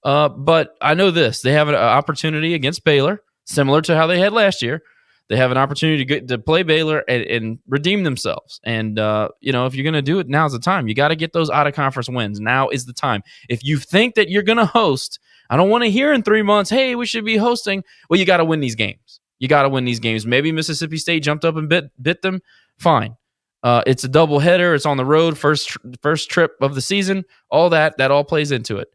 [0.04, 4.20] Uh, but I know this: they have an opportunity against Baylor, similar to how they
[4.20, 4.82] had last year.
[5.30, 8.60] They have an opportunity to get to play Baylor and, and redeem themselves.
[8.64, 10.88] And uh, you know, if you're going to do it, now's the time.
[10.88, 12.40] You got to get those out of conference wins.
[12.40, 13.22] Now is the time.
[13.48, 16.42] If you think that you're going to host, I don't want to hear in three
[16.42, 19.20] months, "Hey, we should be hosting." Well, you got to win these games.
[19.38, 20.26] You got to win these games.
[20.26, 22.42] Maybe Mississippi State jumped up and bit bit them.
[22.78, 23.14] Fine.
[23.62, 24.74] Uh, it's a double header.
[24.74, 25.38] It's on the road.
[25.38, 27.24] First first trip of the season.
[27.50, 28.88] All that that all plays into it.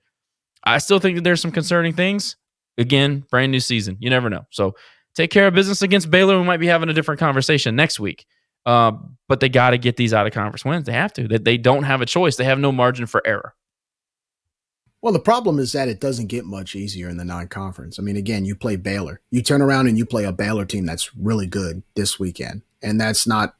[0.65, 2.35] I still think that there's some concerning things.
[2.77, 3.95] Again, brand new season.
[4.01, 4.45] You never know.
[4.49, 4.75] So
[5.15, 6.37] take care of business against Baylor.
[6.37, 8.25] We might be having a different conversation next week.
[8.65, 8.93] Uh,
[9.27, 10.85] but they got to get these out of conference wins.
[10.85, 11.27] They have to.
[11.27, 12.35] That they, don't have a choice.
[12.35, 13.53] They have no margin for error.
[15.01, 17.99] Well, the problem is that it doesn't get much easier in the non-conference.
[17.99, 19.21] I mean, again, you play Baylor.
[19.29, 22.99] You turn around and you play a Baylor team that's really good this weekend, and
[22.99, 23.53] that's not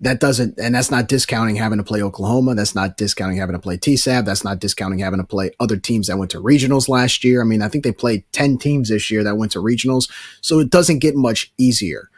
[0.00, 2.54] that doesn't, and that's not discounting having to play Oklahoma.
[2.54, 4.24] That's not discounting having to play TSAB.
[4.24, 7.40] That's not discounting having to play other teams that went to regionals last year.
[7.40, 10.10] I mean, I think they played 10 teams this year that went to regionals.
[10.40, 12.10] So it doesn't get much easier.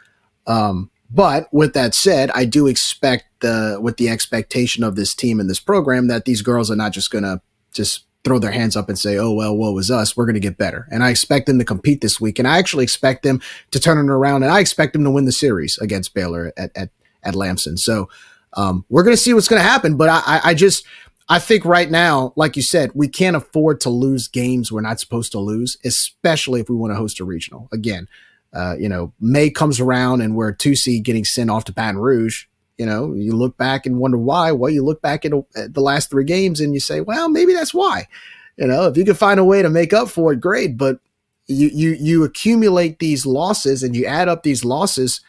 [0.47, 5.39] Um, but with that said, I do expect the, with the expectation of this team
[5.39, 7.41] and this program that these girls are not just going to
[7.73, 10.17] just throw their hands up and say, oh, well, what was us?
[10.17, 10.85] We're going to get better.
[10.91, 12.39] And I expect them to compete this week.
[12.39, 13.41] And I actually expect them
[13.71, 16.71] to turn it around and I expect them to win the series against Baylor at,
[16.75, 16.89] at
[17.27, 17.77] at Lamson.
[17.77, 18.09] So
[18.53, 19.97] um, we're going to see what's going to happen.
[19.97, 20.85] But I, I just,
[21.29, 24.99] I think right now, like you said, we can't afford to lose games we're not
[24.99, 27.67] supposed to lose, especially if we want to host a regional.
[27.71, 28.07] Again,
[28.53, 31.99] uh, you know, May comes around and we're two seed getting sent off to Baton
[31.99, 32.45] Rouge.
[32.77, 34.51] You know, you look back and wonder why.
[34.51, 37.53] Well, you look back at, at the last three games and you say, well, maybe
[37.53, 38.07] that's why.
[38.55, 40.77] You know, if you can find a way to make up for it, great.
[40.77, 40.99] But
[41.47, 45.21] you you you accumulate these losses and you add up these losses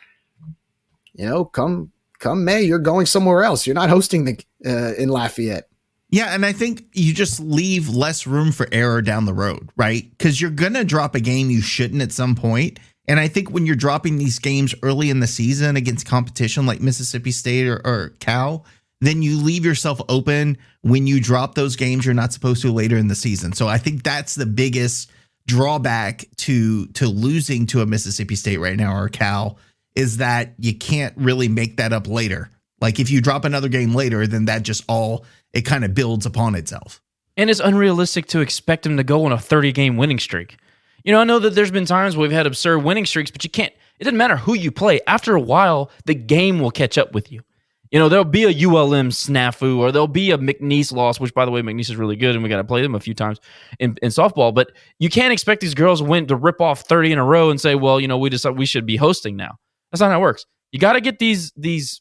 [1.18, 3.66] you know, come come May, you're going somewhere else.
[3.66, 5.68] You're not hosting the uh, in Lafayette.
[6.10, 10.08] Yeah, and I think you just leave less room for error down the road, right?
[10.10, 12.78] Because you're gonna drop a game you shouldn't at some point.
[13.06, 16.80] And I think when you're dropping these games early in the season against competition like
[16.80, 18.66] Mississippi State or, or Cal,
[19.00, 22.98] then you leave yourself open when you drop those games you're not supposed to later
[22.98, 23.52] in the season.
[23.54, 25.10] So I think that's the biggest
[25.46, 29.58] drawback to to losing to a Mississippi State right now or Cal
[29.98, 32.48] is that you can't really make that up later.
[32.80, 36.24] Like if you drop another game later, then that just all it kind of builds
[36.24, 37.02] upon itself.
[37.36, 40.56] And it's unrealistic to expect them to go on a 30 game winning streak.
[41.02, 43.42] You know, I know that there's been times where we've had absurd winning streaks, but
[43.42, 45.00] you can't, it doesn't matter who you play.
[45.08, 47.42] After a while, the game will catch up with you.
[47.90, 51.44] You know, there'll be a ULM snafu or there'll be a McNeese loss, which by
[51.44, 53.40] the way, McNeese is really good and we got to play them a few times
[53.80, 54.54] in, in softball.
[54.54, 54.70] But
[55.00, 57.74] you can't expect these girls win to rip off 30 in a row and say,
[57.74, 59.58] well, you know, we just we should be hosting now.
[59.90, 60.46] That's not how it works.
[60.72, 62.00] You got to get these these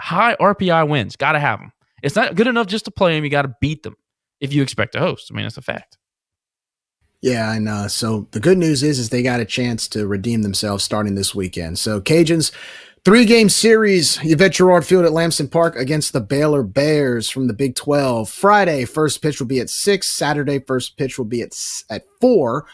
[0.00, 1.16] high RPI wins.
[1.16, 1.72] Got to have them.
[2.02, 3.24] It's not good enough just to play them.
[3.24, 3.96] You got to beat them
[4.40, 5.30] if you expect to host.
[5.30, 5.98] I mean, that's a fact.
[7.20, 10.42] Yeah, and uh, so the good news is, is they got a chance to redeem
[10.42, 11.78] themselves starting this weekend.
[11.78, 12.50] So Cajuns,
[13.04, 17.52] three game series, Yvette Girouard Field at Lamson Park against the Baylor Bears from the
[17.52, 18.30] Big Twelve.
[18.30, 20.16] Friday, first pitch will be at six.
[20.16, 21.52] Saturday, first pitch will be at
[21.90, 22.66] at four,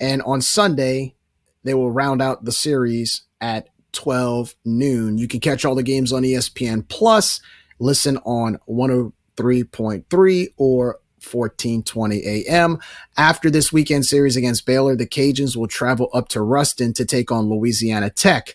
[0.00, 1.14] and on Sunday,
[1.62, 5.18] they will round out the series at 12 noon.
[5.18, 7.40] You can catch all the games on ESPN Plus,
[7.78, 10.98] listen on 103.3 or
[11.32, 12.78] 1420 AM.
[13.16, 17.32] After this weekend series against Baylor, the Cajuns will travel up to Ruston to take
[17.32, 18.54] on Louisiana Tech.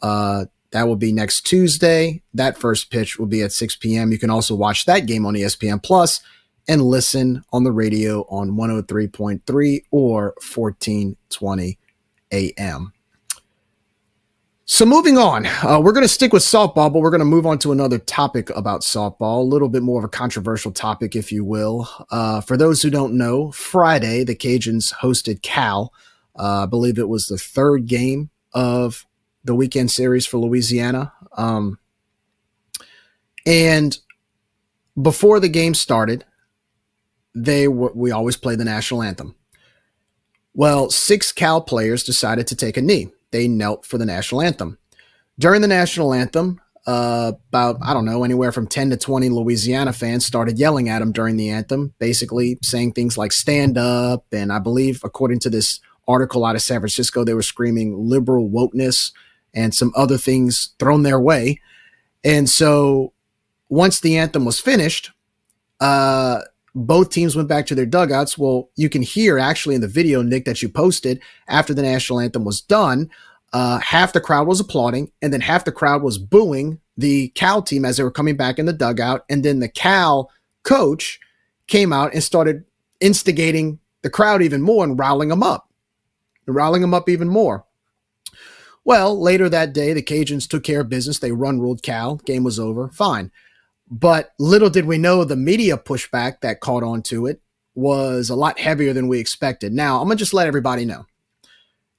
[0.00, 2.22] Uh, that will be next Tuesday.
[2.34, 4.12] That first pitch will be at 6 p.m.
[4.12, 6.20] You can also watch that game on ESPN Plus
[6.66, 11.78] and listen on the radio on 103.3 or 1420
[12.32, 12.93] AM.
[14.66, 17.44] So moving on, uh, we're going to stick with softball, but we're going to move
[17.44, 21.30] on to another topic about softball, a little bit more of a controversial topic, if
[21.30, 21.86] you will.
[22.10, 25.92] Uh, for those who don't know, Friday the Cajuns hosted Cal.
[26.34, 29.04] Uh, I believe it was the third game of
[29.44, 31.12] the weekend series for Louisiana.
[31.36, 31.78] Um,
[33.44, 33.98] and
[35.00, 36.24] before the game started,
[37.34, 39.34] they we always play the national anthem.
[40.54, 44.78] Well, six Cal players decided to take a knee they knelt for the national anthem.
[45.40, 49.92] During the national anthem, uh, about, I don't know, anywhere from 10 to 20 Louisiana
[49.92, 54.24] fans started yelling at him during the anthem, basically saying things like stand up.
[54.30, 58.48] And I believe, according to this article out of San Francisco, they were screaming liberal
[58.48, 59.10] wokeness
[59.52, 61.58] and some other things thrown their way.
[62.22, 63.14] And so
[63.68, 65.10] once the anthem was finished,
[65.80, 66.42] uh,
[66.74, 68.36] both teams went back to their dugouts.
[68.36, 72.20] Well, you can hear actually in the video, Nick, that you posted after the national
[72.20, 73.10] anthem was done,
[73.52, 77.62] uh, half the crowd was applauding, and then half the crowd was booing the Cal
[77.62, 79.24] team as they were coming back in the dugout.
[79.30, 80.30] And then the Cal
[80.64, 81.20] coach
[81.68, 82.64] came out and started
[83.00, 85.68] instigating the crowd even more and riling them up,
[86.46, 87.64] riling them up even more.
[88.84, 91.18] Well, later that day, the Cajuns took care of business.
[91.20, 92.16] They run ruled Cal.
[92.16, 92.90] Game was over.
[92.90, 93.30] Fine.
[93.90, 97.40] But little did we know the media pushback that caught on to it
[97.74, 99.72] was a lot heavier than we expected.
[99.72, 101.06] Now, I'm going to just let everybody know.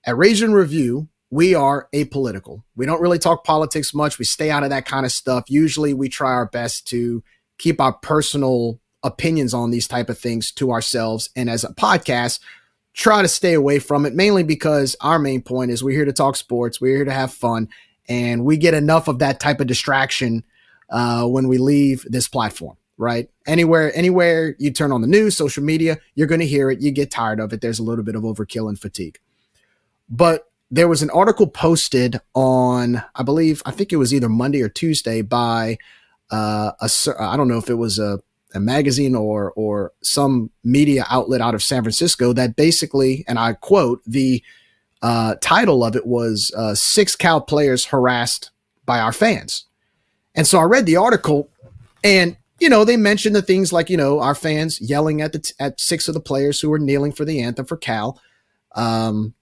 [0.05, 2.63] At Raging Review, we are apolitical.
[2.75, 4.17] We don't really talk politics much.
[4.17, 5.45] We stay out of that kind of stuff.
[5.47, 7.23] Usually we try our best to
[7.57, 12.39] keep our personal opinions on these type of things to ourselves and as a podcast
[12.93, 16.13] try to stay away from it mainly because our main point is we're here to
[16.13, 17.69] talk sports, we're here to have fun
[18.07, 20.43] and we get enough of that type of distraction
[20.89, 25.63] uh, when we leave this platform right anywhere anywhere you turn on the news social
[25.63, 28.15] media you're going to hear it you get tired of it there's a little bit
[28.15, 29.19] of overkill and fatigue
[30.09, 34.61] but there was an article posted on, I believe, I think it was either Monday
[34.61, 35.77] or Tuesday by
[36.31, 36.89] uh, a,
[37.19, 38.19] I don't know if it was a,
[38.53, 43.53] a magazine or or some media outlet out of San Francisco that basically, and I
[43.53, 44.41] quote, the
[45.01, 48.51] uh, title of it was uh, six Cal players harassed
[48.85, 49.65] by our fans.
[50.35, 51.49] And so I read the article,
[52.03, 55.39] and you know they mentioned the things like you know our fans yelling at the
[55.39, 58.19] t- at six of the players who were kneeling for the anthem for Cal.
[58.73, 59.33] Um,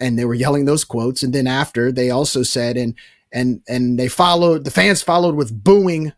[0.00, 1.22] and they were yelling those quotes.
[1.22, 2.94] And then after they also said, and
[3.32, 6.12] and and they followed the fans followed with booing,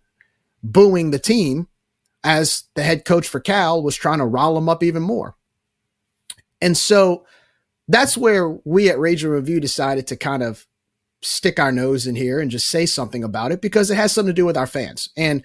[0.62, 1.68] booing the team
[2.24, 5.36] as the head coach for Cal was trying to rile them up even more.
[6.60, 7.26] And so
[7.86, 10.66] that's where we at Raging Review decided to kind of
[11.24, 14.30] stick our nose in here and just say something about it because it has something
[14.30, 15.08] to do with our fans.
[15.16, 15.42] And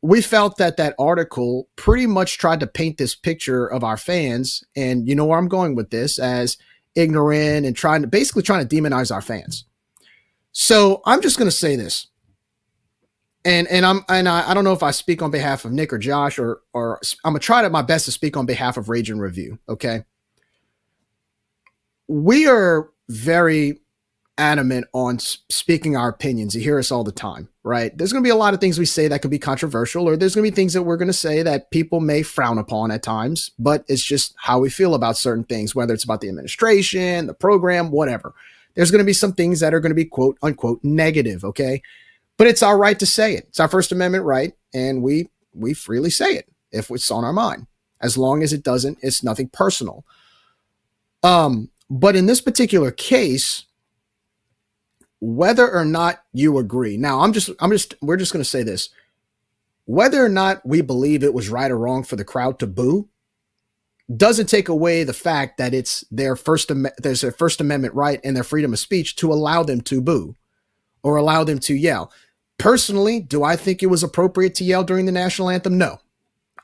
[0.00, 4.64] we felt that that article pretty much tried to paint this picture of our fans.
[4.74, 6.56] And you know where I'm going with this as
[6.94, 9.64] ignorant and trying to basically trying to demonize our fans.
[10.52, 12.08] So I'm just going to say this.
[13.44, 15.92] And and I'm and I, I don't know if I speak on behalf of Nick
[15.92, 18.88] or Josh or or I'm gonna try to my best to speak on behalf of
[18.88, 19.58] Raging Review.
[19.68, 20.04] Okay,
[22.06, 23.81] we are very
[24.42, 26.56] adamant on speaking our opinions.
[26.56, 27.96] You hear us all the time, right?
[27.96, 30.16] There's going to be a lot of things we say that could be controversial, or
[30.16, 32.90] there's going to be things that we're going to say that people may frown upon
[32.90, 36.28] at times, but it's just how we feel about certain things, whether it's about the
[36.28, 38.34] administration, the program, whatever.
[38.74, 41.80] There's going to be some things that are going to be quote unquote negative, okay?
[42.36, 43.44] But it's our right to say it.
[43.48, 47.32] It's our First Amendment right, and we we freely say it if it's on our
[47.32, 47.68] mind,
[48.00, 50.04] as long as it doesn't, it's nothing personal.
[51.22, 53.66] Um, but in this particular case,
[55.22, 56.96] whether or not you agree.
[56.96, 58.88] Now, I'm just, I'm just, we're just going to say this.
[59.84, 63.08] Whether or not we believe it was right or wrong for the crowd to boo
[64.14, 68.34] doesn't take away the fact that it's their first, there's their First Amendment right and
[68.34, 70.34] their freedom of speech to allow them to boo
[71.04, 72.12] or allow them to yell.
[72.58, 75.78] Personally, do I think it was appropriate to yell during the national anthem?
[75.78, 76.00] No,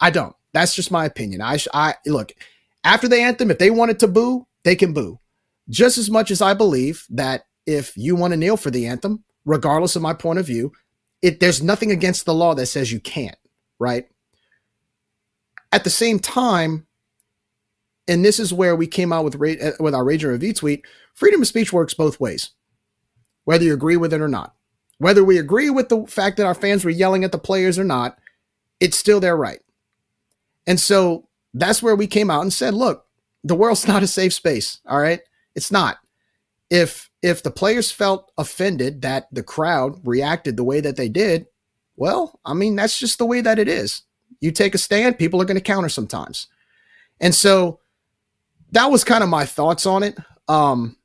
[0.00, 0.34] I don't.
[0.52, 1.42] That's just my opinion.
[1.42, 2.32] I, I look
[2.82, 5.20] after the anthem, if they wanted to boo, they can boo.
[5.70, 9.22] Just as much as I believe that if you want to kneel for the anthem,
[9.44, 10.72] regardless of my point of view,
[11.20, 13.36] it there's nothing against the law that says you can't,
[13.78, 14.08] right?
[15.70, 16.86] At the same time,
[18.08, 21.42] and this is where we came out with uh, with our Raging Review tweet, freedom
[21.42, 22.50] of speech works both ways,
[23.44, 24.54] whether you agree with it or not.
[24.96, 27.84] Whether we agree with the fact that our fans were yelling at the players or
[27.84, 28.18] not,
[28.80, 29.60] it's still their right.
[30.66, 33.04] And so that's where we came out and said, look,
[33.44, 34.80] the world's not a safe space.
[34.88, 35.20] All right.
[35.54, 35.98] It's not
[36.70, 41.46] if if the players felt offended that the crowd reacted the way that they did,
[41.96, 44.02] well, I mean that's just the way that it is.
[44.40, 46.46] You take a stand, people are going to counter sometimes.
[47.20, 47.80] And so
[48.70, 50.16] that was kind of my thoughts on it.
[50.46, 50.96] Um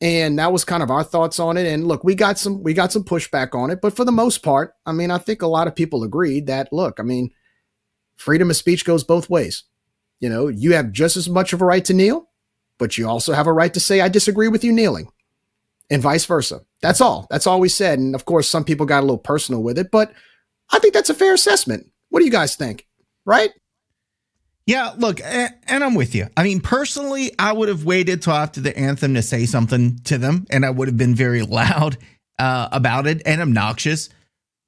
[0.00, 2.74] and that was kind of our thoughts on it and look, we got some we
[2.74, 5.46] got some pushback on it, but for the most part, I mean, I think a
[5.46, 7.30] lot of people agreed that look, I mean,
[8.16, 9.64] freedom of speech goes both ways.
[10.20, 12.28] You know, you have just as much of a right to kneel
[12.82, 15.06] but you also have a right to say, I disagree with you kneeling,
[15.92, 16.62] and vice versa.
[16.80, 17.26] That's all.
[17.30, 17.98] That's all we said.
[17.98, 20.12] And of course, some people got a little personal with it, but
[20.72, 21.90] I think that's a fair assessment.
[22.08, 22.86] What do you guys think?
[23.24, 23.50] Right?
[24.66, 25.54] Yeah, look, and
[25.84, 26.28] I'm with you.
[26.36, 30.18] I mean, personally, I would have waited till after the anthem to say something to
[30.18, 31.96] them, and I would have been very loud.
[32.38, 34.08] uh, about it and obnoxious.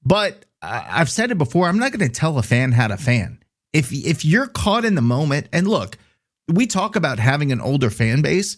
[0.05, 1.67] But I've said it before.
[1.67, 3.39] I'm not going to tell a fan how to fan.
[3.73, 5.99] If if you're caught in the moment, and look,
[6.47, 8.57] we talk about having an older fan base.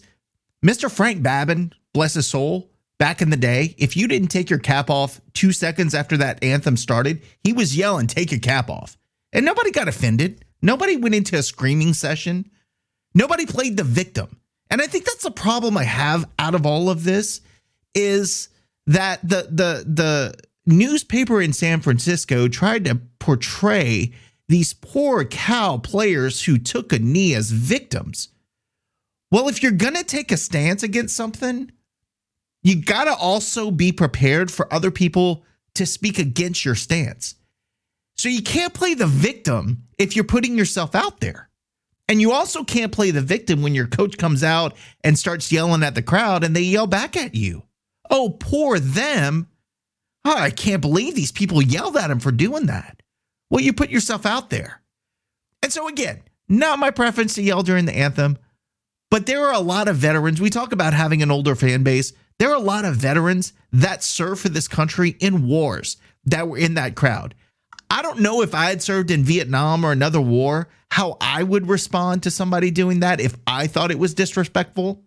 [0.63, 0.91] Mr.
[0.91, 2.69] Frank Babin, bless his soul,
[2.99, 6.43] back in the day, if you didn't take your cap off two seconds after that
[6.43, 8.99] anthem started, he was yelling, "Take your cap off,"
[9.33, 10.45] and nobody got offended.
[10.61, 12.51] Nobody went into a screaming session.
[13.15, 14.39] Nobody played the victim.
[14.69, 17.41] And I think that's the problem I have out of all of this
[17.95, 18.49] is
[18.85, 20.35] that the the the
[20.67, 24.11] newspaper in San Francisco tried to portray
[24.47, 28.29] these poor cow players who took a knee as victims.
[29.31, 31.71] Well, if you're going to take a stance against something,
[32.63, 37.35] you got to also be prepared for other people to speak against your stance.
[38.17, 41.49] So you can't play the victim if you're putting yourself out there.
[42.09, 45.83] And you also can't play the victim when your coach comes out and starts yelling
[45.83, 47.63] at the crowd and they yell back at you.
[48.09, 49.49] Oh, poor them.
[50.23, 53.01] Oh, I can't believe these people yelled at him for doing that.
[53.49, 54.81] Well, you put yourself out there.
[55.61, 58.37] And so, again, not my preference to yell during the anthem,
[59.11, 60.41] but there are a lot of veterans.
[60.41, 62.13] We talk about having an older fan base.
[62.39, 66.57] There are a lot of veterans that served for this country in wars that were
[66.57, 67.33] in that crowd.
[67.89, 71.67] I don't know if I had served in Vietnam or another war, how I would
[71.67, 75.03] respond to somebody doing that if I thought it was disrespectful.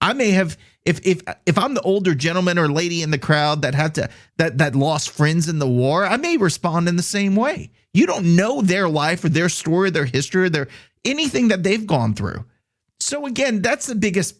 [0.00, 3.62] I may have if if if I'm the older gentleman or lady in the crowd
[3.62, 7.02] that had to that that lost friends in the war, I may respond in the
[7.02, 7.70] same way.
[7.94, 10.68] You don't know their life or their story, their history, or their
[11.04, 12.44] anything that they've gone through.
[12.98, 14.36] So again, that's the biggest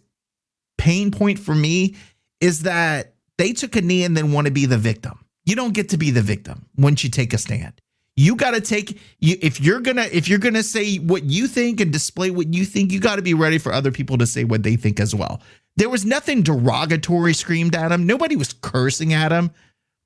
[0.83, 1.95] pain point for me
[2.41, 5.25] is that they took a knee and then want to be the victim.
[5.45, 7.81] You don't get to be the victim once you take a stand.
[8.17, 11.23] You got to take you if you're going to if you're going to say what
[11.23, 14.19] you think and display what you think, you got to be ready for other people
[14.19, 15.41] to say what they think as well.
[15.77, 18.05] There was nothing derogatory screamed at him.
[18.05, 19.53] Nobody was cursing at him.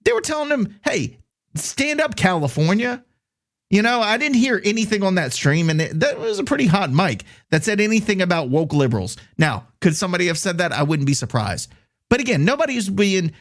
[0.04, 1.16] They were telling him, "Hey,
[1.54, 3.02] stand up California."
[3.68, 6.66] You know, I didn't hear anything on that stream, and it, that was a pretty
[6.66, 9.16] hot mic that said anything about woke liberals.
[9.38, 10.72] Now, could somebody have said that?
[10.72, 11.72] I wouldn't be surprised.
[12.08, 13.32] But again, nobody was being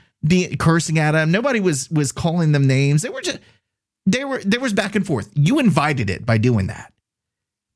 [0.57, 1.31] cursing at them.
[1.31, 3.03] Nobody was was calling them names.
[3.03, 3.39] They were just
[4.05, 5.29] they were there was back and forth.
[5.35, 6.91] You invited it by doing that.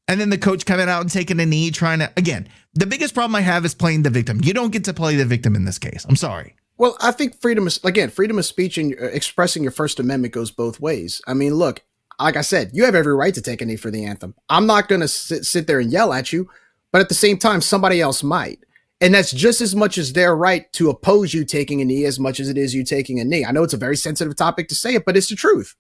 [0.07, 2.47] And then the coach coming out and taking a knee, trying to again.
[2.73, 4.41] The biggest problem I have is playing the victim.
[4.43, 6.05] You don't get to play the victim in this case.
[6.09, 6.55] I'm sorry.
[6.77, 10.33] Well, I think freedom is again, freedom of speech and uh, expressing your First Amendment
[10.33, 11.21] goes both ways.
[11.27, 11.83] I mean, look,
[12.19, 14.35] like I said, you have every right to take a knee for the anthem.
[14.49, 16.49] I'm not going to sit, sit there and yell at you,
[16.91, 18.59] but at the same time, somebody else might.
[19.01, 22.19] And that's just as much as their right to oppose you taking a knee as
[22.19, 23.45] much as it is you taking a knee.
[23.45, 25.75] I know it's a very sensitive topic to say it, but it's the truth.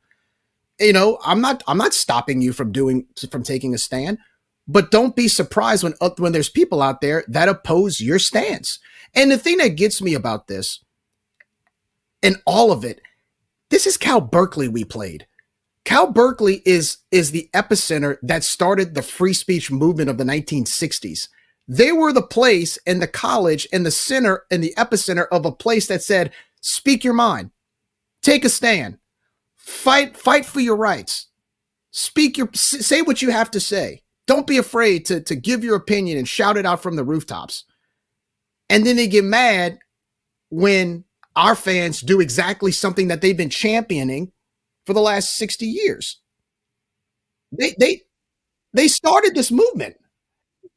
[0.79, 4.19] You know, I'm not I'm not stopping you from doing from taking a stand,
[4.65, 8.79] but don't be surprised when uh, when there's people out there that oppose your stance.
[9.13, 10.79] And the thing that gets me about this
[12.23, 13.01] and all of it,
[13.69, 15.27] this is Cal Berkeley we played.
[15.85, 21.29] Cal Berkeley is is the epicenter that started the free speech movement of the 1960s.
[21.67, 25.51] They were the place and the college and the center and the epicenter of a
[25.51, 26.31] place that said,
[26.61, 27.51] speak your mind,
[28.23, 28.97] take a stand,
[29.55, 31.27] fight, fight for your rights,
[31.91, 34.01] speak your, say what you have to say.
[34.25, 37.65] Don't be afraid to, to give your opinion and shout it out from the rooftops.
[38.69, 39.79] And then they get mad
[40.49, 41.03] when
[41.35, 44.31] our fans do exactly something that they've been championing
[44.89, 46.19] for the last 60 years.
[47.51, 48.01] They, they,
[48.73, 49.97] they started this movement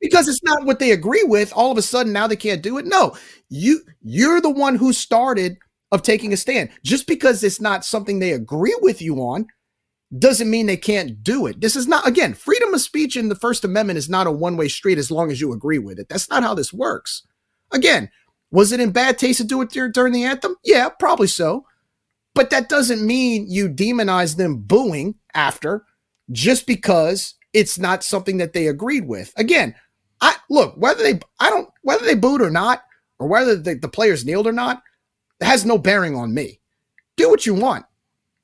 [0.03, 1.51] because it's not what they agree with.
[1.57, 2.85] All of a sudden now they can't do it.
[2.85, 3.17] No
[3.49, 5.57] you you're the one who started
[5.93, 6.69] of taking a stand.
[6.85, 9.47] Just because it's not something they agree with you on
[10.19, 11.63] doesn't mean they can't do it.
[11.63, 14.69] This is not again freedom of speech in the first amendment is not a one-way
[14.69, 16.11] street as long as you agree with it.
[16.11, 17.23] That's not how this works.
[17.73, 18.11] Again
[18.51, 20.57] was it in bad taste to do it during the anthem?
[20.63, 21.65] Yeah probably so
[22.35, 25.85] but that doesn't mean you demonize them booing after
[26.31, 29.75] just because it's not something that they agreed with again
[30.23, 32.83] I look whether they I don't whether they booed or not,
[33.19, 34.83] or whether the, the players kneeled or not,
[35.41, 36.61] has no bearing on me.
[37.17, 37.85] Do what you want,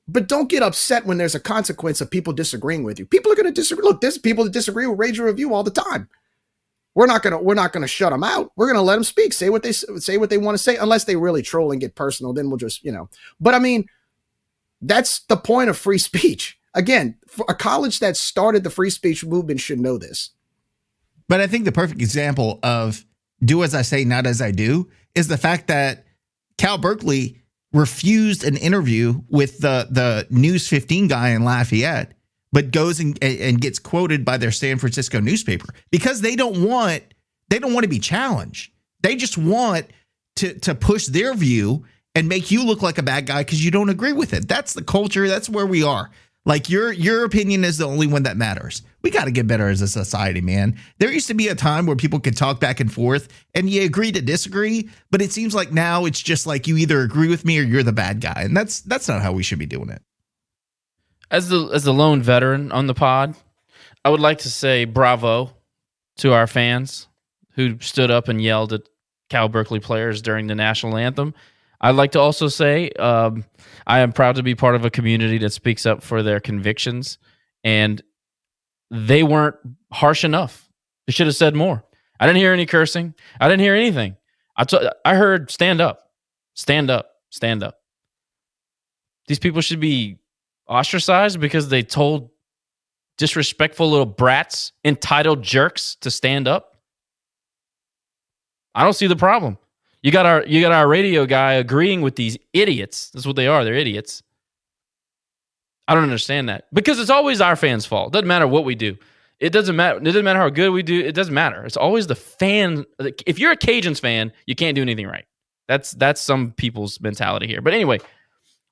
[0.09, 3.07] but don't get upset when there's a consequence of people disagreeing with you.
[3.07, 3.85] People are going to disagree.
[3.85, 6.09] Look, there's people that disagree with Raging Review all the time.
[6.99, 8.51] We're not gonna we're not gonna shut them out.
[8.57, 11.05] We're gonna let them speak, say what they say what they want to say, unless
[11.05, 12.33] they really troll and get personal.
[12.33, 13.09] Then we'll just you know.
[13.39, 13.87] But I mean,
[14.83, 16.59] that's the point of free speech.
[16.75, 17.17] Again,
[17.49, 20.31] a college that started the free speech movement should know this.
[21.29, 23.05] But I think the perfect example of
[23.45, 26.05] do as I say, not as I do, is the fact that
[26.57, 27.41] Cal Berkeley
[27.73, 32.15] refused an interview with the the News 15 guy in Lafayette,
[32.53, 37.03] but goes and, and gets quoted by their San Francisco newspaper because they don't want
[37.49, 38.73] they don't want to be challenged.
[39.03, 39.87] They just want
[40.37, 41.85] to to push their view
[42.15, 44.49] and make you look like a bad guy because you don't agree with it.
[44.49, 45.29] That's the culture.
[45.29, 46.11] That's where we are.
[46.45, 48.83] Like your your opinion is the only one that matters.
[49.03, 50.79] We got to get better as a society, man.
[50.99, 53.83] There used to be a time where people could talk back and forth and you
[53.83, 57.45] agree to disagree, but it seems like now it's just like you either agree with
[57.45, 58.41] me or you're the bad guy.
[58.45, 60.03] And that's that's not how we should be doing it.
[61.31, 63.35] As the as the lone veteran on the pod,
[64.05, 65.53] I would like to say bravo
[66.19, 67.07] to our fans
[67.53, 68.89] who stood up and yelled at
[69.29, 71.35] Cal Berkeley players during the national anthem.
[71.81, 73.45] I'd like to also say um,
[73.87, 77.19] I am proud to be part of a community that speaks up for their convictions,
[77.63, 78.03] and
[78.91, 79.57] they weren't
[79.93, 80.69] harsh enough.
[81.07, 81.85] They should have said more.
[82.19, 83.15] I didn't hear any cursing.
[83.41, 84.17] I didn't hear anything.
[84.57, 86.11] I, t- I heard stand up,
[86.55, 87.79] stand up, stand up.
[89.29, 90.19] These people should be
[90.69, 92.31] ostracized because they told
[93.17, 96.77] disrespectful little brats, entitled jerks to stand up.
[98.75, 99.59] I don't see the problem.
[100.03, 103.11] You got our you got our radio guy agreeing with these idiots.
[103.11, 103.65] That's what they are.
[103.65, 104.23] They're idiots.
[105.89, 108.13] I don't understand that because it's always our fans' fault.
[108.13, 108.97] Doesn't matter what we do.
[109.41, 109.99] It doesn't matter.
[109.99, 111.01] It doesn't matter how good we do.
[111.01, 111.65] It doesn't matter.
[111.65, 112.85] It's always the fan.
[113.27, 115.25] If you're a Cajuns fan, you can't do anything right.
[115.67, 117.61] That's that's some people's mentality here.
[117.61, 117.99] But anyway,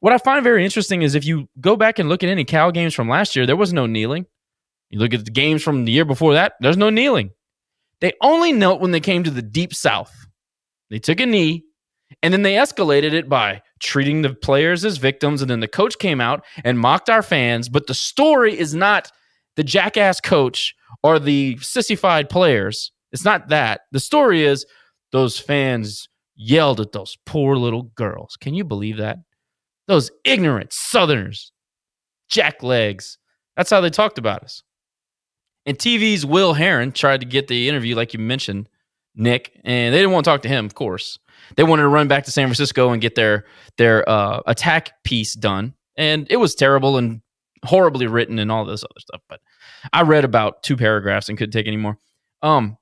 [0.00, 2.70] what I find very interesting is if you go back and look at any Cal
[2.70, 4.26] games from last year, there was no kneeling.
[4.90, 7.30] You look at the games from the year before that, there's no kneeling.
[8.00, 10.14] They only knelt when they came to the deep south.
[10.90, 11.64] They took a knee
[12.22, 15.42] and then they escalated it by treating the players as victims.
[15.42, 17.68] And then the coach came out and mocked our fans.
[17.68, 19.10] But the story is not
[19.56, 22.92] the jackass coach or the sissified players.
[23.12, 23.82] It's not that.
[23.92, 24.66] The story is
[25.12, 28.36] those fans yelled at those poor little girls.
[28.40, 29.18] Can you believe that?
[29.86, 31.52] Those ignorant Southerners,
[32.30, 33.16] jacklegs.
[33.56, 34.62] That's how they talked about us.
[35.64, 38.68] And TV's Will Heron tried to get the interview, like you mentioned,
[39.14, 41.18] Nick, and they didn't want to talk to him, of course.
[41.56, 43.44] They wanted to run back to San Francisco and get their
[43.78, 47.20] their uh, attack piece done, and it was terrible and
[47.64, 49.20] horribly written and all this other stuff.
[49.28, 49.40] But
[49.92, 51.98] I read about two paragraphs and couldn't take any more.
[52.42, 52.78] Um,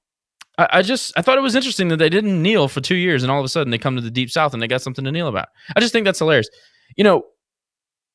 [0.59, 3.23] I, I just I thought it was interesting that they didn't kneel for two years,
[3.23, 5.05] and all of a sudden they come to the deep south and they got something
[5.05, 5.49] to kneel about.
[5.77, 6.49] I just think that's hilarious.
[6.97, 7.25] You know,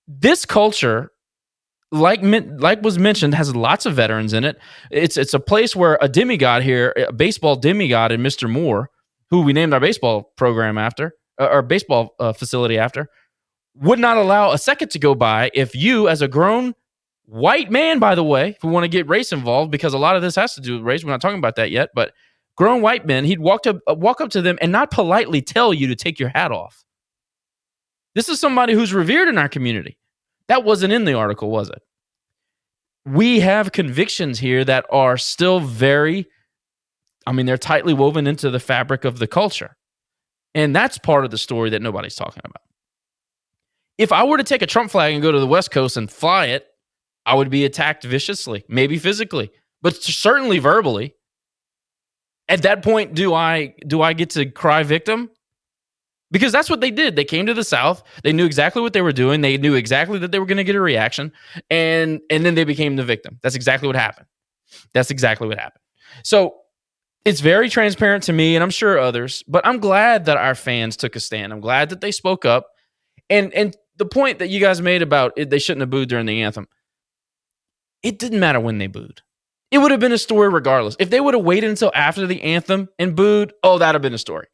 [0.08, 1.12] this culture
[1.91, 4.60] like like was mentioned, has lots of veterans in it.
[4.91, 8.50] It's it's a place where a demigod here, a baseball demigod, and Mr.
[8.50, 8.90] Moore,
[9.30, 13.10] who we named our baseball program after, uh, our baseball uh, facility after,
[13.76, 16.76] would not allow a second to go by if you, as a grown
[17.26, 20.16] white man, by the way, if we want to get race involved, because a lot
[20.16, 21.04] of this has to do with race.
[21.04, 22.14] We're not talking about that yet, but
[22.56, 25.74] grown white men, he'd walk to uh, walk up to them and not politely tell
[25.74, 26.84] you to take your hat off.
[28.20, 29.98] This is somebody who's revered in our community.
[30.50, 31.82] That wasn't in the article, was it?
[33.06, 36.28] We have convictions here that are still very,
[37.26, 39.78] I mean, they're tightly woven into the fabric of the culture.
[40.54, 42.62] And that's part of the story that nobody's talking about.
[43.98, 46.12] If I were to take a Trump flag and go to the West Coast and
[46.12, 46.68] fly it,
[47.26, 49.50] I would be attacked viciously, maybe physically,
[49.82, 51.16] but certainly verbally.
[52.50, 55.30] At that point, do I do I get to cry victim?
[56.31, 57.15] Because that's what they did.
[57.15, 58.03] They came to the South.
[58.23, 59.41] They knew exactly what they were doing.
[59.41, 61.31] They knew exactly that they were going to get a reaction,
[61.69, 63.39] and and then they became the victim.
[63.41, 64.27] That's exactly what happened.
[64.93, 65.81] That's exactly what happened.
[66.23, 66.56] So
[67.26, 69.43] it's very transparent to me, and I'm sure others.
[69.47, 71.51] But I'm glad that our fans took a stand.
[71.51, 72.68] I'm glad that they spoke up,
[73.30, 76.26] and and the point that you guys made about it, they shouldn't have booed during
[76.26, 76.68] the anthem.
[78.01, 79.22] It didn't matter when they booed.
[79.72, 80.95] It would have been a story regardless.
[80.99, 84.14] If they would have waited until after the anthem and booed, oh, that'd have been
[84.14, 84.47] a story.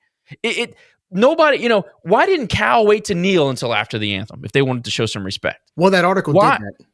[0.43, 0.75] It, it
[1.15, 4.61] nobody, you know, why didn't Cal wait to kneel until after the anthem if they
[4.61, 5.71] wanted to show some respect?
[5.75, 6.57] Well, that article why?
[6.57, 6.85] did that.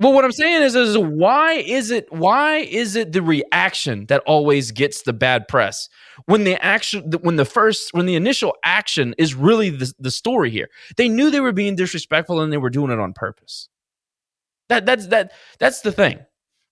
[0.00, 4.22] Well, what I'm saying is, is why is it why is it the reaction that
[4.24, 5.90] always gets the bad press
[6.24, 10.50] when the action when the first when the initial action is really the, the story
[10.50, 10.70] here?
[10.96, 13.68] They knew they were being disrespectful and they were doing it on purpose.
[14.70, 16.20] That that's that that's the thing.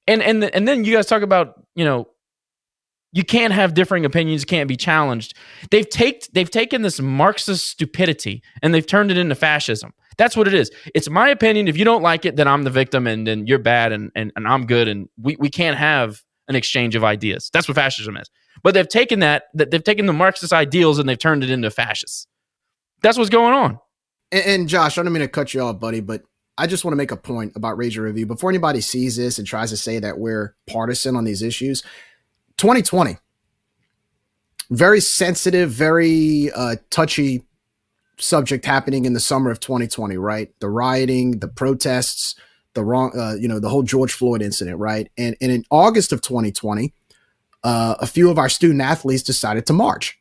[0.07, 2.09] And and and then you guys talk about you know
[3.13, 5.35] you can't have differing opinions, can't be challenged.
[5.71, 9.93] They've take, they've taken this Marxist stupidity and they've turned it into fascism.
[10.19, 10.71] That's what it is.
[10.95, 11.69] It's my opinion.
[11.69, 14.33] If you don't like it, then I'm the victim and then you're bad and, and,
[14.37, 14.89] and I'm good.
[14.89, 17.51] And we, we can't have an exchange of ideas.
[17.53, 18.29] That's what fascism is.
[18.63, 21.71] But they've taken that, that they've taken the Marxist ideals and they've turned it into
[21.71, 22.27] fascists.
[23.03, 23.79] That's what's going on.
[24.33, 26.23] And, and Josh, I don't mean to cut you off, buddy, but
[26.59, 29.47] I just want to make a point about Raging Review before anybody sees this and
[29.47, 31.85] tries to say that we're partisan on these issues.
[32.59, 33.17] 2020.
[34.71, 37.43] Very sensitive, very uh, touchy
[38.19, 40.53] subject happening in the summer of 2020, right?
[40.61, 42.35] The rioting, the protests,
[42.75, 45.11] the wrong, uh, you know, the whole George Floyd incident, right?
[45.17, 46.93] And, and in August of 2020,
[47.65, 50.19] uh, a few of our student athletes decided to march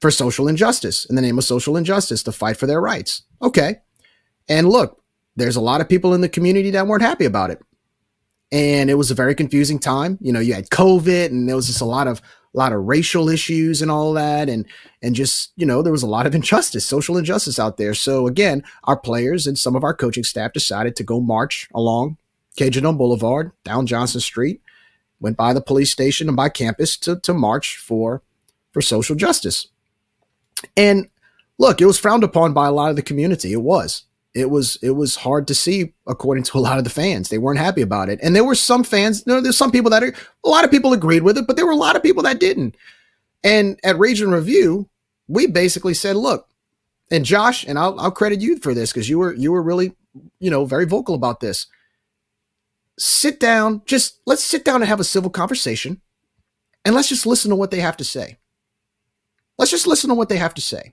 [0.00, 3.22] for social injustice, in the name of social injustice, to fight for their rights.
[3.42, 3.76] Okay.
[4.48, 5.02] And look,
[5.36, 7.60] there's a lot of people in the community that weren't happy about it.
[8.52, 10.18] And it was a very confusing time.
[10.20, 12.20] You know, you had COVID and there was just a lot of
[12.54, 14.48] a lot of racial issues and all that.
[14.48, 14.66] And
[15.02, 17.94] and just you know there was a lot of injustice social injustice out there.
[17.94, 22.16] So again our players and some of our coaching staff decided to go march along
[22.56, 24.60] Cajun Boulevard down Johnston Street
[25.20, 28.22] went by the police station and by campus to, to march for
[28.72, 29.68] for social justice.
[30.76, 31.08] And
[31.58, 33.52] look it was frowned upon by a lot of the community.
[33.52, 34.04] It was
[34.36, 37.28] it was it was hard to see according to a lot of the fans.
[37.28, 38.20] They weren't happy about it.
[38.22, 40.14] And there were some fans you know, there's some people that are
[40.44, 42.38] a lot of people agreed with it but there were a lot of people that
[42.38, 42.76] didn't.
[43.42, 44.88] And at Raging Review
[45.26, 46.48] we basically said look
[47.10, 49.92] and josh and i'll, I'll credit you for this because you were you were really
[50.38, 51.66] you know very vocal about this.
[52.98, 56.02] Sit down just let's sit down and have a civil conversation
[56.84, 58.38] and let's just listen to what they have to say.
[59.56, 60.92] Let's just listen to what they have to say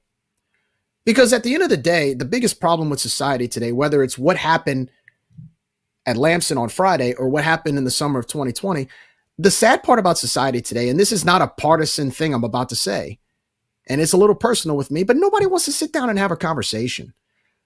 [1.06, 4.18] because at the end of the day, the biggest problem with society today, whether it's
[4.18, 4.90] what happened
[6.06, 8.88] at Lamson on Friday or what happened in the summer of 2020,
[9.38, 12.70] the sad part about society today, and this is not a partisan thing I'm about
[12.70, 13.20] to say,
[13.88, 16.32] and it's a little personal with me, but nobody wants to sit down and have
[16.32, 17.14] a conversation.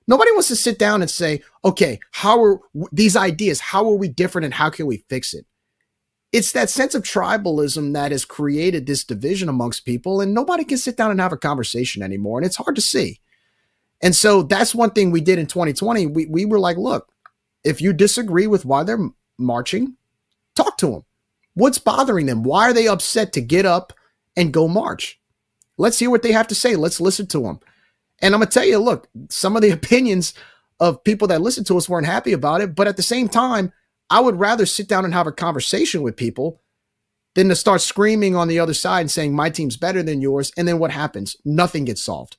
[0.08, 2.60] Nobody wants to sit down and say, okay, how are
[2.92, 3.60] these ideas?
[3.60, 5.46] How are we different and how can we fix it?
[6.32, 10.78] It's that sense of tribalism that has created this division amongst people, and nobody can
[10.78, 12.40] sit down and have a conversation anymore.
[12.40, 13.20] And it's hard to see.
[14.02, 16.06] And so that's one thing we did in 2020.
[16.07, 17.11] We, we were like, look,
[17.64, 19.95] if you disagree with why they're marching,
[20.56, 21.06] talk to them.
[21.53, 22.44] What's bothering them?
[22.44, 23.94] Why are they upset to get up
[24.36, 25.19] and go march?
[25.78, 26.76] Let's hear what they have to say.
[26.76, 27.60] Let's listen to them.
[28.22, 30.34] And I'm going to tell you, look, some of the opinions
[30.80, 32.76] of people that listened to us weren't happy about it.
[32.76, 33.74] But at the same time,
[34.10, 36.61] I would rather sit down and have a conversation with people
[37.36, 40.52] than to start screaming on the other side and saying, my team's better than yours.
[40.57, 41.36] And then what happens?
[41.44, 42.38] Nothing gets solved.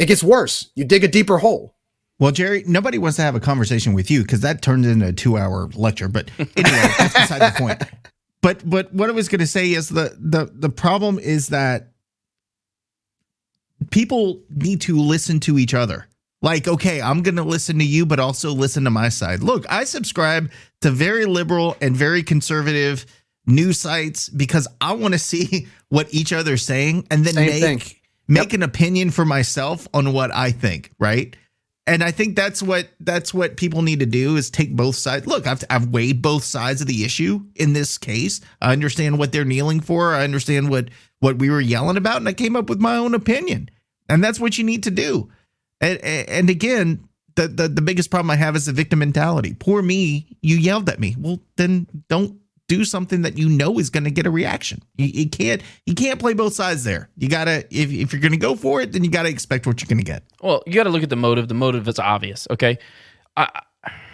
[0.00, 0.70] It gets worse.
[0.74, 1.76] You dig a deeper hole.
[2.18, 5.12] Well, Gerry, nobody wants to have a conversation with you because that turns into a
[5.12, 6.08] two-hour lecture.
[6.08, 6.54] But anyway,
[6.98, 7.82] that's beside the point.
[8.40, 11.92] But but what I was going to say is the the the problem is that
[13.90, 16.06] people need to listen to each other.
[16.40, 19.42] Like, okay, I'm going to listen to you, but also listen to my side.
[19.42, 20.50] Look, I subscribe
[20.80, 23.04] to very liberal and very conservative
[23.46, 27.62] news sites because I want to see what each other's saying and then Same make
[27.62, 27.99] thing
[28.30, 28.54] make yep.
[28.54, 31.36] an opinion for myself on what I think, right?
[31.86, 35.26] And I think that's what that's what people need to do is take both sides.
[35.26, 38.40] Look, I've I've weighed both sides of the issue in this case.
[38.62, 40.14] I understand what they're kneeling for.
[40.14, 43.14] I understand what what we were yelling about, and I came up with my own
[43.14, 43.70] opinion.
[44.08, 45.30] And that's what you need to do.
[45.80, 49.56] And and again, the the, the biggest problem I have is the victim mentality.
[49.58, 51.16] Poor me, you yelled at me.
[51.18, 52.38] Well, then don't
[52.70, 54.80] do something that you know is going to get a reaction.
[54.96, 57.10] You, you, can't you can't play both sides there.
[57.16, 59.66] You gotta if if you're going to go for it, then you got to expect
[59.66, 60.22] what you're going to get.
[60.40, 61.48] Well, you got to look at the motive.
[61.48, 62.46] The motive is obvious.
[62.48, 62.78] Okay,
[63.36, 63.48] I,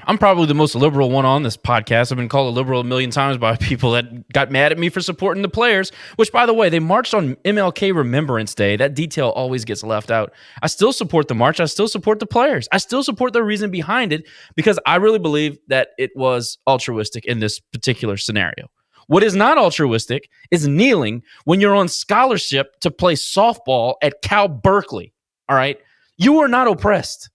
[0.08, 2.12] I'm probably the most liberal one on this podcast.
[2.12, 4.88] I've been called a liberal a million times by people that got mad at me
[4.88, 8.76] for supporting the players, which, by the way, they marched on MLK Remembrance Day.
[8.76, 10.32] That detail always gets left out.
[10.62, 11.58] I still support the march.
[11.58, 12.68] I still support the players.
[12.70, 17.24] I still support the reason behind it because I really believe that it was altruistic
[17.24, 18.68] in this particular scenario.
[19.08, 24.46] What is not altruistic is kneeling when you're on scholarship to play softball at Cal
[24.46, 25.12] Berkeley.
[25.48, 25.78] All right.
[26.16, 27.30] You are not oppressed.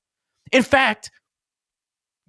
[0.52, 1.12] In fact,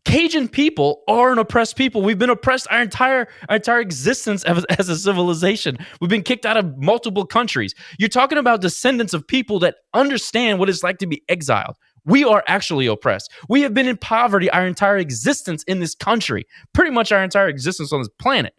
[0.04, 2.02] Cajun people are an oppressed people.
[2.02, 5.78] We've been oppressed our entire our entire existence as, as, a civilization.
[6.00, 7.74] We've been kicked out of multiple countries.
[7.98, 11.76] You're talking about descendants of people that understand what it's like to be exiled.
[12.04, 13.30] We are actually oppressed.
[13.48, 17.48] We have been in poverty our entire existence in this country, pretty much our entire
[17.48, 18.54] existence on this planet.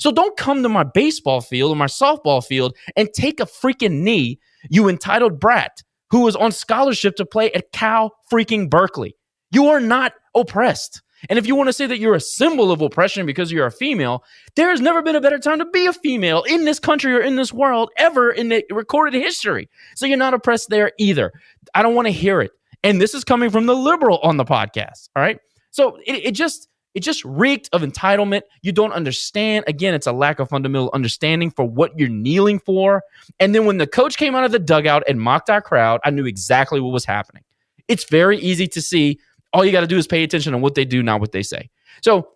[0.00, 4.00] So don't come to my baseball field or my softball field and take a freaking
[4.00, 9.14] knee, you entitled brat who is on scholarship to play at Cal freaking Berkeley.
[9.50, 11.02] You are not oppressed.
[11.28, 13.72] And if you want to say that you're a symbol of oppression because you're a
[13.72, 14.24] female,
[14.54, 17.20] there has never been a better time to be a female in this country or
[17.20, 19.68] in this world ever in the recorded history.
[19.96, 21.32] So you're not oppressed there either.
[21.74, 22.52] I don't want to hear it.
[22.84, 25.08] And this is coming from the liberal on the podcast.
[25.16, 25.40] All right.
[25.70, 28.42] So it, it just it just reeked of entitlement.
[28.62, 29.64] You don't understand.
[29.68, 33.02] Again, it's a lack of fundamental understanding for what you're kneeling for.
[33.38, 36.10] And then when the coach came out of the dugout and mocked our crowd, I
[36.10, 37.44] knew exactly what was happening.
[37.88, 39.18] It's very easy to see
[39.52, 41.42] all you got to do is pay attention on what they do, not what they
[41.42, 41.70] say.
[42.02, 42.28] So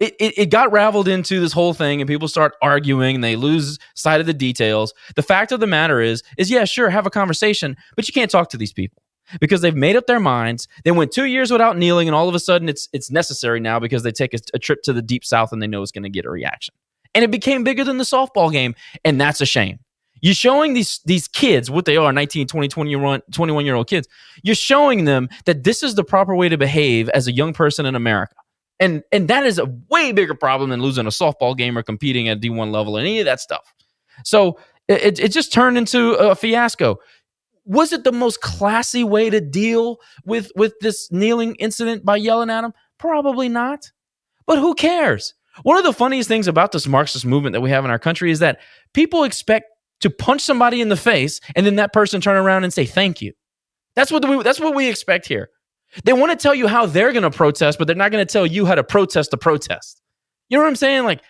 [0.00, 3.36] it, it, it, got raveled into this whole thing and people start arguing and they
[3.36, 4.92] lose sight of the details.
[5.14, 8.30] The fact of the matter is, is yeah, sure, have a conversation, but you can't
[8.30, 9.02] talk to these people
[9.40, 10.66] because they've made up their minds.
[10.84, 13.78] They went two years without kneeling, and all of a sudden it's it's necessary now
[13.78, 16.02] because they take a, a trip to the deep south and they know it's going
[16.02, 16.74] to get a reaction.
[17.14, 19.78] And it became bigger than the softball game, and that's a shame.
[20.22, 24.08] You're showing these these kids what they are 19, 20, 21, 21 year old kids.
[24.42, 27.84] You're showing them that this is the proper way to behave as a young person
[27.84, 28.36] in America.
[28.80, 32.28] And and that is a way bigger problem than losing a softball game or competing
[32.28, 33.74] at D1 level and any of that stuff.
[34.24, 34.58] So
[34.88, 36.98] it, it just turned into a fiasco.
[37.64, 42.50] Was it the most classy way to deal with with this kneeling incident by yelling
[42.50, 42.72] at him?
[42.98, 43.90] Probably not.
[44.46, 45.34] But who cares?
[45.64, 48.30] One of the funniest things about this Marxist movement that we have in our country
[48.30, 48.60] is that
[48.94, 49.66] people expect
[50.02, 53.22] to punch somebody in the face and then that person turn around and say thank
[53.22, 53.32] you.
[53.96, 55.50] That's what we, that's what we expect here.
[56.04, 58.32] They want to tell you how they're going to protest, but they're not going to
[58.32, 60.00] tell you how to protest the protest.
[60.48, 61.04] You know what I'm saying?
[61.04, 61.22] Like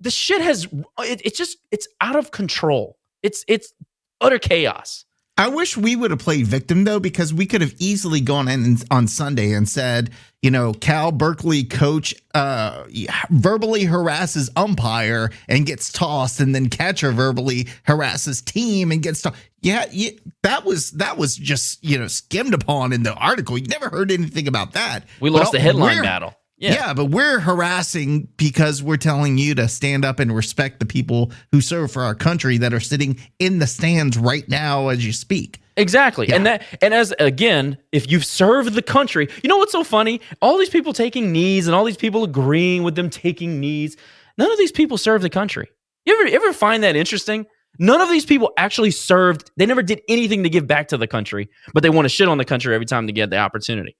[0.00, 2.98] the shit has it, it's just it's out of control.
[3.22, 3.72] It's it's
[4.20, 5.04] utter chaos.
[5.36, 8.76] I wish we would have played victim though, because we could have easily gone in
[8.90, 10.10] on Sunday and said,
[10.42, 12.84] you know, Cal Berkeley coach uh,
[13.30, 19.36] verbally harasses umpire and gets tossed, and then catcher verbally harasses team and gets tossed.
[19.60, 20.10] Yeah, yeah,
[20.42, 23.58] that was that was just you know skimmed upon in the article.
[23.58, 25.04] You never heard anything about that.
[25.18, 26.34] We lost but, the headline battle.
[26.64, 26.72] Yeah.
[26.72, 31.30] yeah, but we're harassing because we're telling you to stand up and respect the people
[31.52, 35.12] who serve for our country that are sitting in the stands right now as you
[35.12, 35.60] speak.
[35.76, 36.26] Exactly.
[36.28, 36.36] Yeah.
[36.36, 40.22] And that and as again, if you've served the country, you know what's so funny?
[40.40, 43.98] All these people taking knees and all these people agreeing with them taking knees,
[44.38, 45.68] none of these people serve the country.
[46.06, 47.44] You ever ever find that interesting?
[47.78, 49.50] None of these people actually served.
[49.58, 52.28] They never did anything to give back to the country, but they want to shit
[52.28, 53.96] on the country every time they get the opportunity.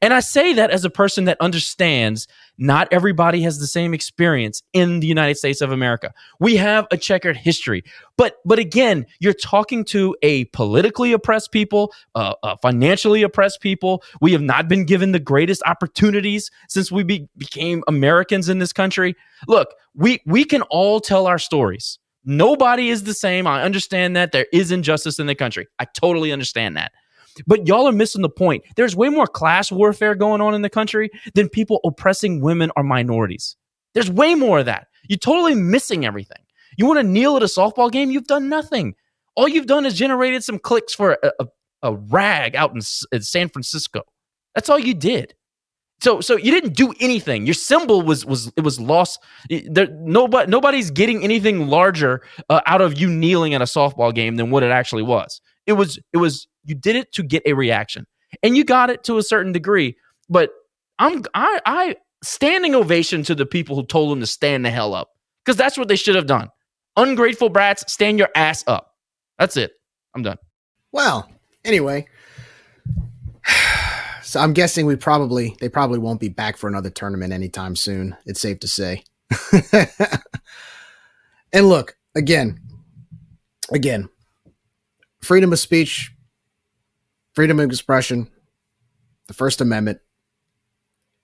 [0.00, 4.62] And I say that as a person that understands not everybody has the same experience
[4.72, 6.14] in the United States of America.
[6.38, 7.84] We have a checkered history.
[8.16, 14.02] But but again, you're talking to a politically oppressed people, uh, uh, financially oppressed people.
[14.20, 18.72] We have not been given the greatest opportunities since we be- became Americans in this
[18.72, 19.16] country.
[19.48, 21.98] Look, we we can all tell our stories.
[22.24, 23.46] Nobody is the same.
[23.46, 25.66] I understand that there is injustice in the country.
[25.78, 26.92] I totally understand that.
[27.46, 28.64] But y'all are missing the point.
[28.76, 32.82] There's way more class warfare going on in the country than people oppressing women or
[32.82, 33.56] minorities.
[33.94, 34.88] There's way more of that.
[35.08, 36.42] You're totally missing everything.
[36.76, 38.10] You want to kneel at a softball game?
[38.10, 38.94] You've done nothing.
[39.36, 41.46] All you've done is generated some clicks for a, a,
[41.82, 42.80] a rag out in,
[43.12, 44.02] in San Francisco.
[44.54, 45.34] That's all you did.
[46.00, 47.46] So so you didn't do anything.
[47.46, 49.20] Your symbol was was it was lost.
[49.48, 54.36] There, nobody nobody's getting anything larger uh, out of you kneeling at a softball game
[54.36, 55.40] than what it actually was.
[55.66, 58.06] It was it was you did it to get a reaction,
[58.42, 59.96] and you got it to a certain degree.
[60.28, 60.50] But
[60.98, 64.94] I'm I I standing ovation to the people who told them to stand the hell
[64.94, 65.10] up
[65.44, 66.48] because that's what they should have done.
[66.96, 68.94] Ungrateful brats, stand your ass up.
[69.38, 69.72] That's it.
[70.14, 70.38] I'm done.
[70.92, 71.30] Well,
[71.64, 72.06] anyway.
[74.22, 78.16] So I'm guessing we probably they probably won't be back for another tournament anytime soon.
[78.26, 79.04] It's safe to say.
[81.52, 82.58] and look, again,
[83.70, 84.08] again,
[85.20, 86.12] freedom of speech
[87.34, 88.30] freedom of expression,
[89.28, 90.00] the First Amendment,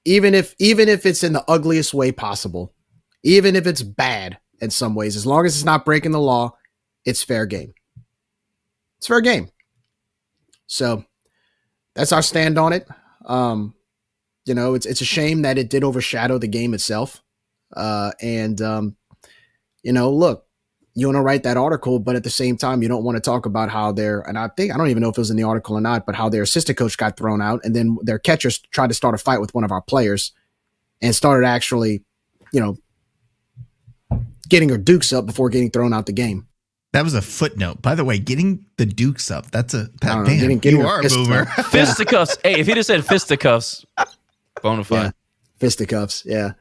[0.05, 2.74] even if even if it's in the ugliest way possible,
[3.23, 6.57] even if it's bad in some ways, as long as it's not breaking the law,
[7.05, 7.74] it's fair game.
[8.99, 9.51] It's fair game.
[10.66, 11.05] So
[11.95, 12.87] that's our stand on it.
[13.24, 13.74] Um,
[14.47, 17.23] you know, it's it's a shame that it did overshadow the game itself.
[17.77, 18.97] Uh, and um,
[19.82, 20.47] you know, look,
[21.01, 23.20] you want to write that article, but at the same time, you don't want to
[23.20, 25.36] talk about how their and I think I don't even know if it was in
[25.36, 28.18] the article or not, but how their assistant coach got thrown out, and then their
[28.18, 30.32] catchers tried to start a fight with one of our players,
[31.01, 32.02] and started actually,
[32.52, 32.77] you know,
[34.48, 36.47] getting her dukes up before getting thrown out the game.
[36.93, 37.81] That was a footnote.
[37.82, 39.52] By the way, getting the Dukes up.
[39.52, 41.44] That's a that, know, damn, getting, getting you are a boomer.
[41.70, 42.36] Fisticuffs.
[42.43, 43.86] hey, if he just said fisticuffs,
[44.60, 45.05] bona fide.
[45.05, 45.10] Yeah.
[45.60, 46.52] Fisticuffs, yeah.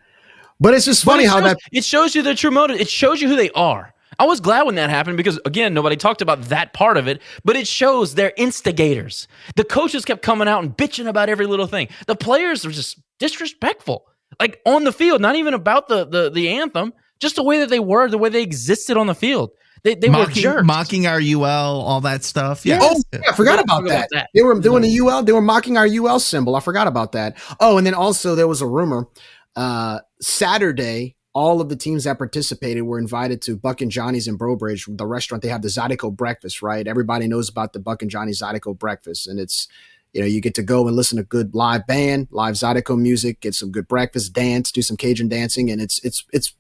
[0.60, 2.80] But it's just funny it how that it shows you their true motive.
[2.80, 3.94] It shows you who they are.
[4.20, 7.22] I was glad when that happened because again, nobody talked about that part of it,
[7.46, 9.28] but it shows they're instigators.
[9.56, 11.88] The coaches kept coming out and bitching about every little thing.
[12.06, 14.06] The players were just disrespectful.
[14.40, 17.70] Like on the field, not even about the the, the anthem, just the way that
[17.70, 19.52] they were, the way they existed on the field.
[19.84, 20.66] They, they mocking, were jerks.
[20.66, 22.66] mocking our UL, all that stuff.
[22.66, 22.80] Yeah.
[22.82, 24.10] Oh, yeah, I forgot about that.
[24.12, 24.30] that.
[24.36, 25.24] They were doing the UL.
[25.24, 26.58] They were mocking our UL symbol.
[26.58, 27.38] I forgot about that.
[27.62, 29.08] Oh, and then also there was a rumor.
[29.56, 34.36] Uh, Saturday, all of the teams that participated were invited to Buck and Johnny's in
[34.36, 35.44] Breaux Bridge, the restaurant.
[35.44, 36.88] They have the Zydeco breakfast, right?
[36.88, 39.68] Everybody knows about the Buck and Johnny's Zydeco breakfast, and it's
[40.14, 43.42] you know you get to go and listen to good live band, live Zydeco music,
[43.42, 46.54] get some good breakfast, dance, do some Cajun dancing, and it's it's it's.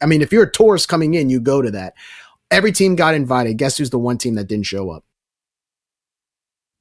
[0.00, 1.94] I mean, if you're a tourist coming in, you go to that.
[2.50, 3.58] Every team got invited.
[3.58, 5.04] Guess who's the one team that didn't show up?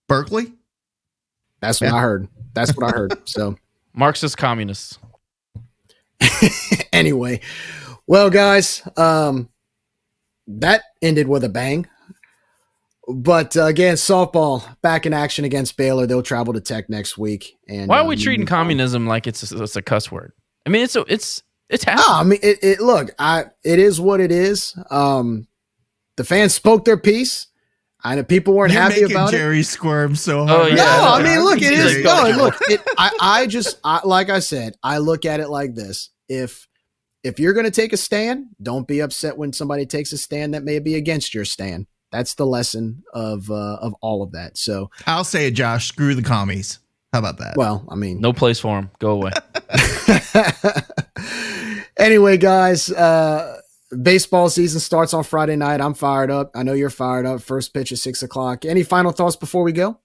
[0.08, 0.54] Berkeley.
[1.62, 1.96] That's what yeah.
[1.96, 2.28] I heard.
[2.54, 3.28] That's what I heard.
[3.28, 3.58] So
[3.94, 5.00] Marxist communists.
[6.94, 7.42] anyway,
[8.08, 9.50] well, guys, um,
[10.48, 11.88] that ended with a bang.
[13.08, 16.08] But uh, again, softball back in action against Baylor.
[16.08, 17.56] They'll travel to Tech next week.
[17.68, 18.58] And Why are we treating move on.
[18.58, 20.34] communism like it's a, it's a cuss word?
[20.66, 22.16] I mean, it's a, it's it's No, happening.
[22.18, 22.80] I mean it, it.
[22.82, 24.76] Look, I it is what it is.
[24.90, 25.48] Um,
[26.18, 27.48] the fans spoke their piece.
[28.06, 29.38] I know people weren't You're happy making about it.
[29.38, 30.70] Gerry squirm so Oh, hard.
[30.70, 30.76] yeah.
[30.76, 34.40] No, I mean, look, it He's No, look, it, I, I just, I, like I
[34.40, 36.68] said, I look at it like this: if
[37.24, 40.54] if you're going to take a stand, don't be upset when somebody takes a stand
[40.54, 41.88] that may be against your stand.
[42.12, 44.58] That's the lesson of uh, of all of that.
[44.60, 45.88] So, I'll say it, Josh.
[45.88, 46.78] Screw the commies.
[47.12, 47.56] How about that?
[47.58, 48.92] well, I mean, No place for them.
[49.00, 49.32] Go away.
[51.98, 53.60] anyway, guys, uh,
[54.02, 55.82] baseball season starts on Friday night.
[55.82, 56.52] I'm fired up.
[56.56, 57.42] I know you're fired up.
[57.42, 58.66] First pitch at six o'clock.
[58.66, 60.00] Any final thoughts before we go?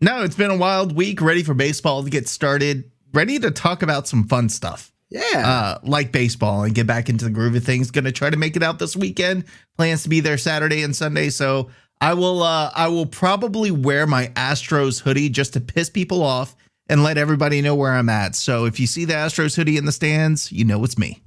[0.00, 1.20] No, it's been a wild week.
[1.20, 2.90] Ready for baseball to get started.
[3.12, 4.92] Ready to talk about some fun stuff.
[5.10, 5.20] Yeah.
[5.34, 7.92] uh, like baseball and get back into the groove of things.
[7.92, 9.44] Going to try to make it out this weekend.
[9.76, 11.30] Plans to be there Saturday and Sunday.
[11.30, 12.42] So I will.
[12.42, 16.56] Uh, I will probably wear my Astros hoodie just to piss people off
[16.88, 18.34] and let everybody know where I'm at.
[18.34, 21.22] So if you see the Astros hoodie in the stands, you know it's me.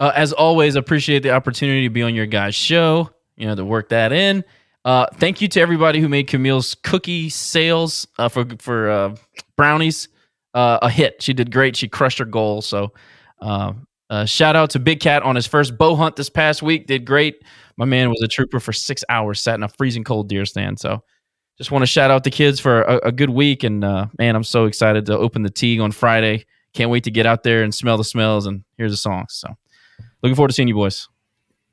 [0.00, 3.10] Uh, as always, appreciate the opportunity to be on your guys' show.
[3.36, 4.44] You know, to work that in.
[4.84, 9.16] Uh, thank you to everybody who made Camille's cookie sales uh, for for uh,
[9.56, 10.08] brownies
[10.54, 11.22] uh, a hit.
[11.22, 11.76] She did great.
[11.76, 12.62] She crushed her goal.
[12.62, 12.92] So,
[13.40, 13.74] uh,
[14.10, 16.86] uh, shout out to Big Cat on his first bow hunt this past week.
[16.86, 17.42] Did great.
[17.76, 20.80] My man was a trooper for six hours, sat in a freezing cold deer stand.
[20.80, 21.02] So,
[21.58, 23.64] just want to shout out the kids for a, a good week.
[23.64, 26.46] And uh, man, I'm so excited to open the Tigue on Friday.
[26.72, 29.34] Can't wait to get out there and smell the smells and hear the songs.
[29.34, 29.54] So,
[30.22, 31.08] looking forward to seeing you boys.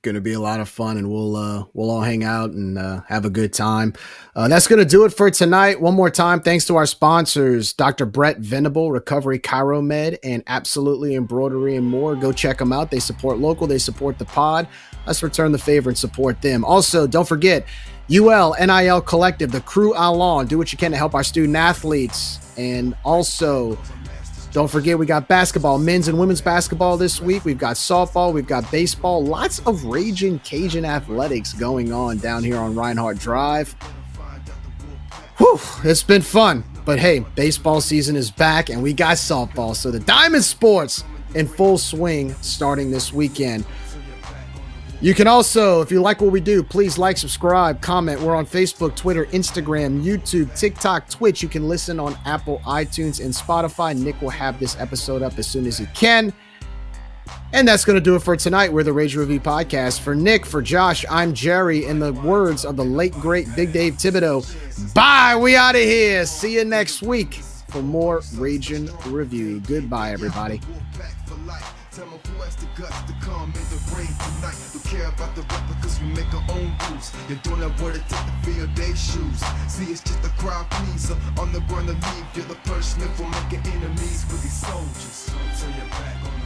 [0.01, 2.77] going to be a lot of fun and we'll uh we'll all hang out and
[2.77, 3.93] uh, have a good time.
[4.35, 5.81] Uh, that's going to do it for tonight.
[5.81, 11.75] One more time thanks to our sponsors dr brett venable recovery chiromed and absolutely embroidery
[11.75, 12.15] and more.
[12.15, 12.91] Go check them out.
[12.91, 14.67] They support local they support the pod.
[15.07, 16.63] Let's return the favor and support them.
[16.63, 17.65] Also don't forget
[18.09, 22.39] ul nil collective the Krewe Allons do what you can to help our student athletes.
[22.57, 23.77] And also
[24.55, 27.43] don't forget, we got basketball, men's and women's basketball this week.
[27.43, 32.55] We've got softball, we've got baseball, lots of raging Cajun athletics going on down here
[32.55, 33.75] on Reinhardt Drive.
[35.39, 36.63] Whew, it's been fun.
[36.85, 39.75] But hey, baseball season is back and we got softball.
[39.75, 41.03] So the Diamond Sports
[41.33, 43.65] in full swing starting this weekend.
[45.05, 48.19] You can also, if you like what we do, please like, subscribe, comment.
[48.21, 51.43] We're on Facebook, Twitter, Instagram, YouTube, TikTok, Twitch.
[51.43, 53.95] You can listen on Apple, iTunes, and Spotify.
[53.95, 56.33] Nick will have this episode up as soon as he can.
[57.53, 58.73] And that's going to do it for tonight.
[58.73, 59.99] We're the Rage Review Podcast.
[59.99, 61.85] For Nick, for Josh, I'm Gerry.
[61.85, 64.41] In the words of the late, great Big Dave Thibodeau,
[64.95, 65.37] bye.
[65.39, 66.25] We out of here.
[66.25, 67.35] See you next week
[67.69, 69.59] for more Raging Review.
[69.59, 70.61] Goodbye, everybody.
[71.95, 74.59] Tell my boys the guts to come in the ring tonight.
[74.73, 75.43] Don't care about the
[75.79, 77.13] cause we make our own rules.
[77.29, 79.39] You're doing that word to take the field day shoes.
[79.71, 81.15] See, it's just a crowd pleaser.
[81.39, 85.31] On the run to leave, you're the punishment for making enemies with these soldiers.
[85.55, 86.44] Turn your back on